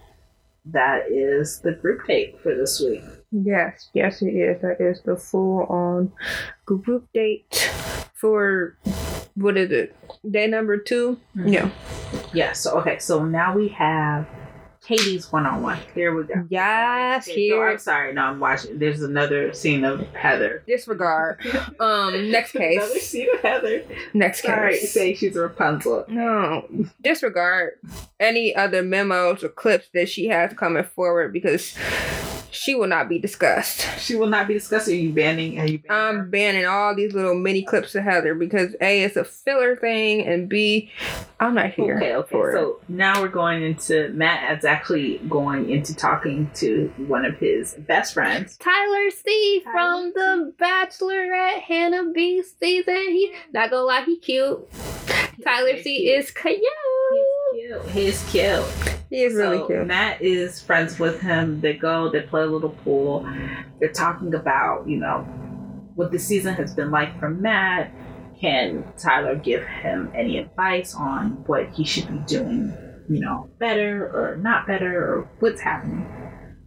that 0.67 1.11
is 1.11 1.61
the 1.61 1.73
group 1.73 2.07
date 2.07 2.39
for 2.43 2.55
this 2.55 2.81
week. 2.81 3.03
Yes, 3.33 3.89
yes, 3.95 4.23
it 4.23 4.35
is. 4.35 4.61
That 4.61 4.81
is 4.81 5.01
the 5.03 5.17
full 5.17 5.63
on 5.65 6.13
group 6.67 7.07
date 7.15 7.71
for 8.15 8.77
what 9.35 9.57
is 9.57 9.71
it? 9.71 9.97
Day 10.29 10.47
number 10.47 10.77
2 10.77 11.19
Mhm. 11.37 11.53
Yeah. 11.53 11.71
Yeah. 12.35 12.53
So 12.53 12.79
okay. 12.81 12.99
So 12.99 13.25
now 13.25 13.57
we 13.57 13.69
have 13.69 14.27
Katie's 14.91 15.31
one 15.31 15.47
on 15.47 15.63
one. 15.63 15.79
Here 15.95 16.13
we 16.13 16.25
go. 16.25 16.45
Yes, 16.51 17.29
No, 17.29 17.35
here. 17.35 17.69
I'm 17.69 17.79
sorry. 17.79 18.13
No, 18.13 18.23
I'm 18.23 18.41
watching. 18.41 18.77
There's 18.81 19.03
another 19.03 19.53
scene 19.53 19.85
of 19.85 20.01
Heather. 20.15 20.65
Disregard. 20.67 21.41
Um, 21.81 22.31
next 22.31 22.53
case. 22.53 22.77
Another 22.77 22.99
scene 22.99 23.29
of 23.35 23.41
Heather. 23.41 23.83
Next 24.13 24.43
Sorry, 24.43 24.79
case. 24.79 24.93
saying 24.93 25.17
she's 25.17 25.35
a 25.37 25.41
Rapunzel. 25.41 26.05
No, 26.09 26.67
disregard 27.01 27.75
any 28.19 28.55
other 28.55 28.83
memos 28.83 29.43
or 29.43 29.49
clips 29.49 29.89
that 29.95 30.09
she 30.11 30.27
has 30.27 30.53
coming 30.53 30.85
forward 30.85 31.33
because 31.33 31.75
she 32.51 32.75
will 32.75 32.87
not 32.87 33.09
be 33.09 33.19
discussed. 33.19 33.87
She 34.01 34.17
will 34.17 34.27
not 34.27 34.49
be 34.49 34.55
discussing. 34.55 34.95
Are 34.95 35.01
you 35.01 35.13
banning? 35.13 35.59
Are 35.61 35.67
you 35.67 35.79
banning? 35.79 36.19
I'm 36.19 36.31
banning 36.31 36.67
all 36.67 36.95
these 36.95 37.13
little 37.13 37.35
mini 37.35 37.63
clips 37.63 37.95
of 37.95 38.03
Heather 38.05 38.35
because 38.35 38.75
A, 38.81 39.03
it's 39.03 39.17
a 39.17 39.25
filler 39.25 39.77
thing, 39.77 40.27
and 40.27 40.49
B, 40.49 40.91
I'm 41.39 41.55
not 41.55 41.71
here 41.71 41.97
Okay, 41.97 42.15
okay. 42.15 42.31
for 42.31 42.51
it. 42.51 42.55
So 42.55 42.81
now 42.89 43.21
we're 43.23 43.29
going 43.29 43.63
into 43.63 44.09
Matt 44.13 44.59
is 44.59 44.65
actually 44.65 45.19
going 45.29 45.71
into 45.71 45.95
talking 45.95 46.51
to 46.55 46.93
one 47.07 47.25
of 47.25 47.37
his 47.39 47.75
best 47.75 48.15
friends. 48.15 48.57
Tyler 48.57 49.11
C 49.11 49.63
Tyler 49.65 49.73
from 49.73 50.13
The 50.15 50.53
Bachelorette 50.61 51.61
Hannah 51.61 52.11
B 52.13 52.43
season. 52.61 52.95
He 52.95 53.33
not 53.53 53.71
gonna 53.71 53.85
lie, 53.85 54.03
he 54.05 54.19
cute. 54.19 54.69
Tyler 55.45 55.81
C 55.83 56.11
is 56.13 56.31
cute. 56.31 56.61
He's 57.13 57.69
cute. 57.69 57.87
He's 57.89 58.31
cute. 58.31 59.00
He 59.11 59.25
is 59.25 59.35
really 59.35 59.59
So, 59.59 59.67
cute. 59.67 59.87
Matt 59.87 60.23
is 60.23 60.63
friends 60.63 60.99
with 60.99 61.21
him. 61.21 61.61
They 61.61 61.75
go, 61.75 62.11
they 62.11 62.23
play 62.23 62.43
a 62.43 62.47
little 62.47 62.71
pool. 62.71 63.29
They're 63.81 63.93
talking 63.93 64.35
about, 64.35 64.89
you 64.89 64.99
know, 64.99 65.23
what 65.97 66.13
the 66.13 66.19
season 66.19 66.55
has 66.55 66.75
been 66.75 66.91
like 66.93 67.19
for 67.19 67.29
Matt. 67.29 67.93
Can 68.41 68.85
Tyler 68.97 69.35
give 69.35 69.63
him 69.67 70.11
any 70.15 70.39
advice 70.39 70.95
on 70.95 71.43
what 71.47 71.69
he 71.71 71.85
should 71.85 72.09
be 72.09 72.19
doing, 72.21 72.73
you 73.11 73.21
know, 73.21 73.51
better 73.59 74.07
or 74.07 74.37
not 74.37 74.67
better 74.67 74.97
or 75.05 75.29
what's 75.41 75.61
happening? 75.61 76.07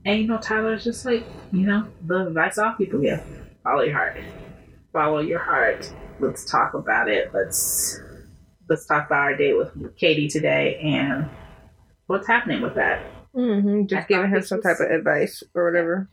And 0.06 0.20
you 0.20 0.28
know, 0.28 0.38
Tyler's 0.38 0.84
just 0.84 1.06
like, 1.06 1.26
you 1.52 1.66
know, 1.66 1.88
the 2.06 2.28
advice 2.28 2.58
all 2.58 2.74
people 2.74 3.00
give. 3.00 3.24
Follow 3.64 3.82
your 3.84 3.96
heart. 3.96 4.18
Follow 4.92 5.20
your 5.20 5.40
heart. 5.40 5.92
Let's 6.20 6.46
talk 6.52 6.74
about 6.74 7.10
it. 7.10 7.32
Let's 7.34 8.00
let's 8.70 8.86
talk 8.86 9.08
about 9.08 9.20
our 9.20 9.38
date 9.38 9.58
with 9.58 9.98
Katie 9.98 10.28
today 10.28 10.80
and 10.84 11.30
what's 12.08 12.28
happening 12.28 12.62
with 12.62 12.76
that. 12.76 13.04
Mm-hmm. 13.36 13.82
I 13.82 13.86
Just 13.86 14.08
giving 14.08 14.30
thought 14.30 14.38
him 14.38 14.44
some 14.44 14.58
was- 14.60 14.66
type 14.66 14.80
of 14.86 14.92
advice 14.92 15.44
or 15.56 15.66
whatever 15.66 16.10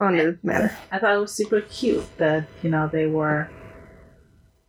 on 0.00 0.16
the 0.16 0.38
matter. 0.42 0.76
I 0.90 0.98
thought 0.98 1.14
it 1.14 1.18
was 1.20 1.32
super 1.32 1.60
cute 1.60 2.04
that 2.18 2.46
you 2.62 2.70
know 2.70 2.88
they 2.88 3.06
were, 3.06 3.48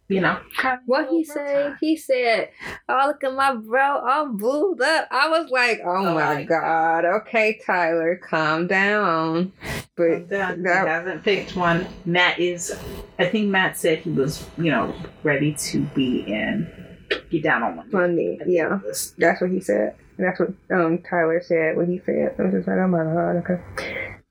you 0.08 0.22
know. 0.22 0.38
What 0.86 1.10
he 1.10 1.18
road 1.18 1.26
said? 1.26 1.64
time. 1.70 1.78
He 1.82 1.98
said, 1.98 2.50
"Oh, 2.88 3.06
look 3.08 3.24
at 3.24 3.34
my 3.34 3.56
bro, 3.56 4.02
I'm 4.02 4.38
blued 4.38 4.82
up." 4.82 5.08
I 5.10 5.30
was 5.30 5.50
like, 5.50 5.82
"Oh, 5.84 5.96
Oh 5.96 6.14
my 6.14 6.36
my 6.36 6.44
god, 6.44 7.06
okay, 7.06 7.60
Tyler, 7.66 8.22
calm 8.24 8.68
down." 8.68 9.52
But 9.98 10.30
That, 10.30 10.62
that- 10.62 10.84
he 10.84 10.90
hasn't 10.90 11.24
picked 11.24 11.56
one. 11.56 11.88
Matt 12.06 12.38
is. 12.40 12.78
I 13.18 13.26
think 13.26 13.50
Matt 13.50 13.78
said 13.78 14.00
he 14.00 14.12
was, 14.12 14.48
you 14.58 14.70
know, 14.70 14.94
ready 15.24 15.54
to 15.56 15.82
be 15.96 16.20
in. 16.20 16.70
Get 17.32 17.44
down 17.44 17.64
on 17.64 17.78
one. 17.78 17.86
knee. 17.88 17.92
funny, 17.92 18.34
I 18.42 18.44
think 18.44 18.58
yeah, 18.58 18.80
that's 19.18 19.42
what 19.42 19.50
he 19.50 19.60
said. 19.62 19.96
That's 20.18 20.40
what 20.40 20.50
um 20.72 21.00
Tyler 21.10 21.42
said. 21.44 21.76
What 21.78 21.88
he 21.88 22.02
said. 22.06 22.36
I 22.40 22.42
was 22.44 22.54
just 22.54 22.68
like, 22.68 22.78
"Oh 22.78 22.88
my 22.88 23.04
god, 23.04 23.36
okay." 23.38 23.60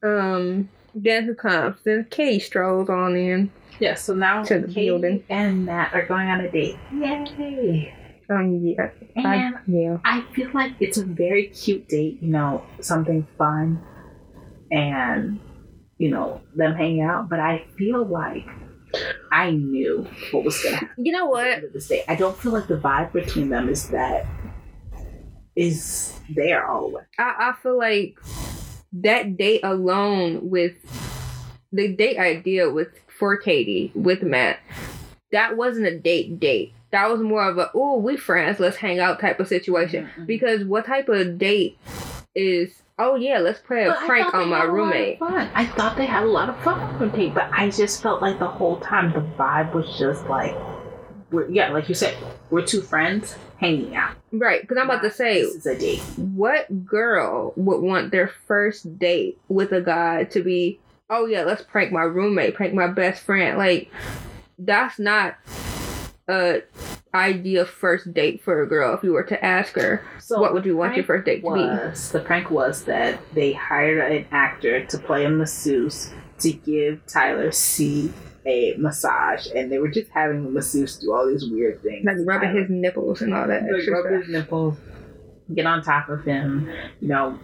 Um, 0.02 0.68
then 0.94 1.24
who 1.24 1.34
comes? 1.34 1.76
Then 1.84 2.06
Katie 2.10 2.38
strolls 2.40 2.88
on 2.88 3.16
in. 3.16 3.50
Yeah. 3.80 3.94
So 3.94 4.14
now 4.14 4.42
To 4.44 4.60
the 4.60 4.68
Katie 4.68 4.88
building. 4.88 5.24
and 5.28 5.66
Matt 5.66 5.92
are 5.94 6.06
going 6.06 6.28
on 6.28 6.40
a 6.40 6.50
date. 6.50 6.76
Yay! 6.92 7.94
Um, 8.30 8.60
yeah, 8.64 8.90
I, 9.18 9.36
And 9.36 9.54
yeah. 9.66 9.98
I 10.04 10.24
feel 10.34 10.50
like 10.54 10.72
it's 10.80 10.96
a 10.96 11.04
very 11.04 11.48
cute 11.48 11.88
date, 11.88 12.22
you 12.22 12.30
know, 12.30 12.64
something 12.80 13.26
fun 13.36 13.82
and, 14.70 15.38
you 15.98 16.10
know, 16.10 16.40
them 16.54 16.74
hanging 16.74 17.02
out. 17.02 17.28
But 17.28 17.40
I 17.40 17.66
feel 17.76 18.04
like 18.06 18.46
I 19.30 19.50
knew 19.50 20.06
what 20.30 20.44
was 20.44 20.62
going 20.62 20.74
to 20.78 20.80
happen 20.86 21.04
You 21.04 21.12
know 21.12 21.24
at 21.24 21.26
the 21.26 21.30
what? 21.30 21.46
end 21.48 21.64
of 21.64 21.72
this 21.74 21.88
date. 21.88 22.04
I 22.08 22.14
don't 22.14 22.36
feel 22.36 22.52
like 22.52 22.66
the 22.68 22.76
vibe 22.78 23.12
between 23.12 23.48
them 23.50 23.68
is 23.68 23.88
that, 23.90 24.24
is 25.56 26.18
there 26.34 26.66
all 26.66 26.88
the 26.88 26.96
way. 26.96 27.02
I, 27.18 27.50
I 27.50 27.52
feel 27.62 27.78
like 27.78 28.18
that 28.92 29.36
date 29.36 29.60
alone 29.64 30.50
with 30.50 30.74
the 31.72 31.88
date 31.94 32.18
idea 32.18 32.70
with 32.70 32.88
for 33.08 33.36
Katie 33.36 33.90
with 33.94 34.22
Matt, 34.22 34.58
that 35.32 35.56
wasn't 35.56 35.86
a 35.86 35.98
date 35.98 36.38
date. 36.40 36.72
That 36.90 37.10
was 37.10 37.20
more 37.20 37.48
of 37.48 37.58
a 37.58 37.70
oh 37.74 37.98
we 37.98 38.16
friends, 38.16 38.60
let's 38.60 38.76
hang 38.76 39.00
out 39.00 39.20
type 39.20 39.40
of 39.40 39.48
situation. 39.48 40.08
Mhm. 40.18 40.26
Because 40.26 40.64
what 40.64 40.86
type 40.86 41.08
of 41.08 41.38
date 41.38 41.78
is 42.34 42.82
oh 42.98 43.16
yeah, 43.16 43.38
let's 43.38 43.58
play 43.60 43.84
a 43.84 43.88
But 43.90 44.06
prank 44.06 44.32
on 44.34 44.48
my 44.48 44.58
had 44.60 44.68
a 44.68 44.68
lot 44.68 44.68
of 44.68 44.74
roommate. 44.74 45.18
fun. 45.18 45.50
I 45.54 45.66
thought 45.66 45.96
they 45.96 46.06
had 46.06 46.22
a 46.22 46.26
lot 46.28 46.48
of 46.48 46.56
fun 46.62 46.98
the 47.00 47.06
date, 47.16 47.34
but 47.34 47.48
I 47.52 47.70
just 47.70 48.00
felt 48.02 48.22
like 48.22 48.38
the 48.38 48.46
whole 48.46 48.78
time 48.78 49.12
the 49.12 49.20
vibe 49.36 49.74
was 49.74 49.98
just 49.98 50.26
like, 50.28 50.54
we're, 51.34 51.50
yeah, 51.50 51.70
like 51.70 51.88
you 51.88 51.94
said, 51.94 52.16
we're 52.50 52.64
two 52.64 52.80
friends 52.80 53.36
hanging 53.58 53.94
out. 53.96 54.16
Right, 54.32 54.60
because 54.60 54.78
I'm 54.78 54.86
about 54.90 55.02
to 55.02 55.10
say 55.10 55.42
this 55.42 55.54
is 55.54 55.66
a 55.66 55.78
date. 55.78 56.00
what 56.16 56.86
girl 56.86 57.52
would 57.56 57.82
want 57.82 58.10
their 58.10 58.28
first 58.28 58.98
date 58.98 59.38
with 59.48 59.72
a 59.72 59.80
guy 59.80 60.24
to 60.24 60.42
be, 60.42 60.80
oh 61.10 61.26
yeah, 61.26 61.42
let's 61.42 61.62
prank 61.62 61.92
my 61.92 62.02
roommate, 62.02 62.54
prank 62.54 62.74
my 62.74 62.86
best 62.86 63.22
friend? 63.22 63.58
Like, 63.58 63.90
that's 64.58 64.98
not 64.98 65.36
a 66.28 66.62
ideal 67.14 67.64
first 67.64 68.12
date 68.12 68.42
for 68.42 68.62
a 68.62 68.66
girl. 68.66 68.94
If 68.94 69.04
you 69.04 69.12
were 69.12 69.22
to 69.24 69.44
ask 69.44 69.74
her, 69.74 70.04
So 70.18 70.40
what 70.40 70.52
would 70.52 70.64
you 70.64 70.76
want 70.76 70.96
your 70.96 71.04
first 71.04 71.26
date 71.26 71.42
to 71.44 71.54
be? 71.54 72.18
the 72.18 72.24
prank 72.24 72.50
was 72.50 72.84
that 72.84 73.20
they 73.34 73.52
hired 73.52 74.12
an 74.12 74.26
actor 74.32 74.84
to 74.86 74.98
play 74.98 75.24
a 75.24 75.30
masseuse 75.30 76.10
to 76.40 76.52
give 76.52 77.06
Tyler 77.06 77.52
C 77.52 78.12
a 78.46 78.74
massage, 78.76 79.46
and 79.54 79.70
they 79.70 79.78
were 79.78 79.88
just 79.88 80.10
having 80.10 80.44
the 80.44 80.50
masseuse 80.50 80.96
do 80.98 81.12
all 81.12 81.26
these 81.26 81.48
weird 81.48 81.82
things. 81.82 82.04
Like 82.04 82.16
rubbing 82.24 82.54
his 82.54 82.68
nipples 82.68 83.22
and 83.22 83.34
all 83.34 83.46
that 83.46 83.62
like 83.62 83.86
rub 83.88 84.06
stuff. 84.06 84.20
his 84.20 84.28
nipples, 84.28 84.76
get 85.54 85.66
on 85.66 85.82
top 85.82 86.08
of 86.08 86.24
him, 86.24 86.70
you 87.00 87.08
know, 87.08 87.38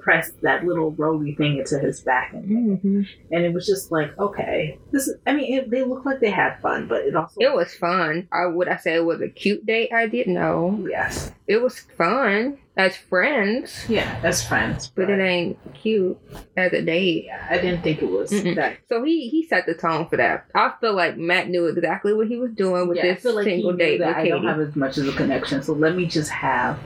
press 0.00 0.30
that 0.42 0.64
little 0.64 0.90
roly 0.92 1.34
thing 1.34 1.58
into 1.58 1.78
his 1.78 2.00
back, 2.00 2.32
and, 2.32 2.78
Mhm. 2.80 3.06
and 3.30 3.44
it 3.44 3.52
was 3.52 3.66
just 3.66 3.90
like, 3.92 4.16
okay, 4.18 4.78
this 4.92 5.08
is. 5.08 5.16
I 5.26 5.32
mean, 5.34 5.52
it, 5.58 5.70
they 5.70 5.82
look 5.84 6.04
like 6.04 6.20
they 6.20 6.30
had 6.30 6.60
fun, 6.60 6.86
but 6.88 7.02
it 7.02 7.14
also 7.16 7.40
It 7.40 7.52
was 7.54 7.74
fun. 7.74 8.28
I 8.32 8.46
would 8.46 8.68
I 8.68 8.76
say 8.76 8.94
it 8.94 9.04
was 9.04 9.20
a 9.20 9.28
cute 9.28 9.64
date 9.66 9.92
I 9.92 10.06
did 10.06 10.26
No, 10.28 10.86
yes, 10.90 11.32
it 11.46 11.62
was 11.62 11.78
fun 11.96 12.58
as 12.76 12.96
friends, 12.96 13.84
yeah, 13.88 14.18
as 14.22 14.42
friends, 14.46 14.90
but 14.94 15.10
it 15.10 15.20
ain't 15.20 15.58
cute 15.74 16.18
as 16.56 16.72
a 16.72 16.82
date. 16.82 17.24
Yeah, 17.26 17.46
I 17.50 17.58
didn't 17.58 17.82
think 17.82 18.02
it 18.02 18.10
was 18.10 18.30
Mm-mm. 18.30 18.54
that. 18.56 18.78
So 18.88 19.02
he 19.04 19.28
he 19.28 19.46
set 19.46 19.66
the 19.66 19.74
tone 19.74 20.08
for 20.08 20.16
that. 20.16 20.46
I 20.54 20.72
feel 20.80 20.94
like 20.94 21.16
Matt 21.18 21.48
knew 21.48 21.66
exactly 21.66 22.14
what 22.14 22.28
he 22.28 22.36
was 22.38 22.52
doing 22.52 22.88
with 22.88 22.96
yeah, 22.98 23.04
I 23.04 23.14
this 23.14 23.22
feel 23.22 23.34
like 23.34 23.46
he 23.46 23.54
single 23.56 23.72
knew 23.72 23.78
date 23.78 23.98
that 23.98 24.06
with 24.08 24.16
I 24.16 24.20
Katie. 24.22 24.30
don't 24.30 24.46
have 24.46 24.60
as 24.60 24.76
much 24.76 24.98
of 24.98 25.08
a 25.08 25.12
connection, 25.12 25.62
so 25.62 25.72
let 25.74 25.94
me 25.94 26.06
just 26.06 26.30
have 26.30 26.78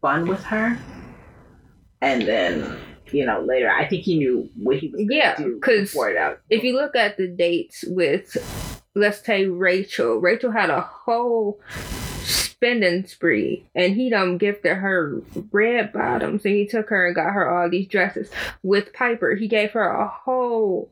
fun 0.00 0.26
with 0.26 0.42
her, 0.44 0.76
and 2.00 2.22
then 2.22 2.76
you 3.12 3.24
know 3.24 3.40
later. 3.40 3.70
I 3.70 3.86
think 3.86 4.02
he 4.04 4.18
knew 4.18 4.48
what 4.56 4.76
he 4.78 4.88
was 4.88 5.02
Yeah, 5.08 5.36
do 5.36 5.58
'cause 5.60 5.80
before 5.92 6.12
that. 6.12 6.40
if 6.50 6.62
you 6.64 6.74
look 6.74 6.96
at 6.96 7.16
the 7.16 7.28
dates 7.28 7.84
with, 7.86 8.36
let's 8.94 9.24
say 9.24 9.46
Rachel, 9.46 10.16
Rachel 10.18 10.50
had 10.50 10.70
a 10.70 10.80
whole 10.80 11.60
spending 12.24 13.04
spree, 13.06 13.64
and 13.74 13.94
he 13.94 14.10
done 14.10 14.38
gifted 14.38 14.76
her 14.78 15.20
red 15.52 15.92
bottoms, 15.92 16.44
and 16.44 16.54
he 16.54 16.66
took 16.66 16.88
her 16.88 17.06
and 17.06 17.14
got 17.14 17.32
her 17.32 17.48
all 17.48 17.68
these 17.70 17.86
dresses. 17.86 18.30
With 18.62 18.92
Pieper, 18.92 19.34
he 19.36 19.46
gave 19.46 19.72
her 19.72 19.88
a 19.88 20.06
whole 20.08 20.90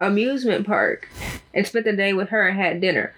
amusement 0.00 0.66
park 0.66 1.08
and 1.54 1.66
spent 1.66 1.84
the 1.84 1.92
day 1.92 2.12
with 2.14 2.30
her 2.30 2.46
and 2.48 2.58
had 2.58 2.80
dinner. 2.80 3.12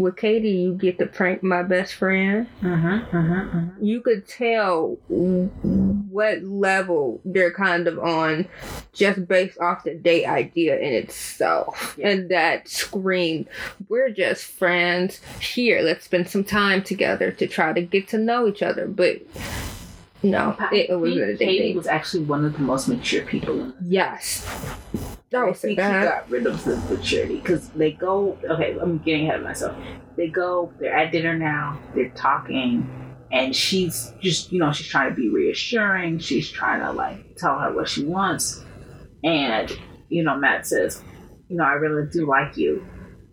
With 0.00 0.16
Katie, 0.16 0.48
you 0.48 0.72
get 0.72 0.98
to 0.98 1.06
prank 1.06 1.42
my 1.42 1.62
best 1.62 1.92
friend. 1.92 2.46
Mm-hmm, 2.62 3.16
mm-hmm, 3.16 3.84
you 3.84 4.00
could 4.00 4.26
tell 4.26 4.96
what 5.08 6.42
level 6.42 7.20
they're 7.26 7.52
kind 7.52 7.86
of 7.86 7.98
on 7.98 8.48
just 8.94 9.28
based 9.28 9.58
off 9.58 9.84
the 9.84 9.94
date 9.94 10.24
idea 10.24 10.78
in 10.78 10.94
itself. 10.94 11.96
Yeah. 11.98 12.08
And 12.08 12.30
that 12.30 12.66
screamed, 12.66 13.46
we're 13.90 14.08
just 14.08 14.44
friends. 14.44 15.20
Here, 15.38 15.82
let's 15.82 16.06
spend 16.06 16.30
some 16.30 16.44
time 16.44 16.82
together 16.82 17.30
to 17.32 17.46
try 17.46 17.74
to 17.74 17.82
get 17.82 18.08
to 18.08 18.16
know 18.16 18.48
each 18.48 18.62
other. 18.62 18.88
But 18.88 19.20
no, 20.22 20.56
it, 20.72 20.90
it 20.90 20.96
was 20.96 21.14
date. 21.14 21.38
Katie 21.38 21.76
was 21.76 21.86
actually 21.86 22.24
one 22.24 22.44
of 22.44 22.52
the 22.52 22.58
most 22.60 22.88
mature 22.88 23.24
people 23.24 23.60
in 23.60 23.74
Yes. 23.82 24.46
That 25.30 25.42
I 25.42 25.44
was 25.44 25.60
think 25.60 25.76
bad. 25.76 26.02
he 26.02 26.08
got 26.08 26.30
rid 26.30 26.46
of 26.46 26.64
the 26.64 26.76
maturity 26.94 27.36
because 27.36 27.68
they 27.70 27.92
go. 27.92 28.36
Okay, 28.48 28.76
I'm 28.80 28.98
getting 28.98 29.26
ahead 29.26 29.38
of 29.38 29.44
myself. 29.44 29.76
They 30.16 30.28
go. 30.28 30.72
They're 30.80 30.92
at 30.92 31.12
dinner 31.12 31.38
now. 31.38 31.78
They're 31.94 32.10
talking, 32.10 32.88
and 33.30 33.54
she's 33.54 34.12
just, 34.20 34.50
you 34.50 34.58
know, 34.58 34.72
she's 34.72 34.88
trying 34.88 35.10
to 35.10 35.14
be 35.14 35.28
reassuring. 35.28 36.18
She's 36.18 36.50
trying 36.50 36.80
to 36.80 36.90
like 36.90 37.36
tell 37.36 37.56
her 37.58 37.72
what 37.72 37.88
she 37.88 38.04
wants, 38.04 38.64
and 39.22 39.70
you 40.08 40.24
know, 40.24 40.36
Matt 40.36 40.66
says, 40.66 41.00
you 41.48 41.56
know, 41.56 41.64
I 41.64 41.74
really 41.74 42.10
do 42.10 42.26
like 42.26 42.56
you, 42.56 42.84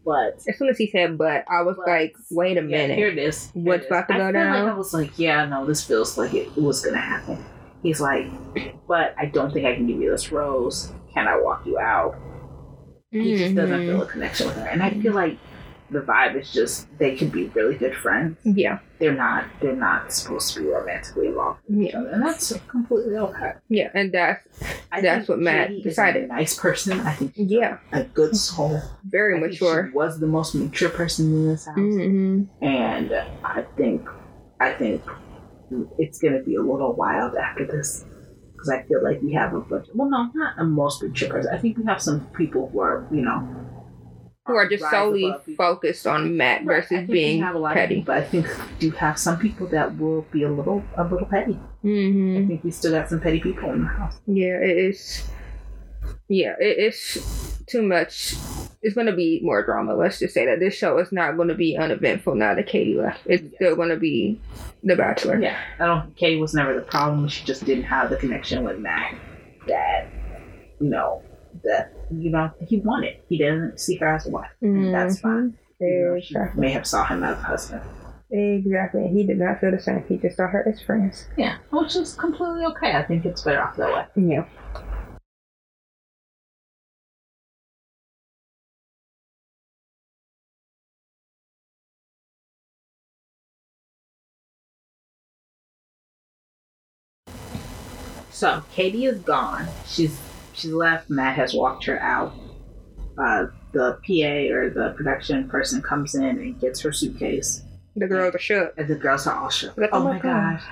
but 0.08 0.36
As 0.48 0.58
soon 0.58 0.70
as 0.70 0.78
he 0.78 0.90
said 0.90 1.18
but, 1.18 1.44
I 1.50 1.62
was 1.64 1.76
But- 1.76 1.88
like, 1.88 2.16
wait 2.32 2.58
a 2.58 2.62
yeah, 2.62 2.78
minute. 2.78 2.98
here 2.98 3.10
it 3.10 3.18
is. 3.18 3.52
Here 3.52 3.64
What's 3.64 3.84
it 3.84 3.88
is. 3.88 3.92
about 3.92 4.08
to 4.08 4.14
go 4.14 4.20
I 4.30 4.32
feel 4.32 4.42
Like 4.42 4.54
down? 4.54 4.70
I 4.70 4.74
was 4.74 4.94
like, 4.94 5.20
yeah, 5.20 5.46
no, 5.46 5.66
this 5.66 5.84
feels 5.84 6.18
like 6.18 6.34
it 6.34 6.56
was 6.58 6.84
gonna 6.84 6.98
happen. 6.98 7.38
he's 7.84 8.00
like, 8.02 8.26
but 8.88 9.14
I 9.20 9.26
don't 9.26 9.52
think 9.54 9.66
I 9.66 9.76
can 9.76 9.86
give 9.86 10.00
you 10.02 10.10
this 10.10 10.32
rose. 10.32 10.92
Can 11.14 11.28
I 11.28 11.40
walk 11.40 11.66
you 11.66 11.78
out? 11.78 12.16
He 13.12 13.38
just 13.38 13.56
doesn't 13.56 13.82
feel 13.82 13.94
mm-hmm. 13.96 14.02
a 14.02 14.06
connection 14.06 14.48
with 14.48 14.56
her. 14.58 14.68
And 14.68 14.82
I 14.82 14.92
feel 14.92 15.14
like 15.14 15.38
the 15.90 16.00
vibe 16.00 16.36
is 16.40 16.52
just 16.52 16.88
they 17.00 17.16
could 17.16 17.32
be 17.32 17.46
really 17.50 17.76
good 17.76 17.96
friends. 17.96 18.38
Yeah, 18.44 18.80
They're 19.00 19.14
not 19.16 19.46
they're 19.62 19.76
not 19.76 20.12
supposed 20.12 20.54
to 20.54 20.62
be 20.62 20.68
romantically 20.68 21.28
involved 21.28 21.62
yeah, 21.70 21.98
other. 21.98 22.10
And 22.10 22.22
that's 22.24 22.52
completely 22.68 23.16
okay. 23.18 23.54
yeah, 23.70 23.90
and 23.94 24.12
that's 24.14 24.46
I 24.92 25.02
That's 25.02 25.30
what 25.30 25.40
Matt 25.40 25.70
Katie 25.70 25.84
decided. 25.84 26.24
A 26.26 26.28
nice 26.28 26.58
person. 26.60 27.00
I 27.00 27.14
think 27.14 27.36
she's 27.36 27.50
yeah, 27.50 27.78
a 27.94 28.04
good 28.04 28.36
soul. 28.36 28.82
very 29.06 29.38
I 29.38 29.40
mature. 29.40 29.88
She 29.90 29.94
was 29.96 30.20
the 30.20 30.28
most 30.28 30.56
mature 30.56 30.90
person 30.90 31.26
in 31.34 31.48
this 31.48 31.66
house. 31.66 31.76
hmm 31.78 32.44
and 32.62 33.14
I 33.44 33.64
think 33.78 34.08
I 34.60 34.72
think 34.74 35.02
it's 35.98 36.20
gonna 36.20 36.42
be 36.42 36.56
a 36.56 36.62
little 36.62 36.94
wild 36.94 37.36
after 37.36 37.66
this 37.66 38.06
because 38.54 38.70
I 38.70 38.84
feel 38.84 39.04
like 39.04 39.22
we 39.22 39.34
have 39.34 39.54
a 39.54 39.60
bunch. 39.62 39.88
Well, 39.94 40.10
no, 40.10 40.30
not 40.34 40.56
a 40.58 40.64
most 40.64 41.04
mature 41.04 41.30
person. 41.30 41.54
I 41.54 41.58
think 41.60 41.78
we 41.78 41.86
have 41.86 42.02
some 42.02 42.26
people 42.38 42.70
who 42.72 42.80
are 42.82 43.08
you 43.12 43.22
know 43.22 43.48
Who 44.48 44.56
are 44.56 44.68
just 44.68 44.90
solely 44.90 45.36
focused 45.58 46.08
on 46.08 46.38
Matt 46.38 46.66
Right, 46.66 46.78
I 46.78 46.82
versus 46.82 47.08
being 47.10 47.42
have 47.42 47.56
a 47.56 47.60
lot 47.60 47.72
of 47.72 47.76
petty. 47.76 47.96
people, 47.96 48.14
but 48.14 48.24
I 48.24 48.26
think 48.26 48.48
do 48.80 48.92
have 48.92 49.20
some 49.20 49.38
people 49.38 49.68
that 49.68 49.98
will 49.98 50.22
be 50.32 50.44
a 50.44 50.50
little 50.50 50.84
a 50.96 51.04
little 51.04 51.28
petty. 51.28 51.54
I 51.54 51.78
hmm 51.82 52.48
think 52.48 52.64
we 52.64 52.72
still 52.72 52.92
got 52.92 53.10
some 53.10 53.20
petty 53.20 53.40
people 53.40 53.72
in 53.72 53.82
the 53.82 53.88
house. 53.88 54.20
Yeah, 54.26 54.58
it 54.62 54.78
is. 54.78 55.28
Yeah, 56.30 56.56
it, 56.60 56.78
it's 56.80 57.62
too 57.68 57.82
much. 57.84 58.36
It's 58.82 58.94
going 58.96 59.08
to 59.08 59.16
be 59.16 59.42
more 59.44 59.66
drama. 59.66 59.96
Let's 59.96 60.20
just 60.20 60.34
say 60.34 60.46
that 60.46 60.60
this 60.60 60.74
show 60.76 60.98
is 61.00 61.12
not 61.12 61.36
going 61.36 61.48
to 61.50 61.56
be 61.56 61.76
uneventful 61.78 62.36
now 62.36 62.54
that 62.56 62.68
Katie 62.68 62.96
left. 62.96 63.22
It's 63.26 63.54
still 63.56 63.76
going 63.76 63.90
to 63.90 63.98
be 63.98 64.40
The 64.84 64.96
Bachelor. 64.96 65.42
Yeah, 65.42 65.58
I 65.80 65.86
don't. 65.86 66.16
Katie 66.16 66.40
was 66.40 66.54
never 66.54 66.74
the 66.76 66.82
problem. 66.82 67.28
She 67.28 67.44
just 67.44 67.66
didn't 67.66 67.86
have 67.86 68.10
the 68.10 68.18
connection 68.18 68.64
with 68.64 68.78
Matt 68.80 69.16
that 69.68 70.08
you 70.80 70.90
know 70.90 71.22
that 71.68 71.94
you 72.12 72.30
know 72.32 72.52
he 72.68 72.78
wanted. 72.80 73.18
He 73.30 73.38
didn't 73.38 73.80
see 73.80 73.96
her 73.98 74.16
as 74.16 74.26
a 74.28 74.32
wife. 74.32 74.52
and 74.62 74.94
That's 74.94 75.20
mm-hmm. 75.20 75.50
fine. 75.50 75.58
You 75.80 76.16
know, 76.16 76.20
she 76.20 76.60
may 76.60 76.72
have 76.72 76.88
saw 76.88 77.06
him 77.06 77.24
as 77.24 77.38
a 77.38 77.42
husband. 77.42 77.82
Exactly. 78.32 79.08
He 79.08 79.26
did 79.26 79.38
not 79.38 79.62
feel 79.62 79.72
the 79.72 79.80
same. 79.80 80.04
He 80.08 80.18
just 80.18 80.38
saw 80.38 80.48
her 80.48 80.68
as 80.68 80.82
friends. 80.82 81.28
Yeah, 81.38 81.58
which 81.70 81.96
is 81.96 82.16
completely 82.16 82.66
okay. 82.66 82.94
I 82.94 83.04
think 83.04 83.26
it's 83.26 83.44
better 83.44 83.62
off 83.62 83.78
that 83.78 83.94
way. 83.94 84.06
Yeah. 84.16 84.46
So 98.38 98.64
Katie 98.72 99.06
is 99.06 99.20
gone. 99.22 99.68
She's 99.88 100.20
she's 100.58 100.72
left. 100.74 101.10
Matt 101.10 101.36
has 101.36 101.54
walked 101.54 101.86
her 101.86 102.00
out. 102.02 102.34
Uh, 103.18 103.48
the 103.74 103.98
PA 104.06 104.54
or 104.56 104.70
the 104.70 104.94
production 104.96 105.48
person 105.50 105.82
comes 105.82 106.16
in 106.16 106.24
and 106.24 106.60
gets 106.60 106.80
her 106.82 106.92
suitcase, 106.92 107.64
The 107.96 108.08
girls 108.08 108.36
are 108.36 108.40
shook. 108.40 108.74
and 108.78 108.88
the 108.88 108.96
girls 108.96 109.26
are 109.28 109.36
all 109.36 109.50
shook. 109.50 109.76
Like, 109.78 109.90
oh 109.94 110.00
oh 110.02 110.04
my 110.04 110.20
God. 110.20 110.60
gosh! 110.60 110.64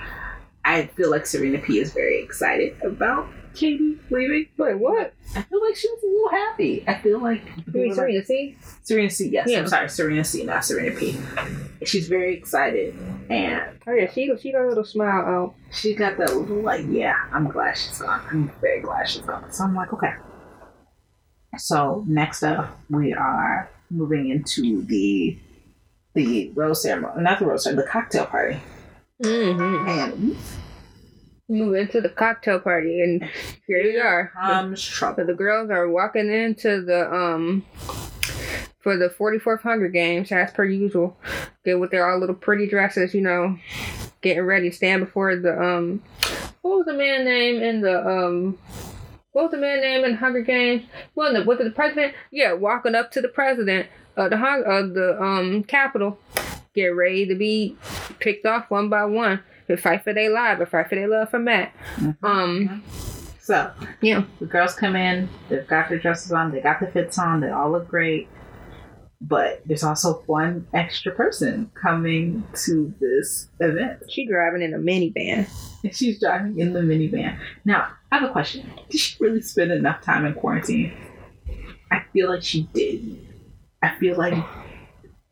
I 0.64 0.86
feel 0.96 1.10
like 1.10 1.26
Serena 1.26 1.58
P 1.58 1.78
is 1.78 1.92
very 1.92 2.22
excited 2.22 2.76
about 2.82 3.28
Katie 3.56 3.98
leaving. 4.10 4.46
Wait, 4.56 4.78
what? 4.78 5.12
I 5.34 5.42
feel 5.42 5.62
like 5.64 5.74
she 5.76 5.88
was 5.88 6.02
a 6.02 6.06
little 6.06 6.28
happy. 6.30 6.84
I 6.86 7.00
feel 7.00 7.18
like 7.20 7.42
You 7.66 7.72
mean 7.82 7.94
Serena 7.94 8.24
C? 8.24 8.56
Serena 8.82 9.10
C. 9.10 9.28
Yes, 9.30 9.48
Yeah. 9.50 9.58
I'm 9.60 9.68
sorry, 9.68 9.88
Serena 9.88 10.22
C. 10.24 10.44
Not 10.44 10.64
Serena 10.64 10.94
P. 10.96 11.18
She's 11.84 12.08
very 12.08 12.36
excited, 12.36 12.94
and 13.30 13.62
Oh, 13.86 13.92
yeah. 13.92 14.10
She, 14.12 14.30
she 14.40 14.52
got 14.52 14.62
a 14.64 14.68
little 14.68 14.84
smile 14.84 15.24
out. 15.24 15.54
she 15.72 15.94
got 15.94 16.16
that 16.18 16.34
little 16.36 16.56
like, 16.62 16.84
yeah, 16.88 17.16
I'm 17.32 17.48
glad 17.48 17.76
she's 17.76 17.98
gone. 17.98 18.20
I'm 18.30 18.50
very 18.60 18.80
glad 18.80 19.08
she's 19.08 19.22
gone. 19.22 19.50
So 19.52 19.64
I'm 19.64 19.74
like, 19.74 19.92
okay. 19.92 20.12
So 21.58 22.04
next 22.06 22.42
up, 22.42 22.78
we 22.90 23.14
are 23.14 23.70
moving 23.90 24.28
into 24.30 24.82
the 24.86 25.38
the 26.14 26.50
rose 26.54 26.82
ceremony, 26.82 27.22
not 27.22 27.38
the 27.38 27.46
rose 27.46 27.64
ceremony, 27.64 27.84
the 27.86 27.90
cocktail 27.90 28.26
party, 28.26 28.60
Mm-hmm. 29.22 29.88
and 29.88 30.36
Move 31.48 31.76
into 31.76 32.00
the 32.00 32.08
cocktail 32.08 32.58
party, 32.58 33.00
and 33.00 33.22
here 33.68 33.82
we 33.84 33.96
are. 33.98 34.32
comes 34.34 34.82
So 34.82 34.96
trouble. 34.96 35.26
the 35.26 35.34
girls 35.34 35.70
are 35.70 35.88
walking 35.88 36.28
into 36.28 36.82
the 36.82 37.12
um 37.14 37.64
for 38.80 38.96
the 38.96 39.08
44th 39.08 39.62
Hunger 39.62 39.88
Games 39.88 40.32
as 40.32 40.50
per 40.50 40.64
usual. 40.64 41.16
Get 41.64 41.78
with 41.78 41.92
their 41.92 42.10
all 42.10 42.18
little 42.18 42.34
pretty 42.34 42.66
dresses, 42.66 43.14
you 43.14 43.20
know, 43.20 43.58
getting 44.22 44.42
ready 44.42 44.70
to 44.70 44.76
stand 44.76 45.04
before 45.04 45.36
the 45.36 45.60
um 45.60 46.02
what 46.62 46.78
was 46.78 46.86
the 46.86 46.94
man 46.94 47.24
name 47.24 47.62
in 47.62 47.80
the 47.80 48.04
um 48.04 48.58
what 49.30 49.44
was 49.44 49.50
the 49.52 49.58
man 49.58 49.80
name 49.80 50.04
in 50.04 50.14
Hunger 50.14 50.40
Games? 50.42 50.82
Well, 51.14 51.32
the 51.32 51.44
was 51.44 51.60
it 51.60 51.64
the 51.64 51.70
president? 51.70 52.14
Yeah, 52.32 52.54
walking 52.54 52.96
up 52.96 53.12
to 53.12 53.20
the 53.20 53.28
president 53.28 53.86
of 54.16 54.30
the 54.30 54.36
of 54.36 54.94
the 54.94 55.22
um 55.22 55.62
Capitol, 55.62 56.18
get 56.74 56.86
ready 56.88 57.24
to 57.26 57.36
be 57.36 57.76
picked 58.18 58.46
off 58.46 58.68
one 58.68 58.88
by 58.88 59.04
one. 59.04 59.44
To 59.68 59.76
fight 59.76 60.04
for 60.04 60.12
their 60.12 60.30
life, 60.30 60.60
or 60.60 60.66
fight 60.66 60.88
for 60.88 60.94
their 60.94 61.08
love 61.08 61.30
for 61.30 61.38
Matt. 61.38 61.72
Um, 62.22 62.82
So 63.40 63.70
yeah. 64.00 64.24
the 64.40 64.46
girls 64.46 64.74
come 64.74 64.96
in, 64.96 65.28
they've 65.48 65.66
got 65.66 65.88
their 65.88 65.98
dresses 65.98 66.32
on, 66.32 66.50
they 66.50 66.60
got 66.60 66.80
the 66.80 66.86
fits 66.88 67.16
on, 67.18 67.40
they 67.40 67.50
all 67.50 67.70
look 67.70 67.86
great. 67.88 68.28
But 69.20 69.62
there's 69.64 69.82
also 69.84 70.22
one 70.26 70.66
extra 70.74 71.10
person 71.12 71.70
coming 71.80 72.44
to 72.66 72.92
this 73.00 73.48
event. 73.60 74.02
She 74.10 74.26
driving 74.26 74.62
in 74.62 74.74
a 74.74 74.78
minivan. 74.78 75.48
she's 75.92 76.20
driving 76.20 76.58
in 76.58 76.72
the 76.72 76.80
minivan. 76.80 77.38
Now, 77.64 77.88
I 78.12 78.18
have 78.18 78.28
a 78.28 78.32
question. 78.32 78.70
Did 78.90 79.00
she 79.00 79.16
really 79.20 79.40
spend 79.40 79.70
enough 79.72 80.02
time 80.02 80.26
in 80.26 80.34
quarantine? 80.34 80.92
I 81.90 82.02
feel 82.12 82.28
like 82.28 82.42
she 82.42 82.68
did. 82.74 83.16
I 83.82 83.96
feel 83.98 84.18
like 84.18 84.34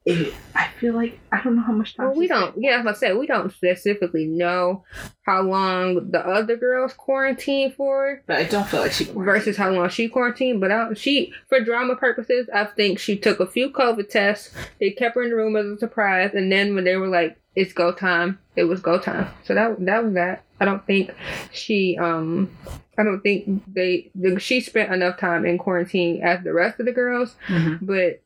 it, 0.06 0.34
I 0.54 0.68
feel 0.78 0.92
like 0.94 1.18
I 1.32 1.42
don't 1.42 1.56
know 1.56 1.62
how 1.62 1.72
much 1.72 1.96
time. 1.96 2.08
Well, 2.08 2.16
we 2.16 2.28
don't. 2.28 2.54
Yeah, 2.58 2.80
as 2.80 2.86
I 2.86 2.92
said, 2.92 3.16
we 3.16 3.26
don't 3.26 3.50
specifically 3.52 4.26
know 4.26 4.84
how 5.22 5.40
long 5.42 6.10
the 6.10 6.20
other 6.26 6.56
girls 6.56 6.92
quarantined 6.92 7.74
for 7.74 8.22
But 8.26 8.36
I 8.36 8.44
don't 8.44 8.68
feel 8.68 8.80
like 8.80 8.92
she 8.92 9.04
versus 9.04 9.56
how 9.56 9.70
long 9.70 9.88
she 9.88 10.08
quarantined. 10.08 10.60
But 10.60 10.70
I, 10.70 10.92
she, 10.92 11.32
for 11.48 11.60
drama 11.60 11.96
purposes, 11.96 12.48
I 12.52 12.64
think 12.64 12.98
she 12.98 13.16
took 13.16 13.40
a 13.40 13.46
few 13.46 13.70
COVID 13.70 14.10
tests. 14.10 14.54
They 14.78 14.90
kept 14.90 15.14
her 15.14 15.22
in 15.22 15.30
the 15.30 15.36
room 15.36 15.56
as 15.56 15.66
a 15.66 15.78
surprise, 15.78 16.32
and 16.34 16.52
then 16.52 16.74
when 16.74 16.84
they 16.84 16.96
were 16.96 17.08
like, 17.08 17.38
"It's 17.56 17.72
go 17.72 17.90
time," 17.92 18.38
it 18.56 18.64
was 18.64 18.80
go 18.80 18.98
time. 18.98 19.28
So 19.44 19.54
that 19.54 19.82
that 19.86 20.04
was 20.04 20.14
that. 20.14 20.42
I 20.60 20.66
don't 20.66 20.84
think 20.86 21.12
she 21.50 21.96
um. 21.98 22.50
I 22.96 23.02
don't 23.02 23.22
think 23.22 23.62
they 23.72 24.10
the, 24.14 24.38
she 24.38 24.60
spent 24.60 24.92
enough 24.92 25.18
time 25.18 25.44
in 25.44 25.58
quarantine 25.58 26.22
as 26.22 26.44
the 26.44 26.52
rest 26.52 26.78
of 26.78 26.86
the 26.86 26.92
girls, 26.92 27.34
Mhm. 27.48 27.78
but 27.82 28.20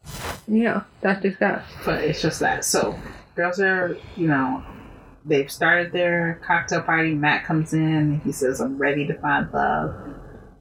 yeah, 0.48 0.82
that's 1.00 1.22
just 1.22 1.40
that. 1.40 1.64
But 1.84 2.04
it's 2.04 2.22
just 2.22 2.40
that. 2.40 2.64
So 2.64 2.98
girls 3.34 3.60
are, 3.60 3.96
you 4.16 4.26
know, 4.26 4.64
they've 5.24 5.50
started 5.50 5.92
their 5.92 6.40
cocktail 6.44 6.82
party. 6.82 7.14
Matt 7.14 7.44
comes 7.44 7.72
in. 7.72 8.20
He 8.24 8.32
says, 8.32 8.60
"I'm 8.60 8.78
ready 8.78 9.06
to 9.06 9.14
find 9.20 9.52
love," 9.52 9.94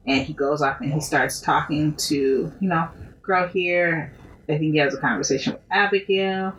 and 0.06 0.26
he 0.26 0.32
goes 0.32 0.62
off 0.62 0.80
and 0.80 0.92
he 0.92 1.00
starts 1.00 1.40
talking 1.40 1.94
to, 1.96 2.52
you 2.60 2.68
know, 2.68 2.88
girl 3.22 3.48
here. 3.48 4.12
I 4.48 4.58
think 4.58 4.72
he 4.72 4.78
has 4.78 4.94
a 4.94 5.00
conversation 5.00 5.54
with 5.54 5.62
Abigail. 5.70 6.54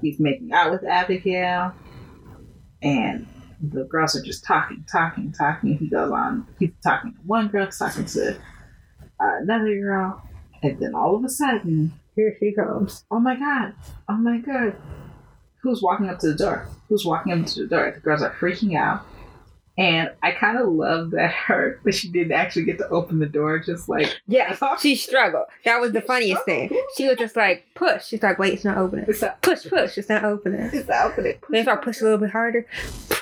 He's 0.00 0.20
making 0.20 0.52
out 0.52 0.70
with 0.70 0.84
Abigail, 0.84 1.72
and 2.82 3.26
the 3.60 3.84
girls 3.84 4.14
are 4.16 4.22
just 4.22 4.44
talking, 4.44 4.84
talking, 4.90 5.32
talking. 5.32 5.76
He 5.76 5.88
goes 5.88 6.12
on. 6.12 6.46
He's 6.58 6.70
talking 6.82 7.12
to 7.12 7.18
one 7.26 7.48
girl, 7.48 7.66
he's 7.66 7.78
talking 7.78 8.04
to 8.04 8.38
another 9.18 9.78
girl, 9.80 10.22
and 10.62 10.78
then 10.80 10.94
all 10.94 11.16
of 11.16 11.24
a 11.24 11.28
sudden, 11.28 11.92
Here 12.18 12.36
she 12.40 12.50
comes. 12.52 13.04
oh 13.12 13.20
my 13.20 13.36
god, 13.36 13.74
oh 14.08 14.16
my 14.16 14.38
god. 14.38 14.74
Who's 15.62 15.80
walking 15.80 16.08
up 16.08 16.18
to 16.18 16.32
the 16.32 16.34
door? 16.34 16.66
Who's 16.88 17.04
walking 17.04 17.30
up 17.30 17.46
to 17.46 17.60
the 17.60 17.68
door? 17.68 17.92
The 17.92 18.00
girls 18.00 18.22
are 18.22 18.34
freaking 18.40 18.76
out. 18.76 19.06
And 19.78 20.10
I 20.22 20.32
kind 20.32 20.58
of 20.58 20.68
love 20.68 21.12
that 21.12 21.30
her, 21.32 21.80
that 21.84 21.92
she 21.92 22.08
didn't 22.08 22.32
actually 22.32 22.64
get 22.64 22.78
to 22.78 22.88
open 22.88 23.20
the 23.20 23.26
door, 23.26 23.58
just 23.60 23.88
like, 23.88 24.20
Yeah, 24.26 24.54
she 24.78 24.96
struggled. 24.96 25.46
That 25.64 25.80
was 25.80 25.92
the 25.92 26.00
funniest 26.02 26.44
thing. 26.44 26.70
She 26.96 27.06
was 27.08 27.16
just 27.16 27.36
like, 27.36 27.64
push. 27.74 28.06
She's 28.06 28.22
like, 28.22 28.38
wait, 28.38 28.54
it's 28.54 28.64
not 28.64 28.76
opening. 28.76 29.04
it's 29.08 29.22
not, 29.22 29.40
Push, 29.40 29.66
push. 29.68 29.96
It's 29.96 30.08
not 30.08 30.24
opening. 30.24 30.60
it's 30.72 30.88
not 30.88 31.12
opening. 31.12 31.36
Then 31.48 31.62
if 31.62 31.68
I 31.68 31.76
push 31.76 32.00
a 32.00 32.04
little 32.04 32.18
bit 32.18 32.30
harder, 32.30 32.66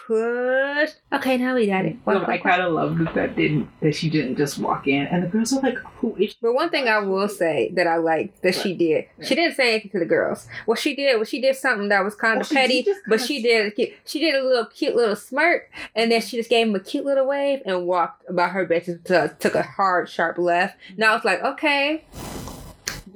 push. 0.06 0.90
Okay, 1.12 1.36
now 1.36 1.54
we 1.54 1.66
got 1.66 1.84
it. 1.84 1.96
So 2.04 2.24
I 2.24 2.38
kind 2.38 2.62
of 2.62 2.72
love 2.72 2.98
that 2.98 3.14
that 3.14 3.36
didn't, 3.36 3.68
that 3.80 3.94
she 3.94 4.08
didn't 4.08 4.36
just 4.36 4.58
walk 4.58 4.86
in. 4.86 5.06
And 5.06 5.22
the 5.24 5.28
girls 5.28 5.52
are 5.52 5.60
like, 5.60 5.78
who 5.98 6.14
is 6.16 6.30
she? 6.30 6.36
But 6.40 6.54
one 6.54 6.70
thing 6.70 6.88
I 6.88 6.98
will 6.98 7.28
say 7.28 7.70
that 7.74 7.86
I 7.86 7.96
like 7.96 8.40
that 8.42 8.54
she 8.54 8.74
did, 8.74 9.06
she 9.22 9.34
didn't 9.34 9.56
say 9.56 9.72
anything 9.72 9.90
to 9.92 9.98
the 9.98 10.04
girls. 10.06 10.46
What 10.66 10.78
she 10.78 10.94
did 10.94 11.18
was 11.18 11.28
she 11.28 11.40
did 11.40 11.56
something 11.56 11.88
that 11.88 12.04
was 12.04 12.14
kind 12.14 12.40
of 12.40 12.46
she 12.46 12.54
petty, 12.54 12.82
just 12.82 13.00
but 13.08 13.20
she 13.20 13.42
did 13.42 13.72
she 14.04 14.20
did 14.20 14.34
a 14.34 14.42
little 14.46 14.66
cute 14.66 14.94
little 14.94 15.16
smirk, 15.16 15.70
and 15.94 16.10
then 16.10 16.20
she 16.20 16.36
just 16.36 16.45
gave 16.48 16.68
him 16.68 16.74
a 16.74 16.80
cute 16.80 17.04
little 17.04 17.26
wave 17.26 17.60
and 17.66 17.86
walked 17.86 18.28
about 18.28 18.50
her. 18.52 18.66
To, 18.66 19.36
took 19.38 19.54
a 19.54 19.62
hard, 19.62 20.08
sharp 20.08 20.38
left. 20.38 20.76
Now 20.96 21.16
it's 21.16 21.24
like, 21.24 21.42
okay, 21.42 22.04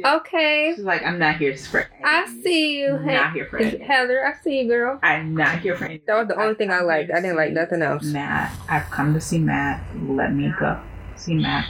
Okay. 0.04 0.72
She's 0.74 0.84
like, 0.84 1.02
I'm 1.02 1.18
not 1.18 1.36
here 1.36 1.54
for. 1.56 1.86
I 2.04 2.26
see 2.42 2.80
you, 2.80 2.94
I'm 2.96 3.06
not 3.06 3.32
here 3.32 3.46
for. 3.46 3.58
He- 3.58 3.76
any- 3.76 3.84
Heather. 3.84 4.24
I 4.26 4.32
see 4.42 4.60
you, 4.60 4.68
girl. 4.68 4.98
I'm 5.02 5.34
not 5.36 5.58
here 5.58 5.76
for. 5.76 5.84
Any- 5.86 6.00
That 6.06 6.16
was 6.18 6.28
the 6.28 6.36
only 6.36 6.50
I've 6.50 6.58
thing 6.58 6.70
I 6.70 6.80
liked. 6.80 7.10
I 7.10 7.20
didn't 7.20 7.36
like 7.36 7.52
nothing 7.52 7.82
else. 7.82 8.04
Matt, 8.04 8.52
I've 8.68 8.90
come 8.90 9.12
to 9.14 9.20
see 9.20 9.38
Matt. 9.38 9.84
Let 10.02 10.32
me 10.34 10.52
go 10.58 10.80
see 11.16 11.34
Matt. 11.34 11.66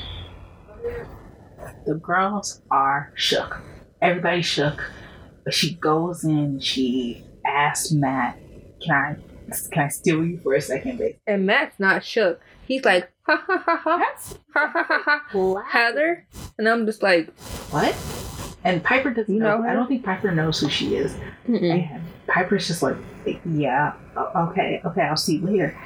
The 1.87 1.95
girls 1.95 2.63
are 2.71 3.13
shook. 3.15 3.61
Everybody 4.01 4.43
shook. 4.43 4.91
But 5.45 5.55
she 5.55 5.75
goes 5.75 6.23
in. 6.25 6.61
She 6.61 7.25
asks 7.45 7.91
Matt, 7.91 8.39
"Can 8.85 8.95
I, 8.95 9.17
can 9.73 9.85
I 9.85 9.89
steal 9.89 10.25
you 10.25 10.39
for 10.39 10.55
a 10.55 10.61
second, 10.61 10.99
babe?" 10.99 11.17
And 11.27 11.47
Matt's 11.47 11.79
not 11.79 12.05
shook. 12.05 12.41
He's 12.67 12.85
like, 12.85 13.11
ha 13.23 13.43
ha 13.47 13.59
ha 13.59 13.77
ha, 13.83 13.97
That's 13.99 14.39
ha 14.55 14.67
ha 14.73 14.85
ha 14.89 15.23
ha. 15.33 15.63
Heather, 15.69 16.27
and 16.59 16.69
I'm 16.69 16.87
just 16.87 17.03
like, 17.03 17.33
what? 17.71 17.97
And 18.63 18.85
Pieper 18.85 19.11
doesn't 19.11 19.33
You 19.35 19.41
know. 19.41 19.59
know? 19.59 19.69
I 19.69 19.73
don't 19.73 19.89
think 19.89 20.05
Pieper 20.05 20.31
knows 20.33 20.61
who 20.61 20.69
she 20.69 20.95
is. 20.97 21.15
Mm-mm. 21.49 21.91
And 21.93 22.03
Pieper's 22.29 22.67
just 22.67 22.83
like, 22.83 22.97
yeah, 23.47 23.95
okay, 24.37 24.81
okay, 24.85 25.03
I'll 25.03 25.17
see 25.17 25.37
you 25.37 25.47
later. 25.47 25.77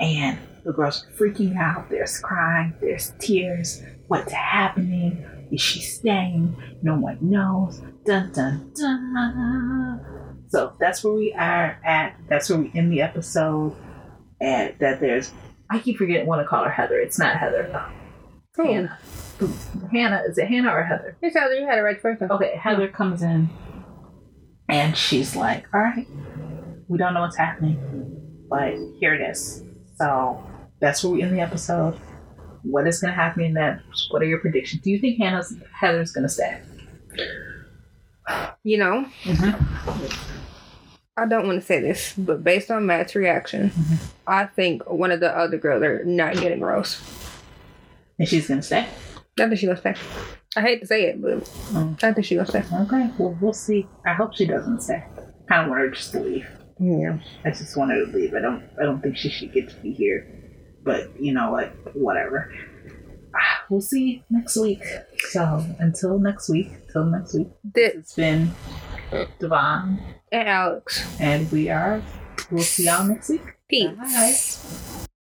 And 0.00 0.38
the 0.64 0.72
girls 0.72 1.04
are 1.06 1.10
freaking 1.12 1.56
out. 1.56 1.88
There's 1.88 2.18
crying, 2.18 2.74
there's 2.80 3.12
tears. 3.20 3.82
What's 4.08 4.32
happening? 4.32 5.24
Is 5.52 5.60
she 5.60 5.80
staying? 5.80 6.56
No 6.82 6.96
one 6.96 7.18
knows. 7.20 7.80
Dun 8.04 8.32
dun 8.32 8.72
dun. 8.74 10.23
So 10.54 10.72
that's 10.78 11.02
where 11.02 11.12
we 11.12 11.32
are 11.32 11.80
at. 11.84 12.14
That's 12.28 12.48
where 12.48 12.60
we 12.60 12.70
end 12.76 12.92
the 12.92 13.02
episode. 13.02 13.74
And 14.40 14.72
that 14.78 15.00
there's, 15.00 15.32
I 15.68 15.80
keep 15.80 15.98
forgetting 15.98 16.28
what 16.28 16.36
to 16.36 16.44
call 16.44 16.62
her 16.62 16.70
Heather. 16.70 16.96
It's 16.96 17.18
not 17.18 17.36
Heather. 17.36 17.84
Cool. 18.54 18.66
Hannah. 18.66 18.98
Hannah. 19.90 20.22
Is 20.28 20.38
it 20.38 20.46
Hannah 20.46 20.70
or 20.70 20.84
Heather? 20.84 21.16
It's 21.22 21.34
Heather. 21.36 21.56
You 21.56 21.66
had 21.66 21.78
it 21.78 21.80
right 21.80 22.00
first 22.00 22.20
time. 22.20 22.30
Okay, 22.30 22.54
Heather 22.56 22.86
comes 22.86 23.20
in 23.20 23.50
and 24.68 24.96
she's 24.96 25.34
like, 25.34 25.66
All 25.74 25.80
right, 25.80 26.06
we 26.86 26.98
don't 26.98 27.14
know 27.14 27.22
what's 27.22 27.36
happening, 27.36 28.46
but 28.48 28.74
here 29.00 29.12
it 29.12 29.28
is. 29.28 29.64
So 29.96 30.40
that's 30.78 31.02
where 31.02 31.12
we 31.12 31.22
end 31.22 31.36
the 31.36 31.40
episode. 31.40 31.98
What 32.62 32.86
is 32.86 33.00
going 33.00 33.12
to 33.12 33.16
happen 33.16 33.42
in 33.42 33.54
that? 33.54 33.80
What 34.10 34.22
are 34.22 34.26
your 34.26 34.38
predictions? 34.38 34.82
Do 34.82 34.92
you 34.92 35.00
think 35.00 35.18
Hannah's 35.18 35.52
Heather's 35.72 36.12
going 36.12 36.28
to 36.28 36.32
stay? 36.32 36.60
You 38.62 38.78
know, 38.78 39.04
Mm-hmm. 39.24 40.43
I 41.16 41.26
don't 41.26 41.46
want 41.46 41.60
to 41.60 41.66
say 41.66 41.80
this, 41.80 42.12
but 42.18 42.42
based 42.42 42.70
on 42.70 42.86
Matt's 42.86 43.14
reaction, 43.14 43.70
Mhm. 43.70 44.12
I 44.26 44.46
think 44.46 44.82
one 44.90 45.12
of 45.12 45.20
the 45.20 45.30
other 45.36 45.58
girls 45.58 45.82
are 45.82 46.04
not 46.04 46.34
getting 46.34 46.60
Rose. 46.60 47.00
And 48.18 48.28
she's 48.28 48.48
going 48.48 48.60
to 48.60 48.66
stay? 48.66 48.86
I 49.40 49.48
think 49.48 49.58
she 49.58 49.66
gonna 49.66 49.78
stay. 49.78 49.94
I 50.56 50.60
hate 50.60 50.80
to 50.80 50.86
say 50.86 51.06
it, 51.06 51.20
but 51.20 51.40
Mm. 51.72 52.02
I 52.04 52.12
think 52.12 52.24
she 52.24 52.36
gonna 52.36 52.46
stay. 52.46 52.62
Okay, 52.82 53.10
well, 53.18 53.36
we'll 53.40 53.52
see. 53.52 53.84
I 54.06 54.12
hope 54.14 54.34
she 54.34 54.46
doesn't 54.46 54.80
stay. 54.82 55.02
kind 55.48 55.62
of 55.64 55.68
want 55.70 55.80
her 55.80 55.90
just 55.90 56.12
to 56.12 56.20
leave. 56.20 56.46
Yeah. 56.78 57.18
I 57.44 57.50
just 57.50 57.76
want 57.76 57.90
her 57.90 58.06
to 58.06 58.12
leave. 58.12 58.32
I 58.34 58.40
don't. 58.40 58.62
I 58.80 58.84
don't 58.84 59.02
think 59.02 59.16
she 59.16 59.28
should 59.28 59.52
get 59.52 59.68
to 59.70 59.74
be 59.82 59.92
here. 59.92 60.26
But 60.84 61.20
you 61.20 61.32
know 61.34 61.50
what? 61.50 61.72
Whatever. 61.96 62.52
Ah, 63.34 63.64
We'll 63.68 63.80
see 63.80 64.22
next 64.30 64.56
week. 64.56 64.84
So 65.30 65.64
until 65.80 66.18
next 66.20 66.48
week. 66.48 66.70
Till 66.92 67.04
next 67.06 67.34
week. 67.34 67.48
This 67.74 67.94
It's 67.96 68.14
been 68.14 68.52
Devon, 69.40 70.00
and 70.34 70.48
Alex. 70.48 71.04
and 71.20 71.50
we 71.52 71.70
are. 71.70 72.02
We'll 72.50 72.62
see 72.62 72.86
y'all 72.86 73.06
next 73.06 73.28
week. 73.30 73.54
Peace. 73.68 73.96
Bye. 73.96 75.06